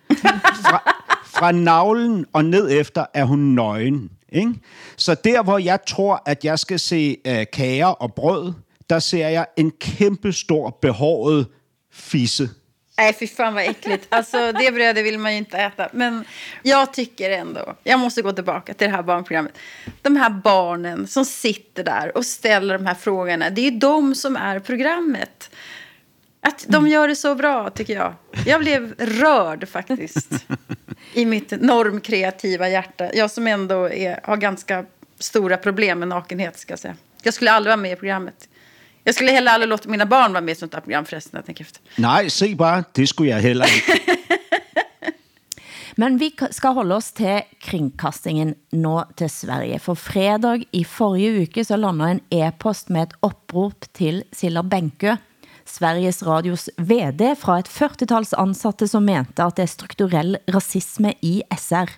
Fra, 0.64 0.94
fra 1.26 1.52
navlen 1.52 2.26
og 2.34 2.46
ned 2.46 2.80
efter 2.80 3.06
er 3.14 3.26
hun 3.26 3.40
nøgen. 3.40 4.10
Ikke? 4.32 4.54
Så 4.98 5.16
der, 5.24 5.44
hvor 5.44 5.58
jeg 5.58 5.80
tror, 5.88 6.24
at 6.26 6.46
jeg 6.46 6.60
skal 6.60 6.80
se 6.80 7.18
uh, 7.28 7.44
kager 7.54 7.86
og 7.88 8.14
brød, 8.14 8.54
der 8.90 9.00
ser 9.00 9.28
jeg 9.28 9.46
en 9.58 9.72
kæmpe 9.80 10.34
stor 10.34 10.78
behåret 10.82 11.48
fisse. 11.92 12.50
Nej, 13.02 13.14
fy 13.14 13.28
fan 13.28 13.54
vad 13.54 13.64
äckligt. 13.64 14.06
Alltså, 14.10 14.52
det 14.52 14.72
brödet 14.72 15.06
vill 15.06 15.20
man 15.20 15.32
ju 15.32 15.38
inte 15.38 15.58
äta. 15.58 15.90
Men 15.92 16.26
jag 16.64 16.94
tycker 16.94 17.30
ändå, 17.30 17.76
jag 17.84 18.00
måste 18.00 18.22
gå 18.22 18.32
tillbaka 18.32 18.74
till 18.74 18.88
det 18.88 18.96
här 18.96 19.04
barnprogrammet. 19.04 19.58
De 20.02 20.16
här 20.16 20.30
barnen 20.30 21.08
som 21.08 21.26
sitter 21.26 21.84
där 21.84 22.18
och 22.18 22.26
ställer 22.26 22.78
de 22.78 22.86
här 22.86 22.96
frågorna, 22.96 23.50
det 23.50 23.62
är 23.62 23.72
ju 23.72 23.78
de 23.78 24.16
som 24.16 24.36
är 24.36 24.60
programmet. 24.60 25.56
Att 26.42 26.66
de 26.68 26.88
gör 26.88 27.08
det 27.08 27.16
så 27.16 27.36
bra, 27.36 27.70
tycker 27.70 27.94
jag. 27.94 28.14
Jag 28.46 28.60
blev 28.60 28.94
rörd 28.98 29.68
faktiskt. 29.68 30.30
I 31.14 31.26
mitt 31.26 31.52
normkreativa 31.62 32.70
hjärta. 32.70 33.10
Jag 33.14 33.32
som 33.32 33.48
ändå 33.48 33.90
är, 33.90 34.20
har 34.24 34.38
ganska 34.38 34.86
stora 35.20 35.58
problem 35.58 36.00
med 36.00 36.08
nakenhet, 36.08 36.60
ska 36.60 36.72
jag 36.72 36.80
säga. 36.80 36.96
Jag 37.24 37.34
skulle 37.34 37.52
aldrig 37.52 37.70
vara 37.70 37.82
med 37.82 37.92
i 37.92 37.96
programmet. 37.96 38.50
Jag 39.04 39.16
skulle 39.16 39.32
heller 39.32 39.52
aldrig 39.52 39.70
låta 39.70 39.90
mina 39.90 40.06
barn 40.06 40.34
vara 40.34 40.42
med 40.42 40.52
i 40.52 40.56
sånt 40.56 40.74
här 40.74 40.82
program 40.82 41.06
förresten, 41.06 41.32
jag 41.38 41.46
tänker 41.46 41.64
efter. 41.64 41.82
Nej, 41.96 42.30
se 42.30 42.56
bare, 42.56 42.84
det 42.94 43.08
skulle 43.08 43.30
jeg 43.30 43.42
heller 43.42 43.66
ikke. 43.66 44.00
Men 45.96 46.18
vi 46.18 46.32
skal 46.52 46.74
holde 46.74 46.96
oss 46.96 47.12
til 47.12 47.42
kringkastingen 47.62 48.54
nå 48.72 48.94
til 49.20 49.30
Sverige. 49.30 49.80
For 49.84 50.00
fredag 50.00 50.64
i 50.72 50.84
forrige 50.88 51.44
uke 51.44 51.66
så 51.68 51.78
landet 51.78 52.16
en 52.16 52.22
e-post 52.32 52.90
med 52.90 53.10
et 53.10 53.18
opprop 53.22 53.86
til 53.94 54.24
Silla 54.34 54.64
Bænkø, 54.64 55.18
Sveriges 55.68 56.24
Radios 56.26 56.70
VD 56.78 57.36
fra 57.40 57.60
et 57.62 57.70
40-tals 57.70 58.34
ansatte, 58.40 58.88
som 58.88 59.06
mente 59.06 59.44
at 59.44 59.60
det 59.60 59.68
er 59.68 59.74
strukturell 59.74 60.38
racisme 60.52 61.14
i 61.22 61.42
SR. 61.54 61.92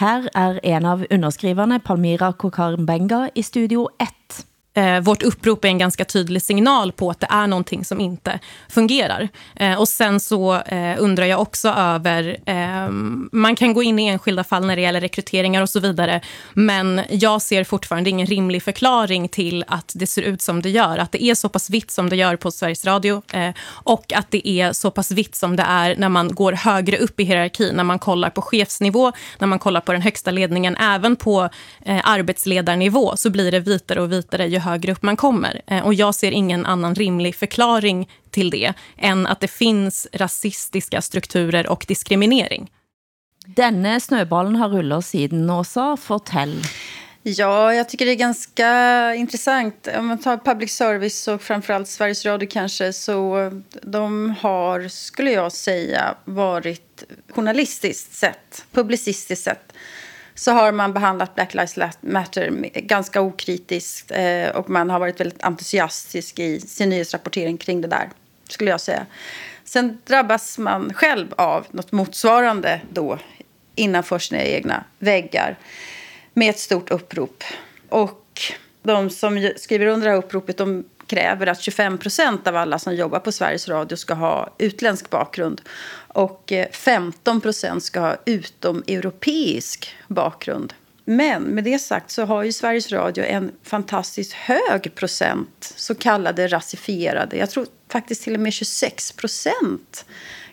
Her 0.00 0.28
er 0.34 0.60
en 0.64 0.88
av 0.88 1.04
underskriverne, 1.10 1.80
Palmira 1.84 2.32
Kokarmbenga, 2.32 3.28
i 3.34 3.44
Studio 3.46 3.88
1. 4.00 4.44
Eh, 4.78 5.00
vårt 5.00 5.22
upprop 5.22 5.64
är 5.64 5.68
en 5.68 5.78
ganska 5.78 6.04
tydlig 6.04 6.42
signal 6.42 6.92
på 6.92 7.10
att 7.10 7.20
det 7.20 7.26
är 7.30 7.46
någonting 7.46 7.84
som 7.84 8.00
inte 8.00 8.38
fungerar. 8.68 9.28
Eh, 9.56 9.80
och 9.80 9.88
sen 9.88 10.20
så 10.20 10.54
eh, 10.54 10.96
undrar 10.98 11.26
jag 11.26 11.40
också 11.40 11.68
över... 11.68 12.36
Eh, 12.46 12.88
man 13.32 13.56
kan 13.56 13.74
gå 13.74 13.82
in 13.82 13.98
i 13.98 14.06
enskilda 14.06 14.44
fall 14.44 14.66
när 14.66 14.76
det 14.76 14.82
gäller 14.82 15.00
rekryteringar 15.00 15.62
och 15.62 15.70
så 15.70 15.80
vidare. 15.80 16.20
Men 16.54 17.00
jag 17.10 17.42
ser 17.42 17.64
fortfarande 17.64 18.10
ingen 18.10 18.26
rimlig 18.26 18.62
förklaring 18.62 19.28
till 19.28 19.64
att 19.68 19.92
det 19.94 20.06
ser 20.06 20.22
ut 20.22 20.42
som 20.42 20.62
det 20.62 20.70
gör. 20.70 20.98
Att 20.98 21.12
det 21.12 21.22
är 21.22 21.34
så 21.34 21.48
pass 21.48 21.70
vitt 21.70 21.90
som 21.90 22.08
det 22.08 22.16
gör 22.16 22.36
på 22.36 22.50
Sveriges 22.50 22.84
Radio. 22.84 23.22
Eh, 23.32 23.50
och 23.70 24.12
att 24.12 24.30
det 24.30 24.48
är 24.48 24.72
så 24.72 24.90
pass 24.90 25.10
vitt 25.10 25.34
som 25.34 25.56
det 25.56 25.64
är 25.68 25.96
när 25.96 26.08
man 26.08 26.34
går 26.34 26.52
högre 26.52 26.96
upp 26.98 27.20
i 27.20 27.24
hierarkin. 27.24 27.74
När 27.74 27.84
man 27.84 27.98
kollar 27.98 28.30
på 28.30 28.42
chefsnivå, 28.42 29.12
när 29.38 29.46
man 29.46 29.58
kollar 29.58 29.80
på 29.80 29.92
den 29.92 30.02
högsta 30.02 30.30
ledningen. 30.30 30.76
Även 30.76 31.16
på 31.16 31.48
eh, 31.84 32.00
arbetsledarnivå 32.04 33.16
så 33.16 33.30
blir 33.30 33.52
det 33.52 33.60
vitare 33.60 34.00
och 34.00 34.12
vitare 34.12 34.46
ju 34.46 34.58
högre 34.68 34.92
upp 34.92 35.02
man 35.02 35.16
kommer. 35.16 35.60
Eh, 35.66 35.86
Och 35.86 35.94
jag 35.94 36.14
ser 36.14 36.32
ingen 36.32 36.66
annan 36.66 36.94
rimlig 36.94 37.34
förklaring 37.34 38.08
till 38.30 38.50
det 38.50 38.72
än 38.98 39.26
att 39.26 39.40
det 39.40 39.48
finns 39.48 40.06
rasistiska 40.12 41.02
strukturer 41.02 41.66
och 41.66 41.84
diskriminering. 41.88 42.70
Denne 43.56 44.00
snøballen 44.00 44.56
har 44.56 44.68
rullet 44.68 45.04
siden 45.04 45.50
Åsa. 45.50 45.96
Fortell. 45.96 46.62
Ja, 47.22 47.74
jag 47.74 47.88
tycker 47.88 48.06
det 48.06 48.12
är 48.12 48.16
ganska 48.16 49.14
intressant. 49.14 49.88
Om 49.98 50.06
man 50.06 50.18
tar 50.18 50.36
public 50.36 50.72
service 50.72 51.28
och 51.28 51.42
framförallt 51.42 51.88
Sveriges 51.88 52.26
Radio 52.26 52.48
kanske 52.52 52.92
så 52.92 53.50
de 53.82 54.34
har, 54.40 54.88
skulle 54.88 55.30
jag 55.30 55.52
säga, 55.52 56.14
varit 56.24 57.04
journalistiskt 57.34 58.14
sett, 58.14 58.64
publicistiskt 58.72 59.44
sett 59.44 59.72
så 60.38 60.52
har 60.52 60.72
man 60.72 60.92
behandlat 60.92 61.34
Black 61.34 61.54
Lives 61.54 61.76
Matter 62.00 62.50
ganska 62.74 63.20
okritiskt 63.20 64.10
eh, 64.10 64.48
och 64.48 64.70
man 64.70 64.90
har 64.90 64.98
varit 64.98 65.20
väldigt 65.20 65.42
entusiastisk 65.42 66.38
i 66.38 66.60
sin 66.60 66.88
nyhetsrapportering 66.88 67.56
kring 67.58 67.80
det 67.80 67.88
där, 67.88 68.10
skulle 68.48 68.70
jag 68.70 68.80
säga. 68.80 69.06
Sen 69.64 69.98
drabbas 70.04 70.58
man 70.58 70.92
själv 70.94 71.34
av 71.36 71.66
något 71.70 71.92
motsvarande 71.92 72.80
då 72.92 73.18
innanför 73.74 74.18
sina 74.18 74.42
egna 74.42 74.84
väggar 74.98 75.58
med 76.34 76.50
ett 76.50 76.58
stort 76.58 76.90
upprop. 76.90 77.44
Och 77.88 78.40
de 78.82 79.10
som 79.10 79.50
skriver 79.56 79.86
under 79.86 80.06
det 80.06 80.12
här 80.12 80.18
uppropet 80.18 80.56
de 80.56 80.84
kräver 81.08 81.46
att 81.46 81.60
25 81.60 81.98
procent 81.98 82.46
av 82.46 82.56
alla 82.56 82.78
som 82.78 82.94
jobbar 82.94 83.18
på 83.18 83.32
Sveriges 83.32 83.68
Radio 83.68 83.96
ska 83.96 84.14
ha 84.14 84.54
utländsk 84.58 85.10
bakgrund 85.10 85.60
och 86.08 86.52
eh, 86.52 86.68
15 86.72 87.40
procent 87.40 87.84
ska 87.84 88.00
ha 88.00 88.16
utomeuropeisk 88.24 89.96
bakgrund. 90.08 90.74
Men 91.04 91.42
med 91.42 91.64
det 91.64 91.78
sagt 91.78 92.10
så 92.10 92.24
har 92.24 92.42
ju 92.42 92.52
Sveriges 92.52 92.92
Radio 92.92 93.24
en 93.24 93.52
fantastiskt 93.62 94.32
hög 94.32 94.94
procent 94.94 95.72
så 95.76 95.94
kallade 95.94 96.48
rasifierade. 96.48 97.36
Jag 97.36 97.50
tror 97.50 97.66
faktiskt 97.88 98.22
till 98.22 98.34
och 98.34 98.40
med 98.40 98.52
26 98.52 99.12
procent 99.12 100.04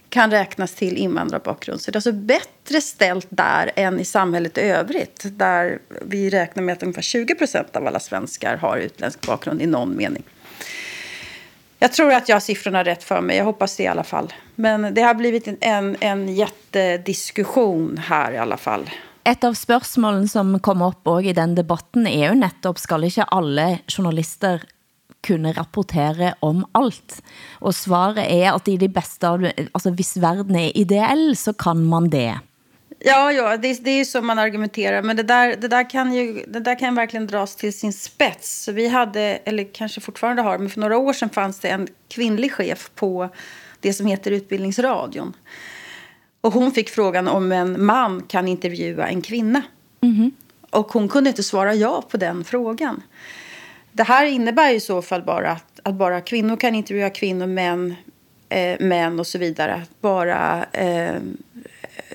kan 0.09 0.31
räknas 0.31 0.73
till 0.73 0.97
invandrarbakgrund. 0.97 1.81
Så 1.81 1.91
det 1.91 1.95
är 1.95 1.97
alltså 1.97 2.11
bättre 2.11 2.81
ställt 2.81 3.27
där 3.29 3.71
än 3.75 3.99
i 3.99 4.05
samhället 4.05 4.57
i 4.57 4.61
övrigt. 4.61 5.21
Där 5.23 5.79
vi 6.01 6.29
räknar 6.29 6.63
med 6.63 6.73
att 6.73 6.83
ungefär 6.83 7.01
20 7.01 7.35
procent 7.35 7.75
av 7.75 7.87
alla 7.87 7.99
svenskar 7.99 8.57
har 8.57 8.77
utländsk 8.77 9.27
bakgrund 9.27 9.61
i 9.61 9.65
någon 9.65 9.97
mening. 9.97 10.23
Jag 11.79 11.93
tror 11.93 12.13
att 12.13 12.29
jag 12.29 12.35
har 12.35 12.41
siffrorna 12.41 12.83
rätt 12.83 13.03
för 13.03 13.21
mig. 13.21 13.37
Jag 13.37 13.45
hoppas 13.45 13.75
det 13.75 13.83
i 13.83 13.87
alla 13.87 14.03
fall. 14.03 14.33
Men 14.55 14.93
det 14.93 15.01
har 15.01 15.13
blivit 15.13 15.47
en, 15.47 15.57
en, 15.61 15.95
en 15.99 16.35
jättediskussion 16.35 17.97
här 17.97 18.31
i 18.31 18.37
alla 18.37 18.57
fall. 18.57 18.89
Et 19.25 19.43
av 19.43 19.55
spørgsmålene 19.57 20.29
som 20.29 20.51
kom 20.61 20.83
op 20.85 21.07
også 21.09 21.31
i 21.31 21.33
den 21.33 21.55
debatten 21.57 22.05
er 22.05 22.27
jo 22.27 22.35
netop, 22.37 22.77
skal 22.77 23.07
ikke 23.07 23.25
alle 23.33 23.79
journalister 23.89 24.61
kunne 25.25 25.49
rapportere 25.57 26.35
om 26.45 26.61
alt? 26.77 27.17
Og 27.65 27.73
svaret 27.73 28.21
er 28.29 28.51
at 28.51 28.69
i 28.69 28.77
de 28.77 28.89
bedste, 28.93 29.31
altså 29.65 29.95
hvis 29.97 30.13
verden 30.21 30.59
er 30.59 30.77
ideell, 30.77 31.33
så 31.33 31.55
kan 31.57 31.81
man 31.89 32.11
det. 32.13 32.35
Ja, 33.07 33.31
ja 33.31 33.57
det, 33.57 33.83
det 33.83 33.91
är 33.91 33.97
ju 33.97 34.05
så 34.05 34.21
man 34.21 34.39
argumenterar. 34.39 35.01
Men 35.01 35.15
det 35.15 35.23
där, 35.23 35.55
det, 35.55 35.67
där 35.67 35.89
kan 35.89 36.13
ju, 36.13 36.43
det 36.47 36.59
där 36.59 36.79
kan 36.79 36.95
verkligen 36.95 37.27
dras 37.27 37.55
till 37.55 37.73
sin 37.73 37.93
spets. 37.93 38.67
Vi 38.67 38.87
hade, 38.87 39.21
eller 39.21 39.73
kanske 39.73 40.01
fortfarande 40.01 40.41
har, 40.41 40.57
men 40.57 40.69
för 40.69 40.79
några 40.79 40.97
år 40.97 41.13
sedan 41.13 41.29
fanns 41.29 41.59
det 41.59 41.69
en 41.69 41.87
kvinnlig 42.07 42.51
chef 42.51 42.91
på 42.95 43.29
det 43.79 43.93
som 43.93 44.05
heter 44.05 44.31
Utbildningsradion. 44.31 45.33
Och 46.41 46.53
hon 46.53 46.71
fick 46.71 46.89
frågan 46.89 47.27
om 47.27 47.51
en 47.51 47.85
man 47.85 48.23
kan 48.23 48.47
intervjua 48.47 49.07
en 49.07 49.21
kvinna. 49.21 49.61
Och 50.69 50.91
hon 50.91 51.09
kunde 51.09 51.29
inte 51.29 51.43
svara 51.43 51.73
ja 51.73 52.03
på 52.09 52.17
den 52.17 52.43
frågan. 52.43 53.03
Det 53.91 54.03
här 54.03 54.25
innebär 54.25 54.69
ju 54.69 54.75
i 54.75 54.79
så 54.79 55.01
fall 55.01 55.23
bara 55.23 55.51
att, 55.51 55.79
att 55.83 55.95
bara 55.95 56.21
kvinnor 56.21 56.57
kan 56.57 56.75
intervjua 56.75 57.09
kvinnor, 57.09 57.47
män, 57.47 57.95
eh, 58.49 58.79
män 58.79 59.19
och 59.19 59.27
så 59.27 59.37
vidare. 59.37 59.73
Att 59.73 60.01
bara 60.01 60.65
eh, 60.71 61.15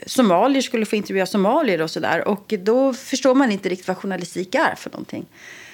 somalier 0.07 0.61
skulle 0.61 0.87
få 0.87 0.97
intervjua 0.97 1.27
somalier 1.27 1.83
och 1.83 1.91
sådär. 1.91 2.29
Och 2.29 2.55
då 2.65 2.93
förstår 2.93 3.35
man 3.35 3.53
inte 3.53 3.69
riktigt 3.69 3.89
vad 3.89 3.97
journalistik 3.97 4.55
är 4.55 4.75
för 4.75 4.91
någonting. 4.91 5.27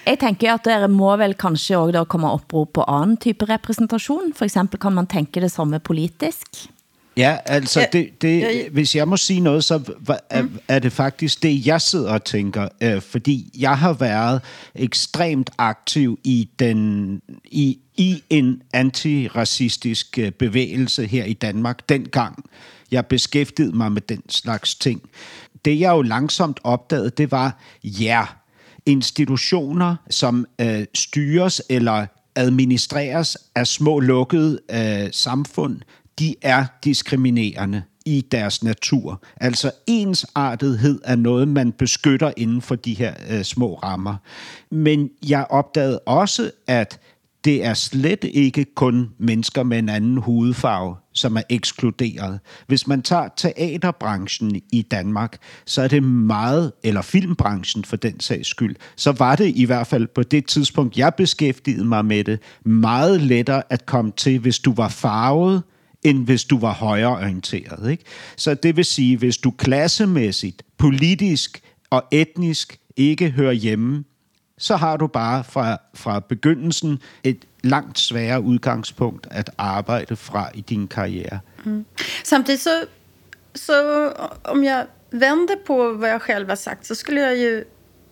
Jeg 0.06 0.18
tænker 0.18 0.52
at 0.52 0.64
dere 0.64 0.88
må 0.88 1.16
vel 1.16 1.34
kanskje 1.34 1.76
også 1.76 1.92
da 1.92 2.04
komme 2.04 2.30
opråb 2.30 2.72
på 2.72 2.82
anden 2.82 3.16
type 3.16 3.44
repræsentation. 3.44 4.32
For 4.34 4.44
eksempel 4.44 4.78
kan 4.80 4.92
man 4.92 5.06
tænke 5.06 5.40
det 5.40 5.50
samme 5.50 5.80
politisk. 5.80 6.70
Ja, 7.16 7.36
altså, 7.46 7.86
det, 7.92 8.22
det, 8.22 8.40
ja, 8.40 8.50
ja. 8.50 8.68
hvis 8.68 8.94
jeg 8.94 9.08
må 9.08 9.16
sige 9.16 9.40
noget, 9.40 9.64
så 9.64 9.76
hva- 9.78 10.26
er, 10.30 10.44
er 10.68 10.78
det 10.78 10.92
faktisk 10.92 11.42
det, 11.42 11.66
jeg 11.66 11.80
sidder 11.80 12.12
og 12.12 12.24
tænker. 12.24 12.68
Øh, 12.80 13.00
fordi 13.02 13.50
jeg 13.58 13.78
har 13.78 13.92
været 13.92 14.40
ekstremt 14.74 15.50
aktiv 15.58 16.18
i, 16.24 16.48
den, 16.58 17.20
i, 17.44 17.78
i 17.96 18.22
en 18.30 18.62
antiracistisk 18.72 20.18
øh, 20.18 20.30
bevægelse 20.30 21.06
her 21.06 21.24
i 21.24 21.32
Danmark 21.32 21.88
dengang. 21.88 22.44
Jeg 22.90 23.06
beskæftigede 23.06 23.76
mig 23.76 23.92
med 23.92 24.02
den 24.02 24.22
slags 24.28 24.74
ting. 24.74 25.02
Det 25.64 25.80
jeg 25.80 25.90
jo 25.90 26.02
langsomt 26.02 26.60
opdagede, 26.64 27.10
det 27.10 27.30
var, 27.30 27.60
ja, 27.84 28.24
institutioner, 28.86 29.96
som 30.10 30.46
øh, 30.60 30.84
styres 30.94 31.62
eller 31.70 32.06
administreres 32.36 33.36
af 33.54 33.66
små 33.66 34.00
lukkede 34.00 34.60
øh, 34.70 35.08
samfund, 35.12 35.80
de 36.18 36.34
er 36.42 36.66
diskriminerende 36.84 37.82
i 38.06 38.20
deres 38.32 38.62
natur. 38.62 39.22
Altså 39.36 39.70
ensartethed 39.86 41.00
er 41.04 41.16
noget, 41.16 41.48
man 41.48 41.72
beskytter 41.72 42.32
inden 42.36 42.62
for 42.62 42.74
de 42.74 42.94
her 42.94 43.14
øh, 43.30 43.42
små 43.42 43.74
rammer. 43.74 44.16
Men 44.70 45.10
jeg 45.28 45.46
opdagede 45.50 45.98
også, 45.98 46.50
at 46.66 47.00
det 47.46 47.64
er 47.64 47.74
slet 47.74 48.24
ikke 48.24 48.64
kun 48.74 49.08
mennesker 49.18 49.62
med 49.62 49.78
en 49.78 49.88
anden 49.88 50.16
hudfarve, 50.16 50.96
som 51.12 51.36
er 51.36 51.42
ekskluderet. 51.48 52.40
Hvis 52.66 52.86
man 52.86 53.02
tager 53.02 53.28
teaterbranchen 53.36 54.60
i 54.72 54.82
Danmark, 54.82 55.38
så 55.66 55.82
er 55.82 55.88
det 55.88 56.02
meget, 56.02 56.72
eller 56.82 57.02
filmbranchen 57.02 57.84
for 57.84 57.96
den 57.96 58.20
sags 58.20 58.48
skyld, 58.48 58.76
så 58.96 59.12
var 59.12 59.36
det 59.36 59.52
i 59.56 59.64
hvert 59.64 59.86
fald 59.86 60.06
på 60.14 60.22
det 60.22 60.46
tidspunkt, 60.46 60.98
jeg 60.98 61.14
beskæftigede 61.14 61.84
mig 61.84 62.04
med 62.04 62.24
det, 62.24 62.40
meget 62.64 63.20
lettere 63.20 63.62
at 63.70 63.86
komme 63.86 64.12
til, 64.16 64.38
hvis 64.38 64.58
du 64.58 64.74
var 64.74 64.88
farvet, 64.88 65.62
end 66.02 66.24
hvis 66.24 66.44
du 66.44 66.58
var 66.58 66.72
højreorienteret. 66.72 67.90
Ikke? 67.90 68.04
Så 68.36 68.54
det 68.54 68.76
vil 68.76 68.84
sige, 68.84 69.16
hvis 69.16 69.36
du 69.36 69.50
klassemæssigt, 69.50 70.62
politisk 70.78 71.60
og 71.90 72.04
etnisk 72.12 72.78
ikke 72.96 73.30
hører 73.30 73.52
hjemme, 73.52 74.04
så 74.58 74.76
har 74.76 74.96
du 74.96 75.08
bare 75.08 75.44
fra, 75.44 75.78
fra 75.94 76.20
begyndelsen 76.20 77.00
et 77.22 77.44
langt 77.62 77.98
sværere 77.98 78.40
udgangspunkt 78.40 79.26
at 79.30 79.50
arbejde 79.58 80.16
fra 80.16 80.50
i 80.54 80.60
din 80.60 80.88
karriere. 80.88 81.40
Mm. 81.64 81.84
Samtidigt 82.24 82.62
så, 82.62 82.84
så 83.54 84.10
om 84.44 84.64
jag 84.64 84.86
vänder 85.10 85.56
på 85.66 85.92
vad 85.92 86.10
jag 86.10 86.22
själv 86.22 86.48
har 86.48 86.56
sagt 86.56 86.86
så 86.86 86.94
skulle 86.94 87.20
jag 87.20 87.36
ju 87.36 87.64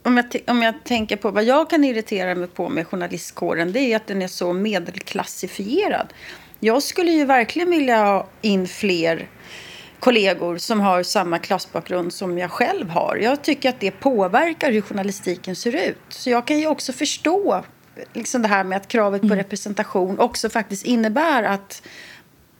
om 0.05 0.17
jag, 0.17 0.25
om 0.47 0.63
jag 0.63 0.75
tänker 0.85 1.17
på 1.17 1.31
vad 1.31 1.45
jag 1.45 1.71
kan 1.71 1.85
irritera 1.85 2.35
mig 2.35 2.49
på 2.49 2.69
med 2.69 2.87
journalistkåren 2.87 3.73
det 3.73 3.81
är 3.81 3.97
att 3.97 4.07
den 4.07 4.23
är 4.23 4.29
så 4.29 4.53
medelklassifierad. 4.53 6.13
Jag 6.61 6.83
skulle 6.83 7.11
ju 7.11 7.25
verkligen 7.25 7.71
vilja 7.71 8.05
ha 8.05 8.29
in 8.43 8.69
fler 8.69 9.29
kollegor 10.05 10.59
som 10.59 10.81
har 10.81 11.03
samma 11.03 11.39
klassbakgrund 11.39 12.13
som 12.13 12.39
jag 12.39 12.51
själv 12.51 12.89
har. 12.91 13.17
Jag 13.17 13.43
tycker 13.43 13.69
att 13.69 13.81
det 13.81 13.91
påverkar 13.91 14.73
hur 14.73 14.81
journalistiken 14.81 15.57
ser 15.57 15.89
ut. 15.89 15.99
Så 16.09 16.31
jag 16.31 16.47
kan 16.47 16.59
ju 16.59 16.67
också 16.67 16.93
förstå 16.93 17.65
liksom 18.13 18.43
det 18.43 18.49
här 18.49 18.65
med 18.65 18.77
att 18.77 18.89
kravet 18.89 19.23
på 19.23 19.35
representation 19.35 20.19
också 20.19 20.49
faktiskt 20.49 20.87
innebär 20.87 21.43
att 21.43 21.83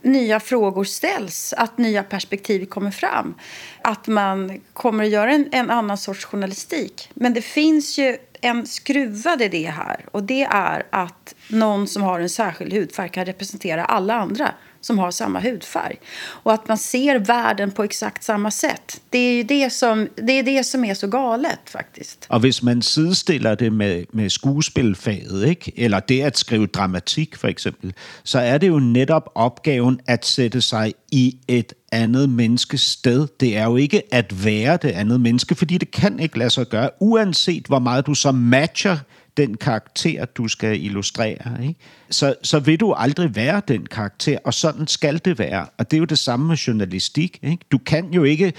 nya 0.03 0.41
frågor 0.41 0.85
ställs, 0.85 1.55
att 1.57 1.79
nya 1.79 2.03
perspektiv 2.03 2.67
kommer 2.67 2.91
fram. 2.91 3.35
Att 3.83 4.07
man 4.07 4.61
kommer 4.73 5.05
att 5.05 5.11
göra 5.11 5.33
en, 5.33 5.49
en 5.53 5.71
annan 5.71 5.99
sorts 5.99 6.25
journalistik. 6.25 7.11
Men 7.15 7.35
det 7.35 7.43
finns 7.43 7.99
ju 7.99 8.17
en 8.41 8.67
skruvad 8.67 9.43
idé 9.43 9.67
här 9.67 10.07
och 10.11 10.23
det 10.23 10.43
är 10.51 10.87
att 10.91 11.35
någon 11.49 11.89
som 11.89 12.03
har 12.03 12.21
en 12.21 12.31
särskild 12.31 12.73
hudfärg 12.73 13.09
kan 13.09 13.25
representera 13.25 13.85
alla 13.85 14.15
andra 14.15 14.51
som 14.85 14.99
har 14.99 15.11
samma 15.11 15.41
hudfärg. 15.41 15.97
Och 16.45 16.53
att 16.53 16.69
man 16.69 16.79
ser 16.79 17.19
världen 17.19 17.71
på 17.71 17.85
exakt 17.85 18.25
samma 18.25 18.51
sätt. 18.51 19.01
Det 19.11 19.19
är 19.19 19.33
ju 19.33 19.43
det 19.43 19.73
som, 19.73 20.09
det 20.17 20.33
är, 20.33 20.43
det 20.43 20.65
som 20.65 20.85
är 20.85 20.95
så 20.95 21.07
galet 21.07 21.61
faktiskt. 21.67 22.27
Och 22.29 22.41
hvis 22.41 22.63
man 22.63 22.83
sidestiller 22.83 23.57
det 23.57 23.71
med, 23.71 24.05
med 24.13 24.33
skuespilfaget, 24.33 25.49
ikke? 25.49 25.73
eller 25.77 26.01
det 26.09 26.23
att 26.23 26.37
skriva 26.37 26.67
dramatik 26.67 27.37
for 27.37 27.49
eksempel, 27.49 27.93
så 28.23 28.39
är 28.39 28.59
det 28.59 28.67
ju 28.67 28.81
netop 28.81 29.29
opgaven 29.35 30.01
att 30.07 30.25
sätta 30.25 30.61
sig 30.61 30.93
i 31.11 31.37
ett 31.49 31.73
andet 31.93 32.31
menneskes 32.31 32.81
sted. 32.81 33.27
Det 33.41 33.57
er 33.57 33.65
jo 33.65 33.77
ikke 33.77 34.03
at 34.11 34.45
være 34.45 34.77
det 34.77 34.91
andet 34.91 35.21
menneske, 35.21 35.55
fordi 35.55 35.79
det 35.79 35.91
kan 35.91 36.21
ikke 36.21 36.39
lade 36.39 36.51
sig 36.51 36.67
gøre, 36.67 36.91
uanset 37.01 37.67
hvor 37.67 37.79
meget 37.79 38.07
du 38.07 38.15
så 38.15 38.33
matcher 38.33 38.97
den 39.37 39.57
karakter, 39.57 40.25
du 40.25 40.49
skal 40.49 40.85
illustrere. 40.85 41.63
Ikke? 41.63 41.75
Så, 42.11 42.35
så 42.43 42.59
vil 42.59 42.81
du 42.81 42.93
aldrig 42.93 43.37
være 43.37 43.63
den 43.69 43.87
karakter, 43.87 44.39
og 44.45 44.55
sådan 44.55 44.87
skal 44.87 45.21
det 45.25 45.39
være. 45.39 45.67
Og 45.79 45.91
det 45.91 45.97
er 45.97 45.99
jo 45.99 46.05
det 46.05 46.19
samme 46.19 46.47
med 46.47 46.57
journalistik. 46.57 47.39
Ikke? 47.43 47.65
Du 47.73 47.79
kan 47.79 48.13
jo 48.13 48.25
ikke, 48.25 48.53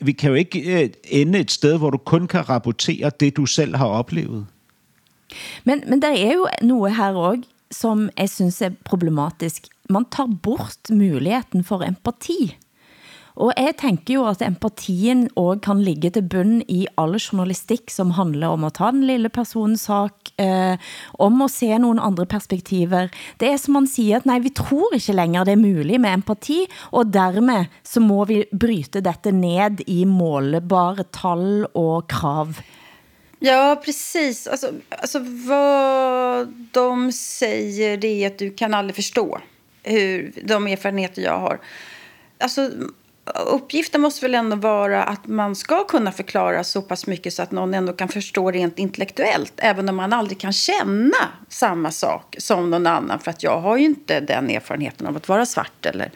vi 0.00 0.12
kan 0.12 0.28
jo 0.28 0.34
ikke 0.34 0.82
øh, 0.82 0.90
ende 1.04 1.38
et 1.38 1.50
sted, 1.50 1.78
hvor 1.78 1.90
du 1.90 1.98
kun 1.98 2.26
kan 2.26 2.48
rapportere 2.48 3.10
det, 3.20 3.36
du 3.36 3.46
selv 3.46 3.76
har 3.76 3.86
oplevet. 3.86 4.46
Men, 5.64 5.82
men 5.88 6.02
der 6.02 6.08
er 6.08 6.32
jo 6.32 6.48
noget 6.62 6.96
her 6.96 7.12
også, 7.12 7.42
som 7.70 8.10
jeg 8.18 8.30
synes 8.30 8.62
er 8.62 8.70
problematisk. 8.84 9.62
Man 9.90 10.04
tar 10.12 10.28
bort 10.42 10.78
muligheden 10.90 11.64
for 11.64 11.82
empati. 11.82 12.56
Og 13.34 13.50
jeg 13.58 13.74
tænker 13.80 14.14
jo 14.14 14.26
at 14.30 14.42
empatien 14.46 15.24
også 15.34 15.60
kan 15.66 15.80
ligge 15.82 16.10
til 16.14 16.22
bunden 16.30 16.62
i 16.70 16.84
all 16.98 17.16
journalistik, 17.18 17.90
som 17.90 18.12
handler 18.14 18.52
om 18.54 18.64
at 18.64 18.76
ta 18.78 18.92
den 18.94 19.02
lille 19.08 19.28
personens 19.28 19.88
sak, 19.88 20.30
eh, 20.38 20.78
om 21.18 21.42
at 21.42 21.50
se 21.50 21.72
nogle 21.78 22.00
andre 22.00 22.26
perspektiver. 22.26 23.08
Det 23.40 23.50
er 23.50 23.56
som 23.58 23.74
man 23.74 23.88
siger, 23.90 24.16
at 24.16 24.26
nej, 24.26 24.38
vi 24.38 24.54
tror 24.54 24.94
ikke 24.94 25.12
længere 25.12 25.44
det 25.44 25.52
er 25.52 25.64
muligt 25.64 26.00
med 26.00 26.14
empati, 26.14 26.60
og 26.92 27.10
dermed 27.14 27.66
så 27.82 28.00
må 28.00 28.24
vi 28.24 28.44
bryte 28.60 29.02
dette 29.02 29.32
ned 29.32 29.82
i 29.86 30.04
målbare 30.04 31.04
tal 31.10 31.66
og 31.74 32.06
krav. 32.08 32.54
Ja, 33.42 33.74
precis. 33.84 34.46
Alltså, 34.46 34.72
alltså 34.88 35.18
vad 35.18 36.48
de 36.72 37.12
säger 37.12 37.96
det 37.96 38.24
är 38.24 38.26
att 38.26 38.38
du 38.38 38.50
kan 38.50 38.74
aldrig 38.74 38.94
förstå 38.94 39.38
hur 39.82 40.32
øh, 40.36 40.48
de 40.48 40.66
erfarenheter 40.66 41.22
jag 41.22 41.38
har. 41.38 41.58
Alltså, 42.40 42.70
uppgiften 43.46 44.00
måste 44.00 44.24
väl 44.24 44.34
ändå 44.34 44.56
vara 44.56 45.04
att 45.04 45.26
man 45.26 45.56
ska 45.56 45.84
kunna 45.84 46.12
förklara 46.12 46.64
så 46.64 46.82
pass 46.82 47.06
mycket 47.06 47.34
så 47.34 47.42
att 47.42 47.50
någon 47.50 47.74
ändå 47.74 47.92
kan 47.92 48.08
förstå 48.08 48.50
rent 48.50 48.78
intellektuellt. 48.78 49.52
Även 49.56 49.88
om 49.88 49.96
man 49.96 50.12
aldrig 50.12 50.40
kan 50.40 50.52
känna 50.52 51.28
samma 51.48 51.90
sak 51.90 52.36
som 52.38 52.70
någon 52.70 52.86
annan. 52.86 53.18
För 53.18 53.30
att 53.30 53.42
jag 53.42 53.60
har 53.60 53.76
ju 53.76 53.84
inte 53.84 54.20
den 54.20 54.50
erfarenheten 54.50 55.06
av 55.06 55.16
att 55.16 55.28
vara 55.28 55.46
svart 55.46 55.86
eller 55.86 56.10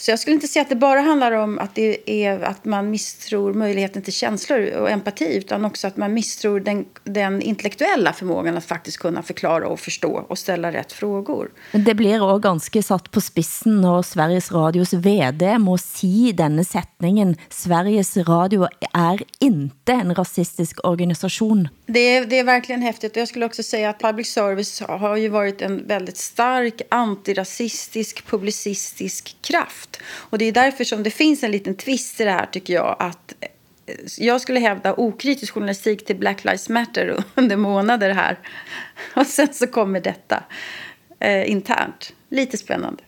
så 0.00 0.10
jag 0.10 0.18
skulle 0.18 0.34
inte 0.34 0.48
säga 0.48 0.62
att 0.62 0.68
det 0.68 0.76
bara 0.76 1.00
handlar 1.00 1.32
om 1.32 1.58
att, 1.58 1.74
det 1.74 2.10
är, 2.24 2.40
att 2.40 2.64
man 2.64 2.90
misstror 2.90 3.54
möjligheten 3.54 4.02
till 4.02 4.12
känslor 4.12 4.70
och 4.76 4.90
empati 4.90 5.36
utan 5.36 5.64
också 5.64 5.86
att 5.86 5.96
man 5.96 6.14
misstror 6.14 6.60
den, 6.60 6.84
den 7.04 7.42
intellektuella 7.42 8.12
förmågan 8.12 8.56
att 8.56 8.64
faktiskt 8.64 8.98
kunna 8.98 9.22
förklara 9.22 9.68
och 9.68 9.80
förstå 9.80 10.24
och 10.28 10.38
ställa 10.38 10.72
rätt 10.72 10.92
frågor. 10.92 11.50
Men 11.72 11.84
det 11.84 11.94
blir 11.94 12.22
också 12.22 12.38
ganska 12.38 12.82
satt 12.82 13.10
på 13.10 13.20
spissen 13.20 13.80
när 13.80 14.02
Sveriges 14.02 14.52
Radios 14.52 14.92
VD 14.92 15.58
må 15.58 15.78
sige 15.78 16.32
denne 16.32 16.64
sättningen 16.64 17.36
Sveriges 17.48 18.16
Radio 18.16 18.68
är 18.92 19.22
inte 19.38 19.92
en 19.92 20.14
rasistisk 20.14 20.84
organisation. 20.84 21.68
Det 21.86 22.16
är, 22.16 22.26
det 22.26 22.38
är 22.38 22.44
verkligen 22.44 22.82
häftigt. 22.82 23.12
Och 23.12 23.16
jag 23.16 23.28
skulle 23.28 23.46
också 23.46 23.62
säga 23.62 23.90
att 23.90 24.00
public 24.00 24.32
service 24.32 24.80
har 24.80 25.16
ju 25.16 25.28
varit 25.28 25.62
en 25.62 25.86
väldigt 25.86 26.16
stark 26.16 26.82
antirasistisk, 26.88 28.26
publicistisk 28.26 29.36
kraft. 29.40 29.87
Och 30.06 30.38
det 30.38 30.44
är 30.44 30.52
därför 30.52 30.84
som 30.84 31.02
det 31.02 31.10
finns 31.10 31.42
en 31.42 31.50
liten 31.50 31.74
twist 31.74 32.20
i 32.20 32.24
det 32.24 32.30
här 32.30 32.46
tycker 32.46 32.74
jag. 32.74 32.96
Att 32.98 33.34
eh, 33.40 33.94
jag 34.18 34.40
skulle 34.40 34.60
hävda 34.60 34.94
okritisk 34.96 35.54
journalistik 35.54 36.06
till 36.06 36.16
Black 36.16 36.44
Lives 36.44 36.68
Matter 36.68 37.24
under 37.34 37.56
månader 37.56 38.10
här. 38.10 38.38
Och 39.14 39.26
sen 39.26 39.48
så 39.52 39.66
kommer 39.66 40.00
detta 40.00 40.42
eh, 41.20 41.50
internt. 41.50 42.12
Lite 42.28 42.56
spännande. 42.56 43.02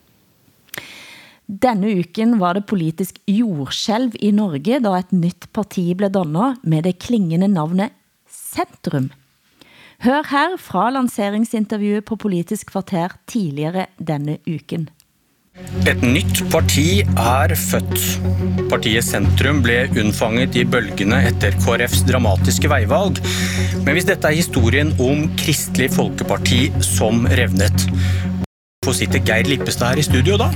Denne 1.46 1.90
uken 1.90 2.38
var 2.38 2.54
det 2.54 2.62
politisk 2.62 3.20
jordskjelv 3.26 4.12
i 4.20 4.30
Norge, 4.32 4.78
da 4.78 4.92
et 4.98 5.10
nytt 5.10 5.48
parti 5.52 5.96
blev 5.96 6.12
dannet 6.14 6.62
med 6.62 6.84
det 6.86 6.92
klingende 7.02 7.48
navnet 7.50 7.90
Centrum. 8.30 9.08
Hør 10.00 10.22
her 10.30 10.54
fra 10.62 10.86
lanseringsintervjuet 10.94 12.06
på 12.06 12.16
Politisk 12.16 12.70
kvarter 12.70 13.18
tidligere 13.26 13.88
denne 13.98 14.38
uken. 14.46 14.86
Et 15.88 16.02
nytt 16.02 16.42
parti 16.52 17.02
er 17.04 17.54
født. 17.56 18.02
Partiet 18.70 19.06
Sentrum 19.06 19.60
ble 19.64 19.84
undfanget 20.02 20.58
i 20.58 20.64
bølgene 20.68 21.22
etter 21.30 21.54
KRFs 21.62 22.02
dramatiske 22.08 22.70
veivalg. 22.70 23.20
Men 23.84 23.94
hvis 23.94 24.08
dette 24.08 24.28
er 24.28 24.38
historien 24.38 24.92
om 25.00 25.28
Kristelig 25.40 25.92
Folkeparti 25.94 26.66
som 26.84 27.24
revnet, 27.38 27.86
hvor 28.84 28.96
sitter 28.96 29.22
Geir 29.22 29.46
Lippestad 29.46 29.94
her 29.94 30.02
i 30.02 30.06
studio 30.06 30.40
da? 30.40 30.50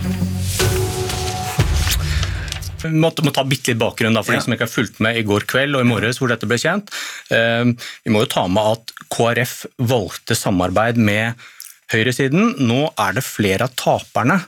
Vi 2.85 2.93
må, 2.93 3.09
må 3.25 3.33
ta 3.33 3.47
bitte 3.49 3.73
litt 3.73 3.81
bakgrunn 3.81 4.17
da, 4.17 4.23
for 4.25 4.35
ja. 4.35 4.43
de 4.43 4.45
som 4.45 4.55
ikke 4.55 4.67
har 4.67 4.75
fulgt 4.75 5.01
med 5.05 5.17
i 5.17 5.25
går 5.25 5.47
kveld 5.49 5.79
og 5.79 5.85
i 5.85 5.89
morges 5.89 6.21
hvor 6.21 6.33
dette 6.33 6.49
ble 6.49 6.59
kjent. 6.61 6.93
Uh, 7.33 7.73
vi 8.05 8.13
må 8.13 8.25
jo 8.25 8.33
ta 8.35 8.45
med 8.51 8.77
at 8.77 8.95
KrF 9.15 9.55
valgte 9.81 10.37
samarbeid 10.37 11.01
med 11.01 11.47
høyresiden. 11.93 12.55
Nå 12.65 12.81
er 13.01 13.17
det 13.17 13.25
flere 13.27 13.69
av 13.69 13.75
taperne, 13.79 14.39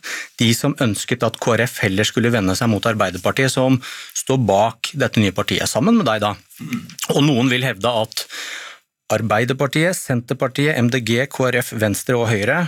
de 0.40 0.50
som 0.56 0.76
ønsket 0.82 1.26
at 1.26 1.38
KrF 1.42 1.80
heller 1.84 2.08
skulle 2.08 2.32
vende 2.34 2.56
seg 2.58 2.70
mot 2.72 2.86
Arbeiderpartiet, 2.88 3.52
som 3.52 3.80
står 4.16 4.40
bak 4.48 4.92
dette 4.94 5.22
nye 5.22 5.34
partiet, 5.36 5.68
sammen 5.70 5.98
med 5.98 6.08
deg 6.08 6.22
da. 6.24 6.34
Og 7.14 7.22
noen 7.26 7.50
vil 7.52 7.66
hevde 7.66 7.92
at 8.04 8.26
Arbeiderpartiet, 9.12 9.94
Senterpartiet, 9.94 10.78
MDG, 10.82 11.28
KrF, 11.30 11.76
Venstre 11.78 12.18
og 12.18 12.30
Høyre 12.32 12.64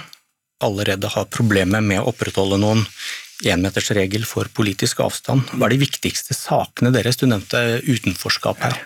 allerede 0.62 1.10
har 1.12 1.30
problemer 1.30 1.82
med 1.84 2.02
å 2.02 2.10
opprettholde 2.12 2.58
noen 2.58 2.84
enmetersregel 3.46 4.24
for 4.26 4.50
politisk 4.54 5.02
avstand. 5.04 5.46
Hva 5.54 5.68
er 5.68 5.76
de 5.76 5.82
viktigste 5.84 6.34
sakene 6.34 6.90
deres? 6.94 7.18
Du 7.18 7.28
nevnte 7.30 7.80
utenforskap 7.86 8.62
her. 8.66 8.80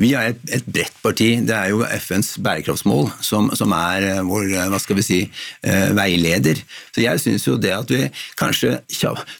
Vi 0.00 0.14
er 0.16 0.32
et, 0.32 0.44
et 0.56 0.64
bredt 0.64 0.96
parti. 1.04 1.28
Det 1.44 1.54
er 1.56 1.72
jo 1.74 1.82
FNs 1.84 2.34
bærekraftsmål 2.40 3.10
som, 3.24 3.50
som 3.56 3.74
er 3.76 4.06
eh, 4.08 4.22
vår 4.24 4.46
eh, 4.54 4.68
hva 4.72 4.80
skal 4.80 4.96
vi 4.96 5.04
si, 5.04 5.18
eh, 5.66 5.90
veileder. 5.96 6.62
Så 6.94 7.04
jeg 7.04 7.20
syns 7.20 7.44
jo 7.48 7.58
det 7.60 7.74
at 7.76 7.92
vi 7.92 8.06
kanskje 8.40 8.78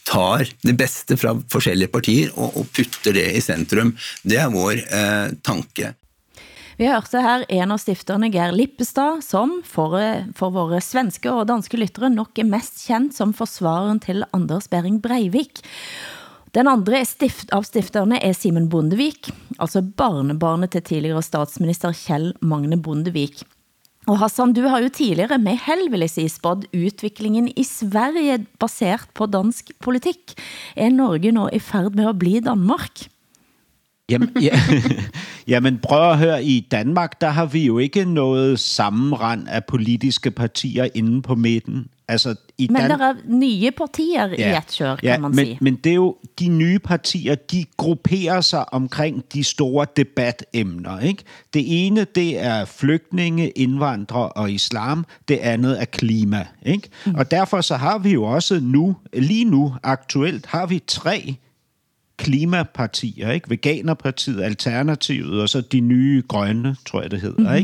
tar 0.09 0.45
det 0.67 0.77
beste 0.77 1.17
fra 1.21 1.33
forskjellige 1.53 1.93
partier 1.95 2.35
og, 2.37 2.61
og 2.61 2.69
putter 2.77 3.17
det 3.17 3.31
i 3.39 3.43
sentrum, 3.45 3.95
det 4.23 4.43
er 4.43 4.53
vår 4.53 4.85
eh, 4.85 5.33
tanke. 5.47 5.95
Vi 6.81 6.89
hørte 6.89 7.21
her 7.21 7.43
en 7.53 7.75
av 7.75 7.81
stifterne, 7.81 8.31
Geir 8.33 8.55
Lippestad, 8.57 9.21
som 9.25 9.59
for, 9.69 9.99
for 10.37 10.53
våre 10.55 10.79
svenske 10.81 11.29
og 11.29 11.45
danske 11.51 11.77
lyttere 11.77 12.09
nok 12.13 12.41
er 12.41 12.49
mest 12.49 12.81
kendt 12.87 13.17
som 13.17 13.35
forsvaren 13.37 14.01
til 14.01 14.25
Anders 14.37 14.69
Bering 14.73 14.97
Breivik. 15.05 15.61
Den 16.51 16.67
andre 16.67 17.05
stift, 17.07 17.53
av 17.55 17.63
stifterne 17.63 18.19
er 18.27 18.35
Simon 18.35 18.67
Bondevik, 18.71 19.29
altså 19.63 19.85
barnebarnet 19.85 20.73
til 20.75 20.83
tidligere 20.83 21.23
statsminister 21.23 21.95
Kjell 21.95 22.33
Magne 22.43 22.81
Bondevik. 22.83 23.45
Og 24.11 24.19
Hassan, 24.19 24.55
du 24.57 24.65
har 24.67 24.81
jo 24.83 24.89
tidligere 24.91 25.39
med 25.39 25.61
held, 25.63 25.91
vil 25.93 26.03
jeg 26.03 26.11
si, 26.11 26.25
spådd 26.33 26.67
utviklingen 26.75 27.47
i 27.55 27.63
Sverige 27.63 28.41
baseret 28.59 29.07
på 29.15 29.29
dansk 29.31 29.71
politik. 29.79 30.35
Er 30.75 30.91
Norge 30.91 31.31
nå 31.37 31.47
i 31.53 31.61
færd 31.63 31.95
med 31.95 32.09
at 32.09 32.19
blive 32.19 32.43
Danmark? 32.43 33.05
Jamen, 34.11 34.33
ja, 34.43 34.59
jamen 35.53 35.79
prøv 35.79 36.11
at 36.11 36.19
høre, 36.19 36.45
i 36.45 36.67
Danmark, 36.71 37.21
der 37.21 37.31
har 37.31 37.47
vi 37.47 37.67
jo 37.67 37.79
ikke 37.79 38.05
noget 38.05 38.59
sammenrand 38.61 39.47
af 39.49 39.65
politiske 39.65 40.31
partier 40.31 40.89
inde 40.95 41.23
på 41.23 41.35
midten. 41.35 41.87
Altså, 42.11 42.35
i 42.59 42.69
men 42.71 42.81
Dan- 42.83 42.91
der 42.91 43.07
er 43.07 43.15
nye 43.27 43.71
partier 43.71 44.27
ja. 44.27 44.55
i 44.55 44.59
et 44.59 44.77
kør, 44.79 44.97
kan 44.97 45.09
ja, 45.09 45.19
man 45.19 45.31
men, 45.31 45.39
sige. 45.47 45.59
men 45.61 45.75
det 45.75 45.91
er 45.91 45.95
jo, 45.95 46.17
de 46.39 46.49
nye 46.49 46.79
partier, 46.79 47.35
de 47.35 47.65
grupperer 47.77 48.41
sig 48.41 48.75
omkring 48.75 49.23
de 49.33 49.45
store 49.45 49.87
debatemner. 49.97 51.01
Ikke? 51.01 51.25
Det 51.55 51.87
ene, 51.87 52.07
det 52.15 52.39
er 52.39 52.65
flygtninge, 52.65 53.51
indvandrere 53.51 54.29
og 54.29 54.51
islam. 54.53 55.05
Det 55.29 55.37
andet 55.37 55.81
er 55.81 55.85
klima. 55.85 56.47
Ikke? 56.67 56.89
Mm. 57.07 57.15
Og 57.15 57.31
derfor 57.31 57.61
så 57.61 57.77
har 57.77 57.99
vi 57.99 58.11
jo 58.11 58.25
også 58.25 58.61
nu, 58.63 58.97
lige 59.13 59.45
nu 59.45 59.75
aktuelt, 59.83 60.47
har 60.47 60.67
vi 60.67 60.83
tre 60.87 61.37
klimapartier, 62.21 63.31
ikke? 63.31 63.51
Veganerpartiet, 63.51 64.43
Alternativet 64.43 65.43
og 65.43 65.49
så 65.49 65.61
de 65.61 65.81
nye 65.81 66.23
grønne, 66.29 66.77
tror 66.87 67.03
jeg 67.03 67.11
det 67.11 67.21
hedder, 67.21 67.39
mm-hmm. 67.39 67.57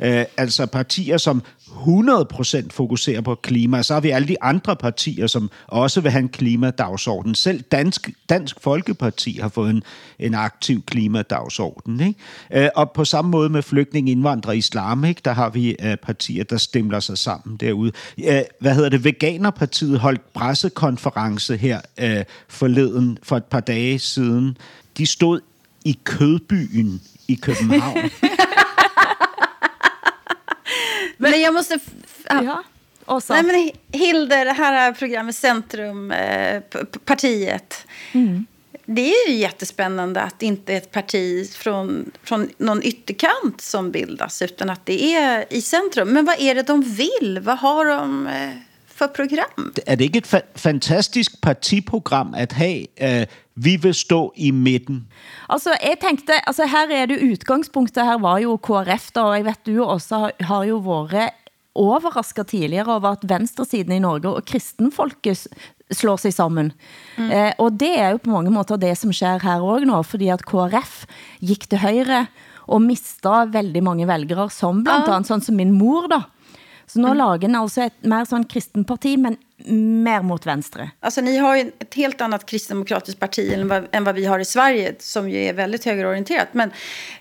ikke? 0.00 0.18
Øh, 0.20 0.24
altså 0.36 0.66
partier, 0.66 1.16
som 1.16 1.42
100% 1.74 2.68
fokuserer 2.70 3.20
på 3.20 3.34
klima. 3.34 3.82
Så 3.82 3.94
har 3.94 4.00
vi 4.00 4.10
alle 4.10 4.28
de 4.28 4.42
andre 4.42 4.76
partier, 4.76 5.26
som 5.26 5.50
også 5.66 6.00
vil 6.00 6.10
have 6.10 6.22
en 6.22 6.28
klimadagsorden. 6.28 7.34
Selv 7.34 7.60
Dansk, 7.60 8.10
Dansk 8.28 8.60
Folkeparti 8.60 9.38
har 9.42 9.48
fået 9.48 9.70
en, 9.70 9.82
en 10.18 10.34
aktiv 10.34 10.82
klimadagsorden. 10.82 12.00
Ikke? 12.00 12.64
Øh, 12.64 12.68
og 12.74 12.90
på 12.90 13.04
samme 13.04 13.30
måde 13.30 13.48
med 13.48 13.62
flygtning, 13.62 14.10
indvandrere 14.10 14.56
islam, 14.56 15.04
ikke? 15.04 15.20
der 15.24 15.32
har 15.32 15.50
vi 15.50 15.76
øh, 15.82 15.96
partier, 15.96 16.44
der 16.44 16.56
stemler 16.56 17.00
sig 17.00 17.18
sammen 17.18 17.56
derude. 17.56 17.92
Øh, 18.18 18.42
hvad 18.60 18.74
hedder 18.74 18.88
det? 18.88 19.04
Veganerpartiet 19.04 19.98
holdt 19.98 20.32
pressekonference 20.34 21.56
her 21.56 21.80
forleden 22.48 23.18
for 23.22 23.36
et 23.36 23.44
par 23.44 23.60
dage 23.60 23.98
siden. 24.04 24.58
De 24.92 25.06
stod 25.06 25.40
i 25.84 25.98
Kødbyen 26.04 27.00
i 27.26 27.34
København. 27.34 28.10
Men 31.16 31.40
jag 31.40 31.54
måste... 31.54 31.78
Ja. 32.28 32.62
Och 33.04 33.22
så. 33.22 33.32
Nej, 33.32 33.42
men 33.42 33.70
Hilde, 34.00 34.44
det 34.44 34.52
här 34.52 34.92
programmet 34.92 35.36
Centrum, 35.36 36.10
eh, 36.10 36.62
partiet. 37.04 37.86
Mm. 38.12 38.46
Det 38.86 39.10
är 39.14 39.28
ju 39.30 39.34
jättespännande 39.34 40.20
att 40.20 40.38
det 40.38 40.46
inte 40.46 40.72
är 40.72 40.76
ett 40.76 40.90
parti 40.90 41.50
från, 41.52 42.10
från 42.22 42.50
någon 42.58 42.82
ytterkant 42.82 43.60
som 43.60 43.90
bildas, 43.90 44.42
utan 44.42 44.70
att 44.70 44.86
det 44.86 45.14
är 45.14 45.44
i 45.50 45.62
centrum. 45.62 46.08
Men 46.08 46.24
vad 46.24 46.40
är 46.40 46.54
det 46.54 46.62
de 46.62 46.82
vill? 46.82 47.40
Vad 47.42 47.58
har 47.58 47.84
de 47.84 48.26
eh, 48.26 48.50
för 48.86 49.08
program? 49.08 49.72
er 49.86 49.96
det 49.96 50.04
ikke 50.04 50.18
et 50.18 50.26
fa- 50.34 50.46
fantastisk 50.56 51.40
partiprogram 51.40 52.34
at 52.34 52.52
have, 52.52 52.86
uh, 53.02 53.26
vi 53.54 53.76
vil 53.76 53.94
stå 53.94 54.32
i 54.36 54.50
midten? 54.50 55.06
Altså, 55.48 55.70
jeg 55.82 55.96
tænkte, 56.02 56.32
altså 56.46 56.66
her 56.66 57.02
er 57.02 57.06
det 57.06 57.22
udgangspunktet, 57.22 58.04
her 58.04 58.18
var 58.18 58.38
jo 58.38 58.56
KRF 58.56 59.10
da, 59.14 59.20
og 59.20 59.36
jeg 59.36 59.44
vet 59.44 59.66
du 59.66 59.84
også 59.84 60.18
har, 60.18 60.32
har 60.40 60.64
jo 60.64 60.78
været 60.78 61.30
overrasket 61.74 62.46
tidligere 62.46 62.86
over 62.86 63.10
at 63.16 63.24
venstresiden 63.28 63.92
i 63.92 63.98
Norge 63.98 64.28
og 64.28 64.44
kristenfolket 64.46 65.46
slår 65.90 66.16
sig 66.16 66.32
sammen. 66.34 66.72
Mm. 67.18 67.30
Eh, 67.30 67.52
og 67.58 67.74
det 67.80 67.98
er 67.98 68.14
jo 68.14 68.16
på 68.22 68.30
mange 68.30 68.50
måter 68.50 68.76
det 68.76 68.94
som 68.98 69.12
sker 69.12 69.42
her 69.42 69.60
også 69.60 69.86
nå, 69.86 70.02
fordi 70.02 70.28
at 70.28 70.44
KRF 70.46 71.04
gik 71.40 71.68
til 71.70 71.78
højre 71.78 72.26
og 72.66 72.82
mistede 72.82 73.50
veldig 73.52 73.82
mange 73.82 74.08
vælgere, 74.08 74.50
som 74.50 74.84
blandt 74.84 75.08
andet 75.08 75.26
sådan 75.26 75.44
som 75.44 75.56
min 75.56 75.72
mor 75.72 76.06
da. 76.10 76.22
Så 76.94 77.00
nu 77.00 77.06
mm. 77.06 77.18
lager 77.18 77.48
den 77.48 77.56
altså 77.58 77.82
et 77.82 77.94
mer 78.06 78.24
sådan 78.24 78.44
kristenparti, 78.44 79.16
men 79.16 79.36
mer 80.04 80.22
mot 80.22 80.46
venstre. 80.46 80.90
Alltså, 81.00 81.20
ni 81.20 81.36
har 81.36 81.56
ju 81.56 81.72
ett 81.78 81.94
helt 81.94 82.20
annat 82.20 82.46
kristdemokratiskt 82.46 83.20
parti 83.20 83.52
än 83.52 83.68
vad, 83.68 83.88
än 83.92 84.04
vad 84.04 84.14
vi 84.14 84.24
har 84.24 84.38
i 84.38 84.44
Sverige, 84.44 84.94
som 84.98 85.30
ju 85.30 85.38
är 85.44 85.52
väldigt 85.52 85.84
högerorienterat. 85.84 86.48
Men 86.52 86.70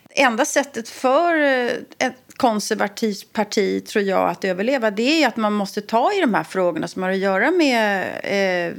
enda 0.10 0.46
sättet 0.46 0.90
för 0.90 1.42
eh, 1.42 1.72
ett 1.98 2.23
konservativt 2.44 3.34
parti, 3.34 3.86
tror 3.86 4.04
jag, 4.04 4.30
att 4.30 4.46
överleva, 4.46 4.92
det 4.92 5.24
är 5.24 5.28
att 5.28 5.38
man 5.38 5.54
måste 5.54 5.82
ta 5.82 6.14
i 6.14 6.22
de 6.22 6.34
här 6.34 6.44
frågorna 6.44 6.88
som 6.88 7.04
har 7.04 7.10
att 7.10 7.18
göra 7.18 7.52
med 7.52 8.12
eh, 8.24 8.76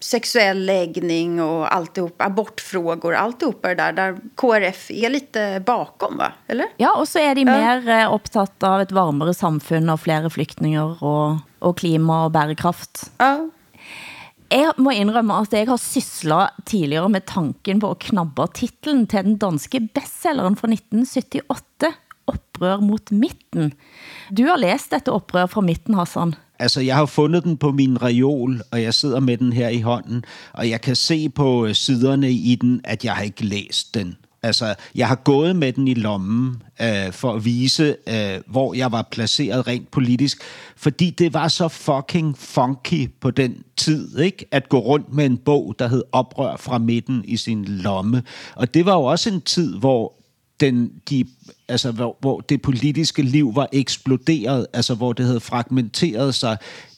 sexuell 0.00 0.66
läggning 0.66 1.42
och 1.42 1.74
alltihop, 1.74 2.22
abortfrågor, 2.22 3.14
alltihopa 3.14 3.68
det 3.68 3.74
där, 3.74 3.92
där 3.92 4.16
KRF 4.34 4.90
är 4.90 5.10
lite 5.10 5.62
bakom, 5.66 6.16
va? 6.16 6.32
Eller? 6.46 6.66
Ja, 6.76 6.92
og 7.00 7.08
så 7.08 7.24
er 7.24 7.34
de 7.34 7.48
mer 7.48 7.88
eh, 7.88 8.12
optaget 8.12 8.68
av 8.68 8.84
et 8.84 8.92
varmere 8.92 9.32
samfund 9.34 9.88
og 9.88 10.04
flere 10.04 10.28
flygtninger 10.30 11.00
og, 11.00 11.40
og 11.64 11.76
klima 11.80 12.26
og 12.26 12.34
bærekraft. 12.36 13.08
Ja. 13.16 13.48
Jeg 14.52 14.76
må 14.78 14.92
indrømme 14.92 15.40
at 15.40 15.56
jeg 15.56 15.66
har 15.72 15.80
syslet 15.80 16.64
tidligere 16.68 17.08
med 17.10 17.24
tanken 17.26 17.80
på 17.80 17.96
at 17.96 18.04
knabbe 18.12 18.44
titlen 18.54 19.06
til 19.08 19.24
den 19.32 19.40
danske 19.40 19.80
bestselleren 19.96 20.60
fra 20.60 20.68
1978, 20.68 21.96
oprør 22.56 22.80
mot 22.80 23.12
midten. 23.12 23.72
Du 24.36 24.42
har 24.42 24.56
læst 24.56 24.90
dette 24.90 25.12
oprør 25.12 25.46
fra 25.46 25.60
midten, 25.60 25.94
Hassan. 25.94 26.34
Altså, 26.58 26.80
jeg 26.80 26.96
har 26.96 27.06
fundet 27.06 27.44
den 27.44 27.56
på 27.56 27.72
min 27.72 28.02
reol, 28.02 28.60
og 28.72 28.82
jeg 28.82 28.94
sidder 28.94 29.20
med 29.20 29.36
den 29.36 29.52
her 29.52 29.68
i 29.68 29.80
hånden, 29.80 30.24
og 30.52 30.70
jeg 30.70 30.80
kan 30.80 30.96
se 30.96 31.28
på 31.28 31.66
øh, 31.66 31.74
siderne 31.74 32.30
i 32.30 32.54
den, 32.54 32.80
at 32.84 33.04
jeg 33.04 33.12
har 33.12 33.22
ikke 33.22 33.44
læst 33.44 33.94
den. 33.94 34.16
Altså, 34.42 34.74
jeg 34.94 35.08
har 35.08 35.14
gået 35.14 35.56
med 35.56 35.72
den 35.72 35.88
i 35.88 35.94
lommen 35.94 36.62
øh, 36.82 37.12
for 37.12 37.32
at 37.32 37.44
vise, 37.44 37.96
øh, 38.08 38.40
hvor 38.46 38.74
jeg 38.74 38.92
var 38.92 39.08
placeret 39.10 39.66
rent 39.66 39.90
politisk, 39.90 40.42
fordi 40.76 41.10
det 41.10 41.34
var 41.34 41.48
så 41.48 41.68
fucking 41.68 42.38
funky 42.38 43.10
på 43.20 43.30
den 43.30 43.62
tid, 43.76 44.18
ikke? 44.18 44.46
At 44.50 44.68
gå 44.68 44.78
rundt 44.78 45.12
med 45.12 45.26
en 45.26 45.36
bog, 45.36 45.74
der 45.78 45.88
hed 45.88 46.02
Oprør 46.12 46.56
fra 46.56 46.78
midten 46.78 47.24
i 47.24 47.36
sin 47.36 47.64
lomme. 47.64 48.22
Og 48.54 48.74
det 48.74 48.86
var 48.86 48.92
jo 48.92 49.02
også 49.02 49.30
en 49.30 49.40
tid, 49.40 49.76
hvor 49.76 50.15
den, 50.60 50.92
de, 51.10 51.24
altså, 51.68 51.92
hvor, 51.92 52.16
hvor 52.20 52.40
det 52.40 52.62
politiske 52.62 53.22
liv 53.22 53.56
var 53.56 53.68
eksploderet, 53.72 54.66
altså 54.72 54.94
hvor 54.94 55.12
det 55.12 55.26
havde 55.26 55.40
fragmenteret 55.40 56.34
sig 56.34 56.56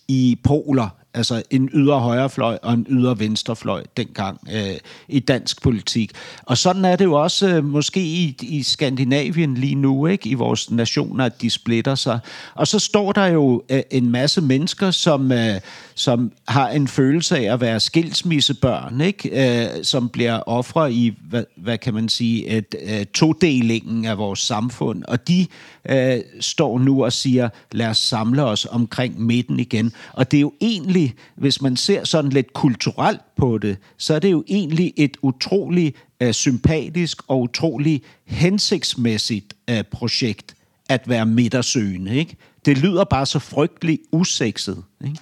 i 0.08 0.38
poler, 0.42 0.88
altså 1.14 1.42
en 1.50 1.70
ydre 1.74 2.00
højrefløj 2.00 2.58
og 2.62 2.72
en 2.72 2.86
ydre 2.90 3.18
venstrefløj 3.18 3.84
dengang 3.96 4.40
øh, 4.52 4.76
i 5.08 5.20
dansk 5.20 5.62
politik. 5.62 6.12
Og 6.42 6.58
sådan 6.58 6.84
er 6.84 6.96
det 6.96 7.04
jo 7.04 7.12
også 7.12 7.48
øh, 7.48 7.64
måske 7.64 8.00
i, 8.00 8.36
i 8.42 8.62
Skandinavien 8.62 9.54
lige 9.54 9.74
nu, 9.74 10.06
ikke? 10.06 10.28
i 10.28 10.34
vores 10.34 10.70
nationer, 10.70 11.24
at 11.24 11.42
de 11.42 11.50
splitter 11.50 11.94
sig. 11.94 12.18
Og 12.54 12.66
så 12.66 12.78
står 12.78 13.12
der 13.12 13.26
jo 13.26 13.62
øh, 13.68 13.82
en 13.90 14.10
masse 14.10 14.40
mennesker, 14.40 14.90
som, 14.90 15.32
øh, 15.32 15.60
som 15.94 16.32
har 16.48 16.68
en 16.68 16.88
følelse 16.88 17.38
af 17.38 17.52
at 17.52 17.60
være 17.60 17.80
skilsmissebørn, 17.80 19.00
ikke? 19.00 19.62
Øh, 19.62 19.84
som 19.84 20.08
bliver 20.08 20.40
ofre 20.46 20.92
i, 20.92 21.14
hvad, 21.28 21.44
hvad 21.56 21.78
kan 21.78 21.94
man 21.94 22.08
sige, 22.08 22.46
et, 22.46 22.74
øh, 22.82 23.06
todelingen 23.06 24.04
af 24.04 24.18
vores 24.18 24.40
samfund. 24.40 25.02
Og 25.08 25.28
de 25.28 25.46
øh, 25.88 26.20
står 26.40 26.78
nu 26.78 27.04
og 27.04 27.12
siger, 27.12 27.48
lad 27.72 27.86
os 27.86 27.98
samle 27.98 28.44
os 28.44 28.66
omkring 28.70 29.20
midten 29.20 29.60
igen. 29.60 29.92
Og 30.12 30.30
det 30.30 30.36
er 30.36 30.40
jo 30.40 30.52
egentlig, 30.60 31.07
hvis 31.36 31.62
man 31.62 31.76
ser 31.76 32.04
sådan 32.04 32.30
lidt 32.30 32.52
kulturelt 32.52 33.20
på 33.36 33.58
det, 33.58 33.76
så 33.96 34.14
er 34.14 34.18
det 34.18 34.30
jo 34.30 34.44
egentlig 34.48 34.92
et 34.96 35.16
utroligt 35.22 35.96
øh, 36.20 36.32
sympatisk 36.32 37.22
og 37.28 37.40
utroligt 37.40 38.04
hensigtsmæssigt 38.24 39.54
øh, 39.70 39.84
projekt 39.90 40.54
at 40.88 41.08
være 41.08 41.26
midtersøgende. 41.26 42.16
Ikke? 42.16 42.36
Det 42.64 42.78
lyder 42.78 43.04
bare 43.04 43.26
så 43.26 43.38
frygteligt 43.38 44.02
usekset. 44.12 44.84
Ikke? 45.04 45.18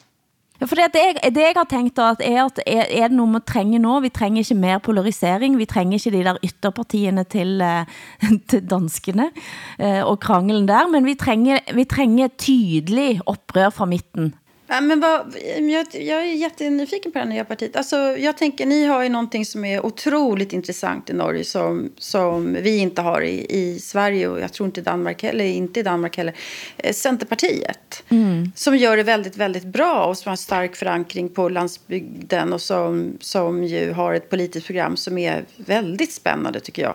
Ja, 0.61 0.67
for 0.67 0.75
det, 0.75 0.85
det, 0.93 1.01
jeg, 1.05 1.35
det 1.35 1.41
jeg 1.41 1.53
har 1.57 1.67
tænkt 1.71 1.99
at 1.99 2.17
er, 2.21 2.45
at 2.45 2.61
er, 2.67 2.85
er 2.91 3.09
det 3.09 3.17
noget 3.17 3.33
man 3.33 3.43
trænger 3.47 3.79
nå? 3.79 4.01
Vi 4.01 4.09
trænger 4.09 4.39
ikke 4.39 4.55
mere 4.55 4.81
polarisering, 4.81 5.59
vi 5.59 5.65
trænger 5.65 5.93
ikke 5.93 6.19
de 6.19 6.25
der 6.25 6.37
ytterpartierne 6.45 7.25
til, 7.25 7.61
øh, 7.61 7.85
til 8.51 8.71
danskene 8.71 9.31
øh, 9.81 10.07
og 10.07 10.21
krangelen 10.21 10.69
der, 10.69 10.89
men 10.89 11.05
vi 11.07 11.15
trænger, 11.15 11.59
vi 11.75 11.85
trænger 11.85 12.29
tydelig 12.39 13.21
oprør 13.27 13.71
fra 13.71 13.85
midten. 13.85 14.35
Ja, 14.69 14.81
men 14.81 15.01
vad, 15.01 15.37
jag, 15.59 15.87
jag 15.93 16.21
är 16.21 16.35
jättenyfiken 16.35 17.13
på 17.13 17.19
det 17.19 17.25
nya 17.25 17.45
partiet. 17.45 17.77
Alltså, 17.77 17.97
jag 17.97 18.37
tänker, 18.37 18.67
ni 18.67 18.87
har 18.87 19.03
ju 19.03 19.09
någonting 19.09 19.47
som 19.47 19.65
är 19.65 19.87
otroligt 19.87 20.53
intressant 20.53 21.11
i 21.11 21.13
Norge 21.13 21.45
som, 21.45 21.93
som 21.99 22.57
vi 22.61 22.77
inte 22.77 23.03
har 23.03 23.23
i, 23.23 23.47
i 23.49 23.79
Sverige 23.79 24.29
och 24.29 24.41
jag 24.41 24.53
tror 24.53 24.67
inte 24.67 24.81
i 24.81 24.83
Danmark 24.83 25.23
heller. 25.23 25.45
Inte 25.45 25.81
i 25.81 25.83
Danmark 25.83 26.17
heller. 26.17 26.35
Eh, 26.77 26.93
Centerpartiet. 26.93 28.05
Mm. 28.09 28.53
Som 28.57 28.77
gör 28.77 28.97
det 28.97 29.03
väldigt, 29.03 29.37
väldigt 29.37 29.65
bra 29.65 30.07
och 30.07 30.19
som 30.19 30.31
har 30.31 30.37
stark 30.37 30.77
förankring 30.77 31.29
på 31.29 31.49
landsbygden 31.49 32.53
och 32.53 32.61
som, 32.61 33.19
som 33.21 33.65
ju 33.65 33.93
har 33.93 34.15
ett 34.15 34.31
politiskt 34.31 34.67
program 34.67 34.97
som 34.97 35.19
är 35.19 35.45
väldigt 35.57 36.13
spännande 36.13 36.61
tycker 36.61 36.83
jag. 36.83 36.95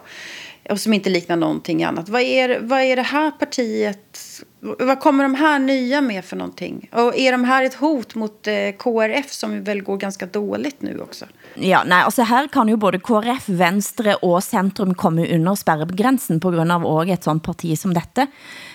Och 0.70 0.80
som 0.80 0.94
inte 0.94 1.10
liknar 1.10 1.36
någonting 1.36 1.84
annat. 1.84 2.10
Vad 2.10 2.22
är, 2.22 2.60
vad 2.60 2.82
är 2.82 2.96
det 2.96 3.02
här 3.02 3.32
partiet 3.32 4.20
vad 4.62 5.00
kommer 5.00 5.24
de 5.24 5.36
här 5.36 5.60
nya 5.60 6.02
med 6.02 6.26
för 6.26 6.36
någonting? 6.36 6.90
Och 6.92 7.18
är 7.18 7.32
de 7.32 7.44
här 7.44 7.64
ett 7.64 7.74
hot 7.74 8.16
mot 8.16 8.48
eh, 8.48 8.54
KrF 8.80 9.32
som 9.32 9.64
väl 9.64 9.82
går 9.82 9.98
ganska 9.98 10.26
dåligt 10.26 10.82
nu 10.82 11.00
också? 11.00 11.26
Ja, 11.54 11.84
nej, 11.86 12.04
alltså 12.04 12.22
här 12.22 12.48
kan 12.48 12.68
ju 12.68 12.76
både 12.76 13.00
KrF, 13.00 13.50
Venstre 13.50 14.16
och 14.16 14.44
Centrum 14.44 14.94
komma 14.94 15.26
under 15.26 15.56
spärrgränsen 15.56 16.40
på 16.40 16.52
grund 16.52 16.72
av 16.72 16.86
och 16.86 17.08
ett 17.08 17.24
sånt 17.24 17.44
parti 17.44 17.80
som 17.80 17.94
detta. 17.94 18.28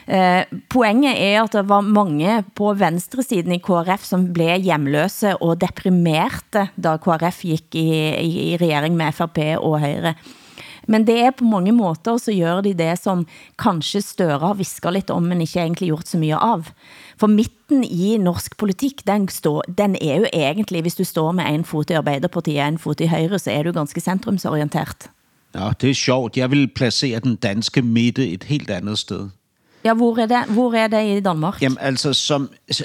Eh, 0.06 0.44
poängen 0.68 1.14
är 1.14 1.40
att 1.40 1.52
det 1.52 1.62
var 1.62 1.82
många 1.82 2.44
på 2.54 2.72
vänstersidan 2.72 3.52
i 3.52 3.60
KrF 3.60 4.04
som 4.04 4.32
blev 4.32 4.60
hemlösa 4.60 5.36
och 5.36 5.58
deprimerade 5.58 6.68
då 6.74 6.98
KrF 6.98 7.44
gick 7.44 7.74
i, 7.74 7.88
i, 8.20 8.52
i 8.52 8.56
regering 8.56 8.96
med 8.96 9.14
FRP 9.14 9.56
och 9.56 9.80
Høyre. 9.80 10.14
Men 10.86 11.06
det 11.06 11.16
er 11.20 11.34
på 11.34 11.44
mange 11.44 11.72
måter, 11.74 12.18
så 12.18 12.34
gør 12.34 12.62
de 12.62 12.74
det, 12.78 12.92
som 13.02 13.26
kanskje 13.58 14.02
Støre 14.02 14.38
har 14.42 14.58
visket 14.58 14.92
lidt 14.92 15.10
om, 15.10 15.26
men 15.26 15.42
ikke 15.42 15.60
egentlig 15.60 15.90
gjort 15.90 16.08
så 16.08 16.18
mye 16.18 16.38
av. 16.38 16.70
For 17.18 17.30
midten 17.32 17.82
i 17.84 18.16
norsk 18.22 18.56
politik, 18.60 19.02
den, 19.06 19.28
står, 19.28 19.66
den 19.68 19.96
er 20.00 20.22
jo 20.22 20.30
egentlig, 20.32 20.82
hvis 20.86 20.98
du 20.98 21.04
står 21.04 21.32
med 21.32 21.50
en 21.50 21.64
fot 21.64 21.90
i 21.90 21.98
Arbeiderpartiet 21.98 22.62
og 22.62 22.68
en 22.68 22.78
fot 22.78 23.00
i 23.00 23.10
Højre, 23.10 23.38
så 23.38 23.50
er 23.50 23.66
du 23.66 23.72
ganske 23.72 24.00
centrumsorienteret. 24.00 25.10
Ja, 25.56 25.70
det 25.80 25.90
er 25.90 25.94
sjovt. 25.94 26.36
Jeg 26.36 26.50
vil 26.50 26.68
placere 26.68 27.20
den 27.20 27.36
danske 27.36 27.82
midte 27.82 28.28
et 28.28 28.44
helt 28.44 28.70
andet 28.70 28.98
sted. 28.98 29.28
Ja, 29.84 29.94
hvor 29.94 30.18
er 30.18 30.26
det, 30.26 30.54
hvor 30.54 30.74
er 30.74 30.86
det 30.86 31.16
i 31.16 31.20
Danmark? 31.20 31.62
Jamen 31.62 31.78
altså, 31.80 32.12
som, 32.12 32.50
altså, 32.68 32.84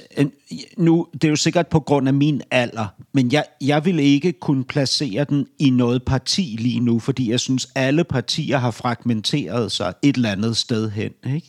nu, 0.78 1.08
det 1.14 1.24
er 1.24 1.30
jo 1.30 1.36
sikkert 1.36 1.68
på 1.68 1.80
grund 1.80 2.08
af 2.08 2.14
min 2.14 2.42
alder, 2.52 2.88
men 3.14 3.32
jeg, 3.32 3.44
jeg 3.62 3.86
vil 3.86 4.00
ikke 4.00 4.32
kunne 4.32 4.64
placere 4.64 5.24
den 5.24 5.48
i 5.60 5.70
noget 5.70 6.04
parti 6.04 6.56
lige 6.60 6.80
nu, 6.80 7.00
fordi 7.00 7.32
jeg 7.32 7.40
synes, 7.40 7.68
alle 7.76 8.04
partier 8.04 8.58
har 8.58 8.72
fragmenteret 8.72 9.72
sig 9.72 9.94
et 10.02 10.16
eller 10.16 10.32
andet 10.32 10.58
sted 10.58 10.90
hen. 10.90 11.12
Ikke? 11.34 11.48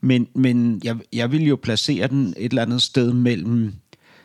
Men, 0.00 0.28
men 0.34 0.80
jeg, 0.84 0.96
jeg 1.12 1.32
vil 1.32 1.46
jo 1.46 1.56
placere 1.56 2.06
den 2.06 2.34
et 2.36 2.50
eller 2.50 2.62
andet 2.62 2.82
sted 2.82 3.12
mellem 3.12 3.74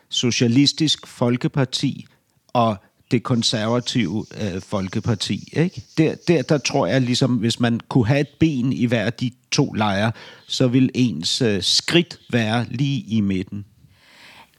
Socialistisk 0.09 1.07
Folkeparti 1.07 2.05
og 2.53 2.78
det 3.12 3.24
konservative 3.24 4.26
øh, 4.41 4.62
folkeparti. 4.62 5.49
Ikke? 5.53 5.84
Der, 5.97 6.16
der, 6.28 6.41
der 6.41 6.58
tror 6.58 6.88
jeg 6.88 7.01
ligesom, 7.01 7.36
hvis 7.36 7.60
man 7.60 7.80
kunne 7.89 8.08
have 8.08 8.20
et 8.20 8.30
ben 8.39 8.74
i 8.74 8.86
hver 8.86 9.06
af 9.06 9.14
de 9.14 9.32
to 9.51 9.74
lejre, 9.74 10.12
så 10.47 10.68
vil 10.68 10.89
ens 10.93 11.41
øh, 11.41 11.62
skridt 11.62 12.20
være 12.32 12.66
lige 12.70 13.06
i 13.08 13.22
midten. 13.22 13.66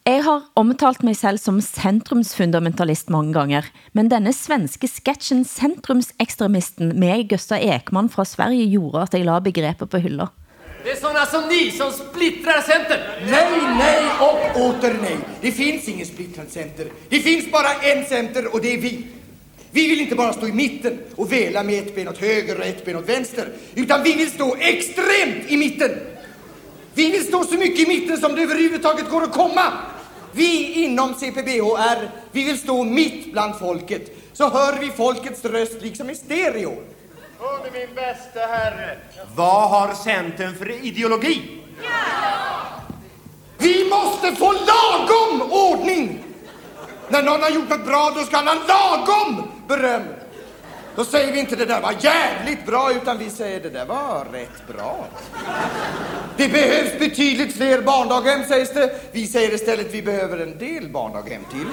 Jeg 0.07 0.25
har 0.25 0.43
omtalt 0.55 1.03
mig 1.03 1.17
selv 1.17 1.39
som 1.39 1.61
centrumsfundamentalist 1.61 3.11
mange 3.11 3.33
ganger, 3.33 3.63
men 3.93 4.11
denne 4.11 4.33
svenske 4.33 4.87
sketchen 4.89 5.45
Centrumsekstremisten 5.45 7.01
med 7.01 7.25
Gösta 7.33 7.59
Ekman 7.75 8.09
fra 8.09 8.25
Sverige 8.25 8.71
gjorde 8.71 9.03
at 9.03 9.15
jeg 9.15 9.25
la 9.25 9.39
begrebet 9.39 9.91
på 9.91 9.99
hylder. 9.99 10.27
Det 10.87 10.93
är 10.93 10.97
sådana 10.97 11.26
som 11.26 11.49
ni 11.49 11.70
som 11.70 11.93
splittrar 11.93 12.61
Centern. 12.61 13.01
Nej, 13.30 13.61
nej 13.78 14.05
och 14.20 14.61
åter 14.61 14.97
nej. 15.03 15.16
Det 15.41 15.53
finns 15.53 15.89
ingen 15.89 16.07
splittrad 16.07 16.47
Center. 16.51 16.87
Det 17.09 17.20
finns 17.20 17.51
bara 17.51 17.74
en 17.74 18.05
Center 18.05 18.55
och 18.55 18.61
det 18.61 18.74
är 18.74 18.78
vi. 18.78 19.07
Vi 19.70 19.89
vill 19.89 20.01
inte 20.01 20.14
bara 20.14 20.32
stå 20.32 20.47
i 20.47 20.53
mitten 20.53 20.99
och 21.16 21.32
vela 21.32 21.62
med 21.62 21.87
ett 21.87 21.95
ben 21.95 22.09
åt 22.09 22.18
höger 22.18 22.59
och 22.59 22.66
ett 22.66 22.84
ben 22.84 22.97
åt 22.97 23.09
vänster. 23.09 23.49
Utan 23.74 24.03
vi 24.03 24.12
vill 24.12 24.30
stå 24.30 24.57
extremt 24.61 25.45
i 25.49 25.57
mitten. 25.57 25.91
Vi 26.95 27.11
vill 27.11 27.26
stå 27.26 27.45
så 27.45 27.55
mycket 27.55 27.80
i 27.80 27.89
mitten 27.89 28.16
som 28.16 28.34
det 28.34 28.43
överhuvudtaget 28.43 29.11
går 29.11 29.22
att 29.22 29.32
komma. 29.32 29.72
Vi 30.32 30.72
inom 30.84 31.14
CPBHR, 31.14 32.11
vi 32.32 32.45
vill 32.45 32.59
stå 32.59 32.84
mitt 32.84 33.32
bland 33.32 33.59
folket. 33.59 34.16
Så 34.32 34.49
hör 34.49 34.78
vi 34.80 34.91
folkets 34.91 35.45
röst 35.45 35.82
liksom 35.82 36.11
i 36.11 36.14
stereo. 36.14 36.82
Under 37.39 37.70
min 37.70 37.95
bästa 37.95 38.41
herre, 38.41 38.99
vad 39.34 39.70
har 39.70 39.95
Centern 39.95 40.55
för 40.55 40.84
ideologi? 40.84 41.62
Vi 43.59 43.91
måste 43.91 44.32
få 44.32 44.53
lagom 44.53 45.53
ordning! 45.53 46.24
När 47.09 47.22
någon 47.22 47.43
har 47.43 47.51
gjort 47.51 47.68
något 47.68 47.87
bra, 47.87 48.12
då 48.14 48.22
ska 48.24 48.37
han 48.37 48.47
ha 48.47 48.55
lagom 48.55 49.51
beröm. 49.68 50.03
Då 50.97 51.05
säger 51.05 51.32
vi 51.32 51.39
inte 51.39 51.57
det 51.57 51.64
där 51.64 51.80
var 51.80 51.95
jävligt 52.01 52.66
bra, 52.66 52.93
utan 52.93 53.18
vi 53.18 53.30
säger 53.30 53.61
det 53.61 53.70
där 53.70 53.87
var 53.87 54.26
rätt 54.32 54.68
bra. 54.68 55.07
Det 56.37 56.49
behövs 56.49 56.99
betydligt 56.99 57.57
fler 57.57 57.82
barndaghem, 57.82 58.45
sägs 58.45 58.72
det. 58.72 59.01
Vi 59.12 59.26
säger 59.26 59.55
istället 59.55 59.95
vi 59.95 60.03
behöver 60.03 60.39
en 60.39 60.59
del 60.59 60.89
barndaghem 60.89 61.45
till. 61.51 61.66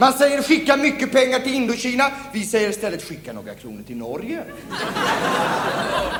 Man 0.00 0.12
säger 0.12 0.42
skicka 0.42 0.76
mycket 0.76 1.12
pengar 1.12 1.38
till 1.38 1.54
Indokina. 1.54 2.10
Vi 2.32 2.44
säger 2.44 2.70
istället 2.70 3.02
skicka 3.02 3.32
några 3.32 3.54
kronor 3.54 3.82
till 3.86 3.96
Norge. 3.96 4.42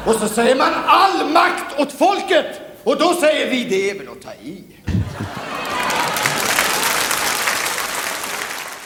Och 0.07 0.15
så 0.15 0.29
säger 0.29 0.57
man 0.57 0.73
all 0.87 1.31
makt 1.33 1.81
åt 1.81 1.93
folket. 1.93 2.47
Och 2.85 2.99
då 2.99 3.15
säger 3.15 3.51
vi 3.51 3.65
det 3.65 3.91
är 3.91 3.99
väl 3.99 4.09
att 4.09 4.23
ta 4.23 4.33
i. 4.33 4.65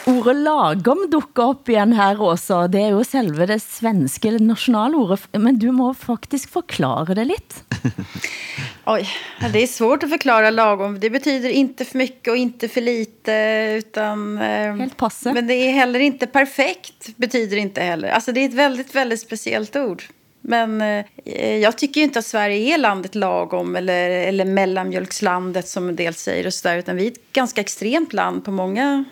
Ordet 0.05 0.35
lagom 0.35 1.05
dukker 1.09 1.53
op 1.53 1.69
igen 1.69 1.93
her 1.95 2.19
også. 2.19 2.65
Det 2.67 2.81
er 2.81 2.89
jo 2.91 3.03
selve 3.07 3.45
det 3.47 3.61
svenske 3.63 4.33
nationalordet, 4.35 5.29
men 5.39 5.59
du 5.59 5.69
må 5.71 5.93
faktisk 5.95 6.51
forklare 6.51 7.15
det 7.15 7.25
lidt. 7.29 7.63
Oj, 8.85 9.07
det 9.53 9.63
är 9.63 9.67
svårt 9.67 10.03
att 10.03 10.09
förklara 10.09 10.49
lagom. 10.49 10.99
Det 10.99 11.09
betyder 11.09 11.49
inte 11.49 11.85
för 11.85 11.97
mycket 11.97 12.27
och 12.31 12.37
inte 12.37 12.67
för 12.67 12.81
lite. 12.81 13.33
Utan, 13.77 14.37
eh, 14.37 14.75
Helt 14.75 14.97
passe. 14.97 15.33
Men 15.33 15.47
det 15.47 15.53
är 15.53 15.71
heller 15.71 15.99
inte 15.99 16.27
perfekt, 16.27 17.17
betyder 17.17 17.57
inte 17.57 17.81
heller. 17.81 18.09
Alltså 18.09 18.31
det 18.31 18.39
är 18.39 18.49
ett 18.49 18.53
väldigt, 18.53 18.95
väldigt 18.95 19.21
speciellt 19.21 19.75
ord. 19.75 20.03
Men 20.41 20.81
eh, 20.81 21.57
jag 21.57 21.77
tycker 21.77 22.01
ju 22.01 22.05
inte 22.05 22.19
att 22.19 22.25
Sverige 22.25 22.73
är 22.73 22.77
landet 22.77 23.15
lagom 23.15 23.75
eller, 23.75 24.09
eller 24.09 24.45
mellanmjölkslandet 24.45 25.67
som 25.67 25.89
en 25.89 25.95
del 25.95 26.13
säger 26.13 26.45
och 26.45 26.53
så 26.53 26.67
där, 26.67 26.77
utan 26.77 26.95
vi 26.95 27.07
är 27.07 27.11
ett 27.11 27.33
ganska 27.33 27.61
extremt 27.61 28.13
land 28.13 28.45
på 28.45 28.51
många, 28.51 29.05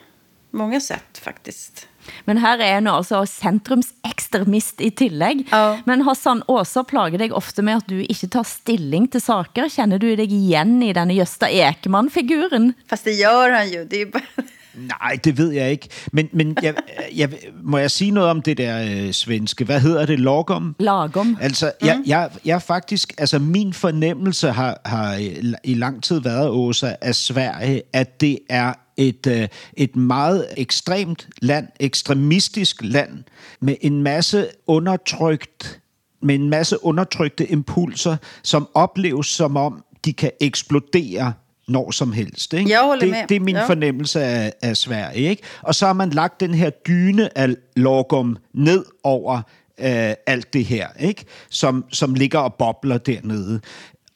många 0.51 0.81
sätt 0.81 1.17
faktiskt. 1.17 1.87
Men 2.25 2.37
her 2.37 2.59
er 2.59 2.81
nu 2.81 2.89
altså 2.89 3.25
centrumsekstremist 3.25 4.81
i 4.81 4.91
tillæg. 4.91 5.45
Ja. 5.51 5.79
Men 5.85 6.01
Hassan 6.01 6.43
Åsa 6.47 6.83
plager 6.83 7.17
dig 7.17 7.33
ofte 7.33 7.61
med 7.61 7.77
at 7.77 7.87
du 7.87 8.01
ikke 8.01 8.27
tar 8.27 8.47
stilling 8.47 9.07
til 9.11 9.21
saker. 9.21 9.69
Känner 9.69 9.99
du 9.99 10.15
dig 10.15 10.33
igen 10.33 10.83
i 10.83 10.93
denne 10.93 11.13
Gösta 11.13 11.49
Ekman-figuren? 11.49 12.73
Fast 12.89 13.05
det 13.05 13.11
gör 13.11 13.49
han 13.49 13.69
ju. 13.69 13.85
Det 13.85 14.01
är 14.01 14.05
bara... 14.05 14.43
Nej, 14.75 15.19
det 15.23 15.37
ved 15.37 15.51
jeg 15.51 15.71
ikke. 15.71 15.89
Men, 16.11 16.29
men 16.33 16.57
jeg, 16.61 16.75
jeg, 17.17 17.29
må 17.63 17.77
jeg 17.77 17.91
sige 17.91 18.11
noget 18.11 18.29
om 18.29 18.41
det 18.41 18.57
der 18.57 19.05
øh, 19.05 19.11
svenske? 19.11 19.65
Hvad 19.65 19.79
hedder 19.79 20.05
det? 20.05 20.19
Lagom? 20.19 20.75
Lagom. 20.79 21.37
Altså, 21.41 21.71
mm. 21.81 21.87
jeg, 21.87 22.01
jeg, 22.05 22.29
jeg 22.45 22.61
faktisk... 22.61 23.13
Altså, 23.17 23.39
min 23.39 23.73
fornemmelse 23.73 24.51
har, 24.51 24.81
har 24.85 25.15
i, 25.15 25.53
i 25.63 25.73
lang 25.73 26.03
tid 26.03 26.19
været, 26.19 26.49
Åsa, 26.49 26.95
af 27.01 27.15
Sverige, 27.15 27.81
at 27.93 28.21
det 28.21 28.39
er 28.49 28.73
et, 28.97 29.27
øh, 29.27 29.47
et 29.73 29.95
meget 29.95 30.47
ekstremt 30.57 31.27
land, 31.41 31.67
ekstremistisk 31.79 32.77
land, 32.81 33.23
med 33.59 33.75
en 33.81 34.03
masse 34.03 34.47
undertrykt 34.67 35.77
med 36.23 36.35
en 36.35 36.49
masse 36.49 36.85
undertrykte 36.85 37.51
impulser, 37.51 38.17
som 38.43 38.67
opleves 38.73 39.27
som 39.27 39.57
om, 39.57 39.83
de 40.05 40.13
kan 40.13 40.31
eksplodere 40.41 41.33
når 41.67 41.91
som 41.91 42.11
helst. 42.11 42.53
Ikke? 42.53 42.77
Holder 42.77 42.99
det, 42.99 43.09
med. 43.09 43.27
det 43.29 43.35
er 43.35 43.39
min 43.39 43.55
ja. 43.55 43.67
fornemmelse 43.67 44.23
af, 44.23 44.53
af 44.61 44.77
Sverige. 44.77 45.29
Ikke? 45.29 45.43
Og 45.61 45.75
så 45.75 45.85
har 45.85 45.93
man 45.93 46.09
lagt 46.09 46.39
den 46.39 46.53
her 46.53 46.69
dyne 46.69 47.37
af 47.37 47.55
logum 47.75 48.37
ned 48.53 48.85
over 49.03 49.41
øh, 49.79 50.13
alt 50.27 50.53
det 50.53 50.65
her, 50.65 50.87
ikke? 50.99 51.25
Som, 51.49 51.85
som 51.91 52.13
ligger 52.13 52.39
og 52.39 52.53
bobler 52.53 52.97
dernede. 52.97 53.61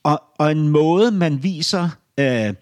Og, 0.03 0.21
og 0.37 0.51
en 0.51 0.69
måde, 0.69 1.11
man 1.11 1.43
viser 1.43 1.89
øh, 2.19 2.53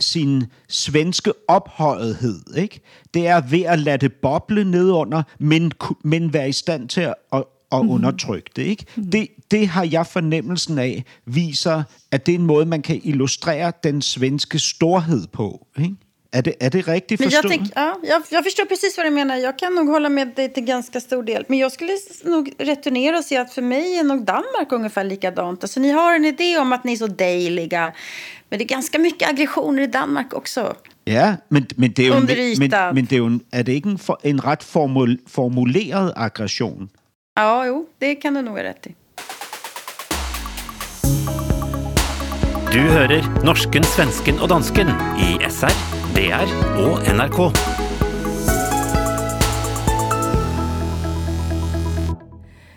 sin 0.00 0.44
svenske 0.68 1.32
ophøjethed, 1.48 2.56
ikke? 2.56 2.80
det 3.14 3.26
er 3.26 3.40
ved 3.40 3.62
at 3.62 3.78
lade 3.78 3.98
det 3.98 4.12
boble 4.12 4.64
nedunder, 4.64 5.22
men, 5.38 5.72
men 6.04 6.32
være 6.32 6.48
i 6.48 6.52
stand 6.52 6.88
til 6.88 7.00
at, 7.00 7.14
at, 7.32 7.44
at 7.72 7.86
undertrykke 7.88 8.50
det. 8.56 8.62
Ikke? 8.62 8.86
det. 9.12 9.28
Det 9.50 9.68
har 9.68 9.84
jeg 9.84 10.06
fornemmelsen 10.06 10.78
af, 10.78 11.04
viser, 11.24 11.82
at 12.10 12.26
det 12.26 12.34
er 12.34 12.38
en 12.38 12.46
måde, 12.46 12.66
man 12.66 12.82
kan 12.82 13.00
illustrere 13.04 13.72
den 13.84 14.02
svenske 14.02 14.58
storhed 14.58 15.26
på. 15.26 15.66
Ikke? 15.78 15.96
Er, 16.32 16.40
det, 16.40 16.54
er 16.60 16.68
det 16.68 16.88
rigtigt 16.88 17.20
Men 17.20 17.30
jag, 17.30 17.42
forstået? 17.42 17.60
tänk, 17.60 17.70
ja, 17.76 17.92
jag, 18.02 18.22
jag 18.30 18.44
förstår 18.44 18.64
precis 18.64 18.96
vad 18.96 19.06
du 19.06 19.10
menar. 19.10 19.36
Jag 19.36 19.58
kan 19.58 19.74
nog 19.74 19.88
hålla 19.88 20.08
med 20.08 20.28
dig 20.36 20.48
till 20.52 20.64
ganska 20.64 21.00
stor 21.00 21.22
del. 21.22 21.44
Men 21.48 21.58
jag 21.58 21.72
skulle 21.72 21.92
nog 22.24 22.52
returnera 22.58 23.18
och 23.18 23.24
säga 23.24 23.40
att 23.40 23.54
för 23.54 23.62
mig 23.62 23.98
är 23.98 24.04
nog 24.04 24.24
Danmark 24.24 24.72
ungefär 24.72 25.04
likadant. 25.04 25.64
Alltså, 25.64 25.80
ni 25.80 25.90
har 25.90 26.14
en 26.14 26.24
idé 26.24 26.58
om 26.58 26.72
att 26.72 26.84
ni 26.84 26.92
är 26.92 26.96
så 26.96 27.06
dejliga. 27.06 27.92
Men 28.48 28.58
det 28.58 28.64
är 28.64 28.68
ganska 28.68 28.98
mycket 28.98 29.28
aggressioner 29.28 29.82
i 29.82 29.86
Danmark 29.86 30.34
också. 30.34 30.76
Ja, 31.04 31.36
men, 31.48 31.66
men, 31.76 31.92
det 31.92 32.02
er 32.02 32.08
jo, 32.08 32.14
Under 32.14 32.58
men, 32.58 32.94
men 32.94 33.04
det 33.04 33.12
er, 33.12 33.18
jo 33.18 33.26
en, 33.26 33.40
er 33.52 33.62
det 33.62 33.72
ikke 33.72 33.88
en, 33.88 33.98
for, 33.98 34.20
en 34.24 34.44
ret 34.44 34.62
formul, 34.62 35.18
formuleret 35.26 36.12
aggression? 36.16 36.90
Ja, 37.32 37.64
jo, 37.64 37.86
det 37.98 38.14
kan 38.20 38.34
du 38.34 38.42
nog 38.42 38.58
ha 38.58 38.62
rätt 38.62 38.86
i. 38.86 38.94
Du 42.68 42.80
hører 42.92 43.24
norsken, 43.40 43.86
svensken 43.88 44.36
og 44.36 44.50
dansken 44.52 44.90
i 45.16 45.30
SR, 45.48 45.72
DR 46.12 46.50
og 46.82 47.00
NRK. 47.08 47.38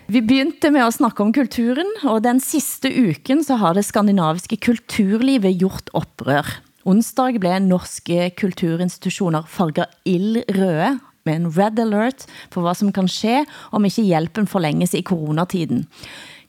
Vi 0.07 0.21
begynte 0.23 0.71
med 0.71 0.85
at 0.85 0.95
snakke 0.95 1.25
om 1.25 1.33
kulturen, 1.35 1.91
og 2.07 2.23
den 2.23 2.39
sidste 2.39 2.93
uken 2.95 3.43
så 3.43 3.57
har 3.59 3.75
det 3.75 3.83
skandinaviske 3.83 4.61
kulturlivet 4.63 5.59
gjort 5.59 5.91
oprør. 5.91 6.47
Onsdag 6.87 7.41
blev 7.43 7.59
norske 7.67 8.29
kulturinstitutioner 8.39 9.43
farget 9.51 9.91
ildrøde 10.07 10.93
med 11.25 11.39
en 11.39 11.49
red 11.51 11.81
alert 11.81 12.27
for 12.53 12.65
hvad 12.65 12.77
som 12.77 12.93
kan 12.95 13.09
ske, 13.11 13.43
om 13.71 13.85
ikke 13.85 14.05
hjælpen 14.05 14.47
forlænges 14.47 14.93
i 14.93 15.03
coronatiden. 15.05 15.85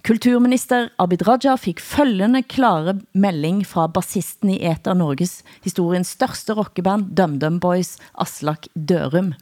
Kulturminister 0.06 0.92
Abid 1.02 1.24
Raja 1.26 1.56
fik 1.58 1.80
følgende 1.82 2.44
klare 2.46 2.94
melding 3.12 3.64
fra 3.66 3.88
bassisten 3.90 4.52
i 4.54 4.60
Eter 4.62 4.94
Norges 4.94 5.40
historiens 5.64 6.12
største 6.14 6.54
rockeband, 6.54 7.10
Dum 7.18 7.40
Dum 7.42 7.58
Boys, 7.58 7.96
Aslak 8.14 8.68
Dørum. 8.76 9.32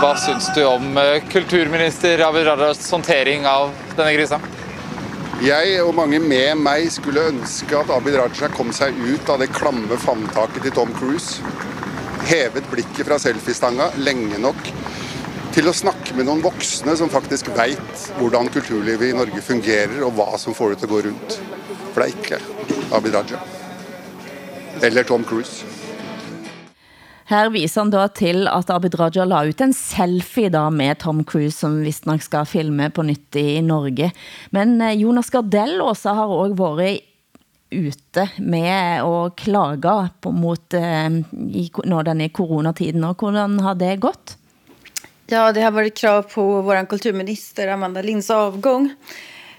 Hva 0.00 0.14
syns 0.16 0.48
du 0.56 0.62
om 0.64 0.96
eh, 0.96 1.20
kulturminister 1.28 2.22
Abid 2.24 2.48
Rajas 2.48 2.80
håndtering 2.90 3.44
av 3.44 3.74
denne 3.92 4.14
krisa? 4.16 4.40
Jeg 5.44 5.76
og 5.84 5.92
mange 5.98 6.22
med 6.22 6.56
meg 6.62 6.88
skulle 6.94 7.28
ønske 7.34 7.76
at 7.76 7.92
Abid 7.92 8.16
Raja 8.16 8.48
kom 8.56 8.72
seg 8.72 8.96
ut 9.04 9.28
av 9.28 9.44
det 9.44 9.52
klamme 9.52 10.00
favntaket 10.00 10.64
til 10.64 10.76
Tom 10.80 10.96
Cruise. 10.96 11.44
Hevet 12.24 12.70
blikket 12.70 13.04
fra 13.04 13.18
selfiestanga 13.20 13.90
lenge 14.00 14.38
nok 14.40 14.60
til 15.52 15.68
å 15.68 15.74
snakke 15.76 16.16
med 16.16 16.24
noen 16.24 16.40
voksne 16.42 16.94
som 16.96 17.10
faktisk 17.12 17.50
veit 17.54 18.06
hvordan 18.16 18.48
kulturlivet 18.54 19.10
i 19.10 19.16
Norge 19.16 19.42
fungerer, 19.44 20.00
og 20.06 20.16
hva 20.16 20.32
som 20.40 20.56
får 20.56 20.72
det 20.72 20.78
til 20.80 20.88
å 20.88 20.94
gå 20.94 21.02
rundt. 21.10 21.36
For 21.92 22.00
det 22.00 22.06
er 22.06 22.16
ikke 22.16 22.40
Abid 22.96 23.14
Raja. 23.14 23.42
Eller 24.82 25.04
Tom 25.06 25.22
Cruise. 25.28 25.68
Her 27.28 27.52
viser 27.52 27.84
han 27.84 27.92
da 27.92 28.08
til 28.08 28.48
at 28.48 28.72
Abid 28.72 28.96
Raja 29.00 29.28
la 29.28 29.44
ut 29.44 29.60
en 29.64 29.76
selfie 29.76 30.48
da 30.52 30.66
med 30.72 31.04
Tom 31.04 31.22
Cruise, 31.28 31.58
som 31.60 31.76
visstnok 31.84 32.24
skal 32.24 32.48
filme 32.48 32.88
på 32.88 33.04
nytt 33.04 33.36
i 33.36 33.60
Norge. 33.64 34.10
Men 34.56 34.78
eh, 34.80 34.96
Jonas 35.00 35.28
Gardell 35.32 35.76
også 35.84 36.16
har 36.16 36.32
også 36.40 36.60
været 36.64 37.10
ute 37.70 38.28
med 38.38 39.02
å 39.04 39.30
klage 39.36 39.96
på, 40.20 40.32
mot 40.32 40.74
eh, 40.74 41.20
i, 41.32 41.68
når 41.84 42.10
den 42.10 42.24
er 42.26 42.32
coronatiden, 42.34 43.04
og 43.08 43.22
hvordan 43.22 43.60
har 43.64 43.78
det 43.80 43.96
gått? 44.04 44.36
Ja, 45.26 45.52
det 45.52 45.62
har 45.62 45.70
varit 45.72 45.96
krav 45.96 46.22
på 46.22 46.62
vår 46.62 46.86
kulturminister 46.86 47.68
Amanda 47.68 48.02
Linds 48.02 48.30
avgång. 48.30 48.90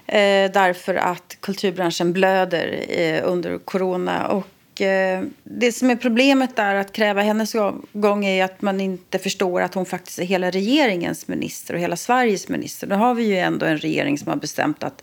Eh, 0.06 0.50
därför 0.52 0.94
att 0.94 1.36
kulturbranschen 1.40 2.12
blöder 2.12 2.84
eh, 2.88 3.20
under 3.24 3.58
corona. 3.58 4.26
Och 4.26 4.80
eh, 4.80 5.22
det 5.44 5.72
som 5.72 5.90
är 5.90 5.96
problemet 5.96 6.56
där 6.56 6.74
att 6.74 6.92
kräva 6.92 7.22
hennes 7.22 7.54
avgång 7.54 8.24
är 8.24 8.44
att 8.44 8.62
man 8.62 8.80
inte 8.80 9.18
förstår 9.18 9.60
att 9.60 9.74
hon 9.74 9.86
faktiskt 9.86 10.18
är 10.18 10.24
hela 10.24 10.50
regeringens 10.50 11.28
minister 11.28 11.74
och 11.74 11.80
hela 11.80 11.96
Sveriges 11.96 12.48
minister. 12.48 12.86
Då 12.86 12.96
har 12.96 13.14
vi 13.14 13.24
ju 13.24 13.36
ändå 13.36 13.66
en 13.66 13.78
regering 13.78 14.18
som 14.18 14.28
har 14.28 14.36
bestämt 14.36 14.84
att 14.84 15.02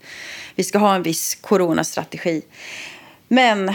vi 0.54 0.64
ska 0.64 0.78
ha 0.78 0.94
en 0.94 1.02
viss 1.02 1.34
coronastrategi. 1.34 2.42
Men 3.34 3.68
eh, 3.68 3.74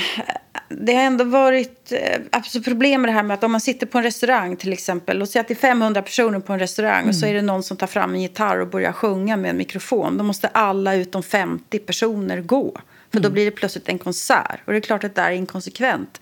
det 0.70 0.94
har 0.94 1.04
ändå 1.04 1.24
varit 1.24 1.92
eh, 1.92 2.22
alltså 2.32 2.62
problem 2.62 3.02
med 3.02 3.10
det 3.10 3.14
här 3.14 3.24
med 3.24 3.34
att 3.34 3.44
om 3.44 3.52
man 3.52 3.62
sitter 3.62 3.86
på 3.86 3.98
en 3.98 4.04
restaurang 4.04 4.56
till 4.56 4.74
exempel. 4.74 5.18
Låt 5.18 5.30
säga 5.30 5.42
att 5.42 5.48
det 5.48 5.54
är 5.54 5.56
500 5.56 6.02
personer 6.02 6.40
på 6.40 6.54
en 6.54 6.60
restaurang 6.60 7.08
och 7.08 7.16
så 7.16 7.26
är 7.26 7.34
det 7.34 7.42
någon 7.42 7.64
som 7.64 7.78
tar 7.78 7.88
fram 7.88 8.14
en 8.14 8.22
gitarr 8.22 8.60
och 8.60 8.68
börjar 8.68 8.92
sjunga 8.92 9.38
med 9.38 9.50
en 9.50 9.58
mikrofon. 9.58 10.18
Då 10.18 10.24
måste 10.24 10.48
alla 10.48 10.96
utom 10.96 11.24
50 11.24 11.80
personer 11.80 12.42
gå. 12.42 12.82
För 13.12 13.20
då 13.20 13.30
blir 13.30 13.46
det 13.46 13.52
plötsligt 13.52 13.90
en 13.90 14.00
konsert. 14.00 14.60
Och 14.66 14.72
det 14.72 14.80
är 14.80 14.82
klart 14.82 15.04
att 15.04 15.16
det 15.16 15.22
är 15.22 15.32
inkonsekvent. 15.32 16.22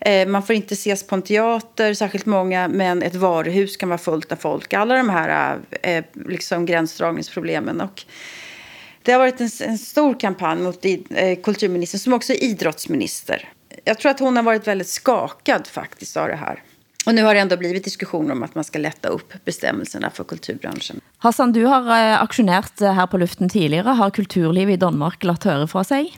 Eh, 0.00 0.28
man 0.28 0.42
får 0.42 0.56
inte 0.56 0.74
ses 0.74 1.06
på 1.06 1.14
en 1.14 1.22
teater, 1.22 1.94
särskilt 1.94 2.26
många, 2.26 2.68
men 2.68 3.02
ett 3.02 3.14
varuhus 3.14 3.76
kan 3.76 3.88
vara 3.88 3.98
fullt 3.98 4.32
av 4.32 4.36
folk. 4.36 4.72
Alla 4.72 4.96
de 4.96 5.08
här 5.08 5.58
eh, 5.82 6.04
liksom 6.26 6.66
gränsdragningsproblemen. 6.66 7.80
Och 7.80 8.04
det 9.02 9.12
har 9.12 9.18
varit 9.18 9.40
en, 9.40 9.50
en 9.60 9.78
stor 9.78 10.20
kampanj 10.20 10.62
mot 10.62 10.84
i- 10.84 11.04
eh, 11.10 11.42
kulturministern 11.42 11.98
som 11.98 12.12
också 12.12 12.32
är 12.32 12.44
idrottsminister. 12.44 13.48
Jag 13.84 13.98
tror 13.98 14.10
att 14.10 14.20
hon 14.20 14.36
har 14.36 14.42
varit 14.42 14.66
väldigt 14.66 14.88
skakad 14.88 15.66
faktiskt 15.66 16.16
av 16.16 16.28
det 16.28 16.36
här. 16.36 16.62
Och 17.06 17.14
nu 17.14 17.22
har 17.22 17.34
det 17.34 17.40
ändå 17.40 17.56
blivit 17.56 17.84
diskussioner 17.84 18.32
om 18.32 18.42
att 18.42 18.54
man 18.54 18.64
ska 18.64 18.78
lätta 18.78 19.08
upp 19.08 19.44
bestämmelserna 19.44 20.10
för 20.10 20.24
kulturbranschen. 20.24 21.00
Hassan, 21.18 21.52
du 21.52 21.64
har 21.64 21.80
eh, 21.80 22.22
eh 22.22 22.92
här 22.92 23.06
på 23.06 23.18
luften 23.18 23.48
tidigare. 23.48 23.88
Har 23.88 24.10
kulturlivet 24.10 24.74
i 24.74 24.76
Danmark 24.76 25.24
lagt 25.24 25.44
höra 25.44 25.66
fra 25.66 25.84
sig? 25.84 26.16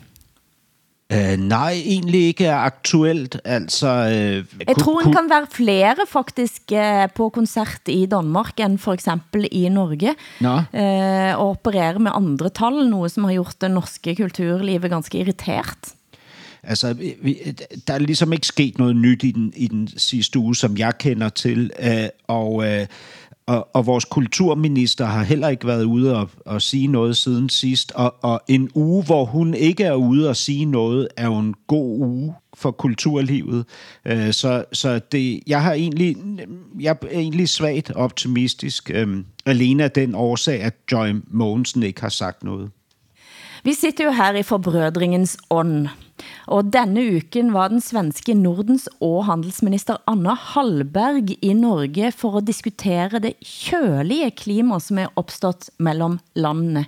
Uh, 1.12 1.36
nej, 1.38 1.72
egentlig 1.84 2.20
ikke 2.26 2.46
er 2.46 2.56
aktuelt. 2.56 3.36
Altså, 3.44 3.86
uh, 3.86 4.66
Jeg 4.68 4.76
tror 4.78 5.00
en 5.06 5.12
kan 5.12 5.30
være 5.30 5.46
flere 5.52 5.96
faktisk 6.08 6.72
eh, 6.72 7.08
på 7.14 7.28
koncert 7.28 7.80
i 7.88 8.06
Danmark 8.06 8.60
end 8.60 8.78
for 8.78 8.92
eksempel 8.92 9.48
i 9.52 9.68
Norge. 9.68 10.14
Nå. 10.40 10.56
Eh, 10.80 11.38
og 11.38 11.48
operere 11.50 11.98
med 11.98 12.10
andre 12.14 12.48
tal, 12.48 12.88
noget 12.90 13.12
som 13.12 13.24
har 13.24 13.32
gjort 13.32 13.54
det 13.60 13.70
norske 13.70 14.16
kulturlivet 14.16 14.90
ganske 14.90 15.18
irritert. 15.18 15.78
Altså, 16.64 16.92
vi, 16.94 17.14
vi- 17.22 17.56
der 17.88 17.94
er 17.94 17.98
ligesom 17.98 18.32
ikke 18.32 18.46
sket 18.46 18.78
noget 18.78 18.96
nyt 18.96 19.22
i 19.24 19.30
den, 19.30 19.52
i 19.56 19.66
den 19.68 19.88
sidste 19.96 20.38
uge, 20.38 20.56
som 20.56 20.76
jeg 20.76 20.98
kender 20.98 21.28
til, 21.28 21.70
øh, 21.82 22.08
og, 22.28 22.64
øh, 22.66 22.86
og, 23.46 23.68
og 23.74 23.86
vores 23.86 24.04
kulturminister 24.04 25.04
har 25.04 25.24
heller 25.24 25.48
ikke 25.48 25.66
været 25.66 25.84
ude 25.84 26.16
og, 26.16 26.30
og 26.46 26.62
sige 26.62 26.86
noget 26.86 27.16
siden 27.16 27.48
sidst, 27.48 27.92
og, 27.94 28.14
og 28.22 28.40
en 28.48 28.70
uge, 28.74 29.04
hvor 29.04 29.24
hun 29.24 29.54
ikke 29.54 29.84
er 29.84 29.94
ude 29.94 30.28
og 30.28 30.36
sige 30.36 30.64
noget, 30.64 31.08
er 31.16 31.26
jo 31.26 31.38
en 31.38 31.54
god 31.66 31.98
uge 31.98 32.34
for 32.54 32.70
kulturlivet. 32.70 33.64
Øh, 34.04 34.32
så 34.32 34.64
så 34.72 35.00
det, 35.12 35.40
jeg 35.46 35.62
har 35.62 35.72
egentlig, 35.72 36.16
jeg 36.80 36.96
er 37.02 37.08
egentlig 37.10 37.48
svagt 37.48 37.90
optimistisk, 37.90 38.90
øh, 38.94 39.24
alene 39.46 39.84
af 39.84 39.90
den 39.90 40.14
årsag, 40.14 40.60
at 40.62 40.74
Joy 40.92 41.08
Mogensen 41.30 41.82
ikke 41.82 42.00
har 42.00 42.08
sagt 42.08 42.44
noget. 42.44 42.70
Vi 43.64 43.72
sitter 43.72 44.04
jo 44.04 44.10
her 44.10 44.34
i 44.34 44.42
forbrødringens 44.42 45.38
ånd, 45.50 45.88
og 46.46 46.70
denne 46.74 47.04
uken 47.18 47.52
var 47.54 47.72
den 47.72 47.82
svenske 47.84 48.34
Nordens 48.38 48.88
og 49.00 49.24
handelsminister 49.28 50.00
Anna 50.10 50.34
Hallberg 50.34 51.34
i 51.40 51.52
Norge 51.58 52.12
for 52.16 52.40
at 52.40 52.48
diskutere 52.48 53.22
det 53.22 53.36
kjølige 53.40 54.32
klima 54.44 54.80
som 54.82 55.02
er 55.02 55.12
opstået 55.20 55.70
mellem 55.78 56.18
landene. 56.34 56.86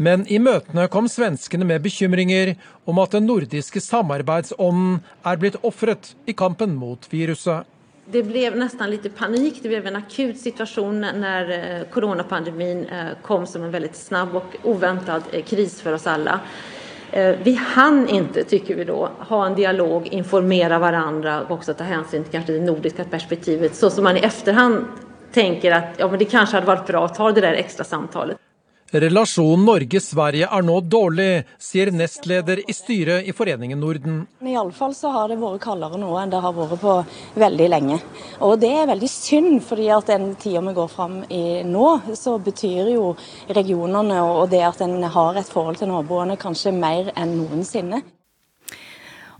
Men 0.00 0.22
i 0.32 0.38
møtene 0.40 0.86
kom 0.88 1.10
svenskene 1.12 1.66
med 1.68 1.82
bekymringer 1.84 2.54
om 2.88 3.02
at 3.02 3.12
den 3.12 3.26
nordiske 3.28 3.82
samarbeidsånden 3.84 5.02
er 5.28 5.42
blitt 5.42 5.58
offret 5.60 6.14
i 6.24 6.32
kampen 6.32 6.72
mot 6.80 7.04
viruset. 7.12 7.68
Det 8.12 8.22
blev 8.22 8.56
nästan 8.56 8.90
lite 8.90 9.10
panik. 9.10 9.62
Det 9.62 9.68
blev 9.68 9.86
en 9.86 9.96
akut 9.96 10.38
situation 10.38 11.00
när 11.00 11.50
eh, 11.50 11.86
coronapandemin 11.92 12.86
eh, 12.86 13.06
kom 13.22 13.46
som 13.46 13.62
en 13.62 13.70
väldigt 13.70 13.96
snabb 13.96 14.36
och 14.36 14.56
oväntad 14.62 15.22
eh, 15.32 15.44
kris 15.44 15.80
för 15.80 15.92
oss 15.92 16.06
alla. 16.06 16.40
Eh, 17.12 17.36
Vi 17.42 17.54
hann 17.54 18.08
inte, 18.08 18.44
tycker 18.44 18.74
vi 18.74 18.84
då, 18.84 19.08
ha 19.18 19.46
en 19.46 19.54
dialog, 19.54 20.06
informera 20.06 20.78
varandra 20.78 21.40
och 21.42 21.50
också 21.50 21.74
ta 21.74 21.84
hänsyn 21.84 22.22
till 22.24 22.32
kanske 22.32 22.52
det 22.52 22.60
nordiska 22.60 23.04
perspektivet 23.04 23.74
så 23.74 23.90
som 23.90 24.04
man 24.04 24.16
i 24.16 24.20
efterhand 24.20 24.84
tänker 25.32 25.72
att 25.72 25.84
ja, 25.96 26.08
men 26.08 26.18
det 26.18 26.24
kanske 26.24 26.56
hade 26.56 26.66
varit 26.66 26.86
bra 26.86 27.04
att 27.04 27.14
ta 27.14 27.32
det 27.32 27.40
där 27.40 27.52
extra 27.52 27.84
samtalet. 27.84 28.36
Relasjonen 28.90 29.68
Norge-Sverige 29.68 30.48
er 30.50 30.64
nå 30.66 30.80
dårlig, 30.82 31.44
sier 31.62 31.92
nestleder 31.94 32.58
i 32.66 32.74
styret 32.74 33.28
i 33.30 33.34
Foreningen 33.36 33.78
Norden. 33.78 34.24
I 34.42 34.56
fall 34.74 34.96
så 34.98 35.12
har 35.14 35.30
det 35.30 35.38
vært 35.38 35.62
kaldere 35.62 36.00
nå 36.00 36.10
enn 36.18 36.32
det 36.32 36.40
har 36.42 36.56
vært 36.56 36.82
på 36.82 36.96
veldig 37.38 37.68
lenge. 37.70 38.00
Og 38.42 38.58
det 38.58 38.72
er 38.80 38.90
veldig 38.90 39.10
synd, 39.12 39.60
fordi 39.62 39.86
at 39.94 40.10
den 40.10 40.32
tida 40.34 40.64
vi 40.66 40.74
går 40.74 40.90
fram 40.90 41.20
i 41.30 41.62
nå, 41.62 41.88
så 42.18 42.34
betyr 42.42 42.90
jo 42.96 43.12
regionene 43.54 44.24
og 44.26 44.48
det 44.50 44.64
at 44.66 44.82
en 44.82 44.98
har 45.06 45.38
et 45.38 45.54
forhold 45.54 45.78
til 45.78 45.92
naboene 45.92 46.40
kanskje 46.40 46.74
mer 46.74 47.12
enn 47.14 47.38
noensinne. 47.44 48.02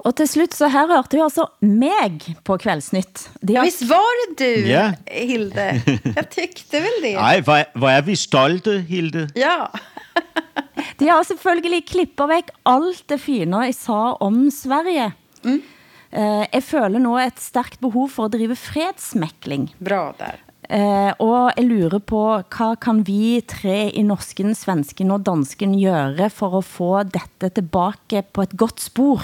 Og 0.04 0.14
til 0.16 0.28
slut, 0.30 0.54
så 0.56 0.68
her 0.72 0.88
hørte 0.88 1.18
vi 1.18 1.22
altså 1.24 1.44
meg 1.60 2.22
på 2.46 2.56
Kveldsnytt. 2.62 3.26
De 3.44 3.52
Ja, 3.58 3.64
visst 3.66 3.82
var 3.90 4.06
det 4.22 4.36
du, 4.40 4.68
Ja. 4.70 4.86
Hilde? 5.10 5.66
Jag 6.16 6.30
tyckte 6.32 6.80
väl 6.80 6.96
det. 7.02 7.14
Ej, 7.20 7.40
hvor, 7.44 7.56
er- 7.60 7.72
hvor 7.78 7.88
er 7.92 8.02
vi 8.06 8.14
stolte, 8.16 8.78
Hilde. 8.88 9.26
Ja. 9.36 9.66
De 11.00 11.08
har 11.08 11.22
selvfølgelig 11.24 11.82
klippet 11.88 12.28
væk 12.30 12.50
alt 12.68 13.02
det 13.08 13.18
fine 13.20 13.64
jeg 13.66 13.74
sa 13.76 13.98
om 14.20 14.46
Sverige. 14.52 15.10
Mm. 15.44 15.60
Eh, 16.12 16.44
jeg 16.52 16.62
føler 16.66 16.98
nå 17.02 17.16
et 17.22 17.40
stærkt 17.40 17.78
behov 17.80 18.08
for 18.10 18.28
at 18.28 18.32
drive 18.34 18.56
fredsmekling. 18.56 19.68
Bra 19.84 20.12
der. 20.18 20.40
Eh, 20.70 21.12
og 21.18 21.52
jeg 21.56 21.66
lurer 21.66 21.98
på, 21.98 22.20
hvad 22.56 22.76
kan 22.80 23.02
vi 23.06 23.40
tre 23.48 23.90
i 23.90 24.02
norsken, 24.06 24.54
svensken 24.54 25.10
og 25.10 25.24
dansken 25.26 25.74
gøre 25.82 26.30
for 26.30 26.58
at 26.58 26.64
få 26.68 26.90
dette 27.04 27.48
tilbake 27.60 28.22
på 28.32 28.42
et 28.48 28.56
godt 28.56 28.80
spor? 28.80 29.20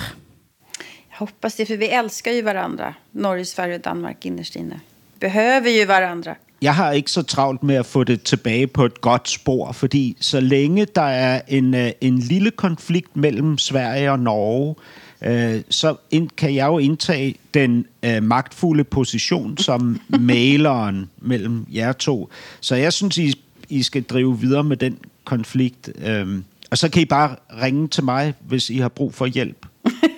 Hoppas 1.17 1.55
det, 1.55 1.67
för 1.67 1.77
vi 1.77 1.87
älskar 1.87 2.33
ju 2.33 2.43
varandra. 2.43 2.95
Norge, 3.13 3.45
Sverige 3.45 3.75
och 3.75 3.81
Danmark 3.81 4.27
innerst 4.27 4.57
inne. 4.57 4.81
Behöver 5.21 5.71
ju 5.71 5.85
varandra. 5.85 6.35
Jeg 6.63 6.75
har 6.75 6.93
ikke 6.93 7.11
så 7.11 7.23
travlt 7.23 7.63
med 7.63 7.75
at 7.75 7.87
få 7.87 8.05
det 8.05 8.23
tilbage 8.23 8.67
på 8.67 8.85
et 8.85 9.01
godt 9.01 9.29
spor, 9.29 9.73
fordi 9.73 10.17
så 10.21 10.41
længe 10.41 10.87
der 10.95 11.03
er 11.03 11.41
en, 11.49 11.75
øh, 11.75 11.91
en 12.01 12.19
lille 12.19 12.51
konflikt 12.51 13.17
mellem 13.17 13.59
Sverige 13.59 14.11
og 14.11 14.19
Norge, 14.19 14.75
øh, 15.23 15.63
så 15.71 15.97
ind, 16.11 16.31
kan 16.37 16.55
jeg 16.55 16.67
jo 16.67 16.79
indtage 16.79 17.35
den 17.55 17.87
øh, 18.03 18.23
magtfulde 18.23 18.85
position 18.85 19.59
som 19.59 20.01
maleren 20.21 21.11
mellem 21.19 21.67
jer 21.75 21.93
to. 21.93 22.31
Så 22.61 22.75
jeg 22.75 22.93
synes, 22.93 23.19
I, 23.19 23.43
I 23.69 23.83
skal 23.83 24.03
drive 24.03 24.41
videre 24.41 24.65
med 24.65 24.77
den 24.77 24.99
konflikt. 25.25 25.91
Øh, 26.05 26.39
og 26.71 26.79
så 26.79 26.89
kan 26.89 27.03
I 27.03 27.05
bare 27.05 27.37
ringe 27.63 27.89
til 27.89 28.05
mig, 28.05 28.35
hvis 28.41 28.71
I 28.71 28.79
har 28.79 28.89
brug 28.89 29.15
for 29.15 29.27
hjælp. 29.27 29.67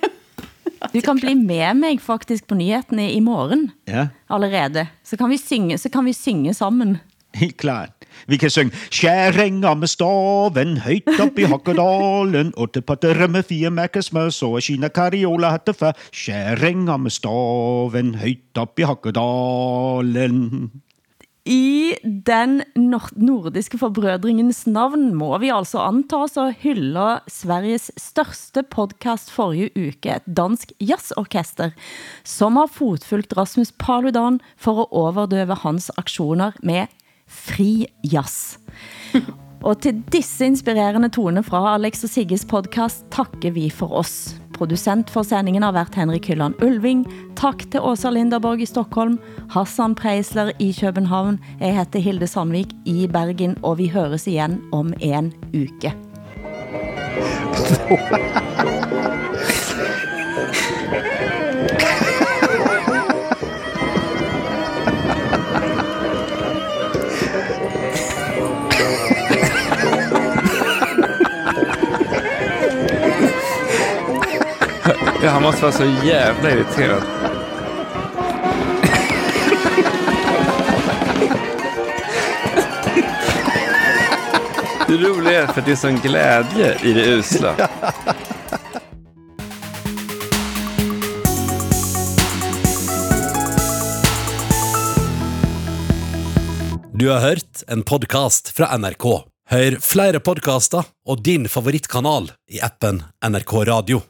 Du 0.98 1.02
kan 1.06 1.20
bli 1.20 1.30
med 1.38 1.76
mig 1.78 2.00
faktisk 2.02 2.48
på 2.50 2.56
nyhetene 2.58 3.04
i 3.12 3.20
morgen 3.22 3.68
Ja, 3.86 4.08
allerede. 4.30 4.88
Så 5.06 5.16
kan 5.16 5.30
vi 5.30 5.36
synge, 5.38 5.78
så 5.78 5.88
kan 5.88 6.04
vi 6.04 6.12
synge 6.12 6.54
sammen. 6.54 6.96
helt 7.34 7.56
klart. 7.56 7.90
Vi 8.26 8.36
kan 8.36 8.50
synge 8.50 8.72
Skæringer 8.90 9.74
med 9.74 9.86
staven 9.86 10.76
højt 10.76 11.20
op 11.20 11.38
i 11.38 11.44
Hokkedalen 11.44 12.52
Otte 12.56 12.80
potter 12.80 13.26
med 13.28 13.42
fire 13.42 13.70
mærkesmør 13.70 14.30
Så 14.30 14.56
er 14.56 14.60
Kina 14.60 14.88
kariola 14.88 15.50
hatte 15.50 15.74
før 15.74 15.92
Skæringer 16.12 16.96
med 16.96 17.10
staven 17.10 18.14
højt 18.14 18.58
op 18.58 18.78
i 18.78 18.82
Hokkedalen 18.82 20.70
i 21.48 21.96
den 22.04 22.60
nordiske 22.76 23.78
forbrødringens 23.80 24.66
navn 24.68 25.14
må 25.16 25.30
vi 25.40 25.48
altså 25.48 25.80
antas 25.80 26.36
at 26.36 26.58
hylde 26.60 27.06
Sveriges 27.32 27.88
største 27.96 28.62
podcast 28.68 29.32
forrige 29.32 29.70
uke, 29.72 30.18
et 30.18 30.26
dansk 30.28 30.74
jazzorkester, 30.76 31.72
som 32.20 32.60
har 32.60 32.68
fotfulgt 32.68 33.32
Rasmus 33.38 33.72
Paludan 33.72 34.42
for 34.60 34.82
at 34.84 34.92
overdøve 34.92 35.56
hans 35.62 35.88
aktioner 35.96 36.52
med 36.62 36.92
fri 37.24 37.86
jazz. 38.04 38.58
Og 39.64 39.80
til 39.82 40.04
disse 40.12 40.44
inspirerende 40.46 41.08
toner 41.08 41.42
fra 41.42 41.64
Alex 41.72 42.04
og 42.04 42.12
Sigges 42.12 42.44
podcast 42.44 43.08
takker 43.10 43.56
vi 43.56 43.70
for 43.72 43.96
oss. 44.04 44.36
Producent 44.58 45.10
for 45.10 45.22
sendingen 45.22 45.62
har 45.62 45.72
været 45.72 45.94
Henrik 45.94 46.26
Hylland 46.28 46.54
Ulving. 46.62 47.06
Tak 47.36 47.62
til 47.70 47.80
Åsa 47.80 48.10
Linderborg 48.10 48.60
i 48.60 48.66
Stockholm, 48.66 49.18
Hassan 49.50 49.94
Preisler 49.94 50.50
i 50.58 50.72
København. 50.80 51.38
Jeg 51.60 51.76
heter 51.78 52.00
Hilde 52.02 52.26
Sandvik 52.26 52.74
i 52.84 53.06
Bergen, 53.06 53.56
og 53.62 53.78
vi 53.78 53.88
høres 53.88 54.26
igen 54.26 54.60
om 54.72 54.92
en 55.00 55.32
uke. 55.54 55.94
Ja, 75.22 75.30
han 75.30 75.42
måste 75.42 75.62
vara 75.62 75.72
så 75.72 75.84
jävla 76.04 76.50
irriterad. 76.50 77.02
Det 84.88 84.96
roliga 84.96 85.42
är 85.42 85.46
för 85.46 85.60
att 85.60 85.66
det 85.66 85.72
är 85.72 85.76
sån 85.76 85.96
glädje 85.96 86.78
i 86.82 86.92
det 86.92 87.06
usla. 87.06 87.54
Du 96.92 97.08
har 97.08 97.20
hørt 97.20 97.62
en 97.66 97.82
podcast 97.82 98.48
fra 98.48 98.78
NRK. 98.78 99.04
Hør 99.50 99.78
flere 99.80 100.20
podcaster 100.20 100.84
og 101.08 101.22
din 101.24 101.48
favorittkanal 101.48 102.30
i 102.50 102.60
appen 102.60 103.02
NRK 103.24 103.52
Radio. 103.52 104.02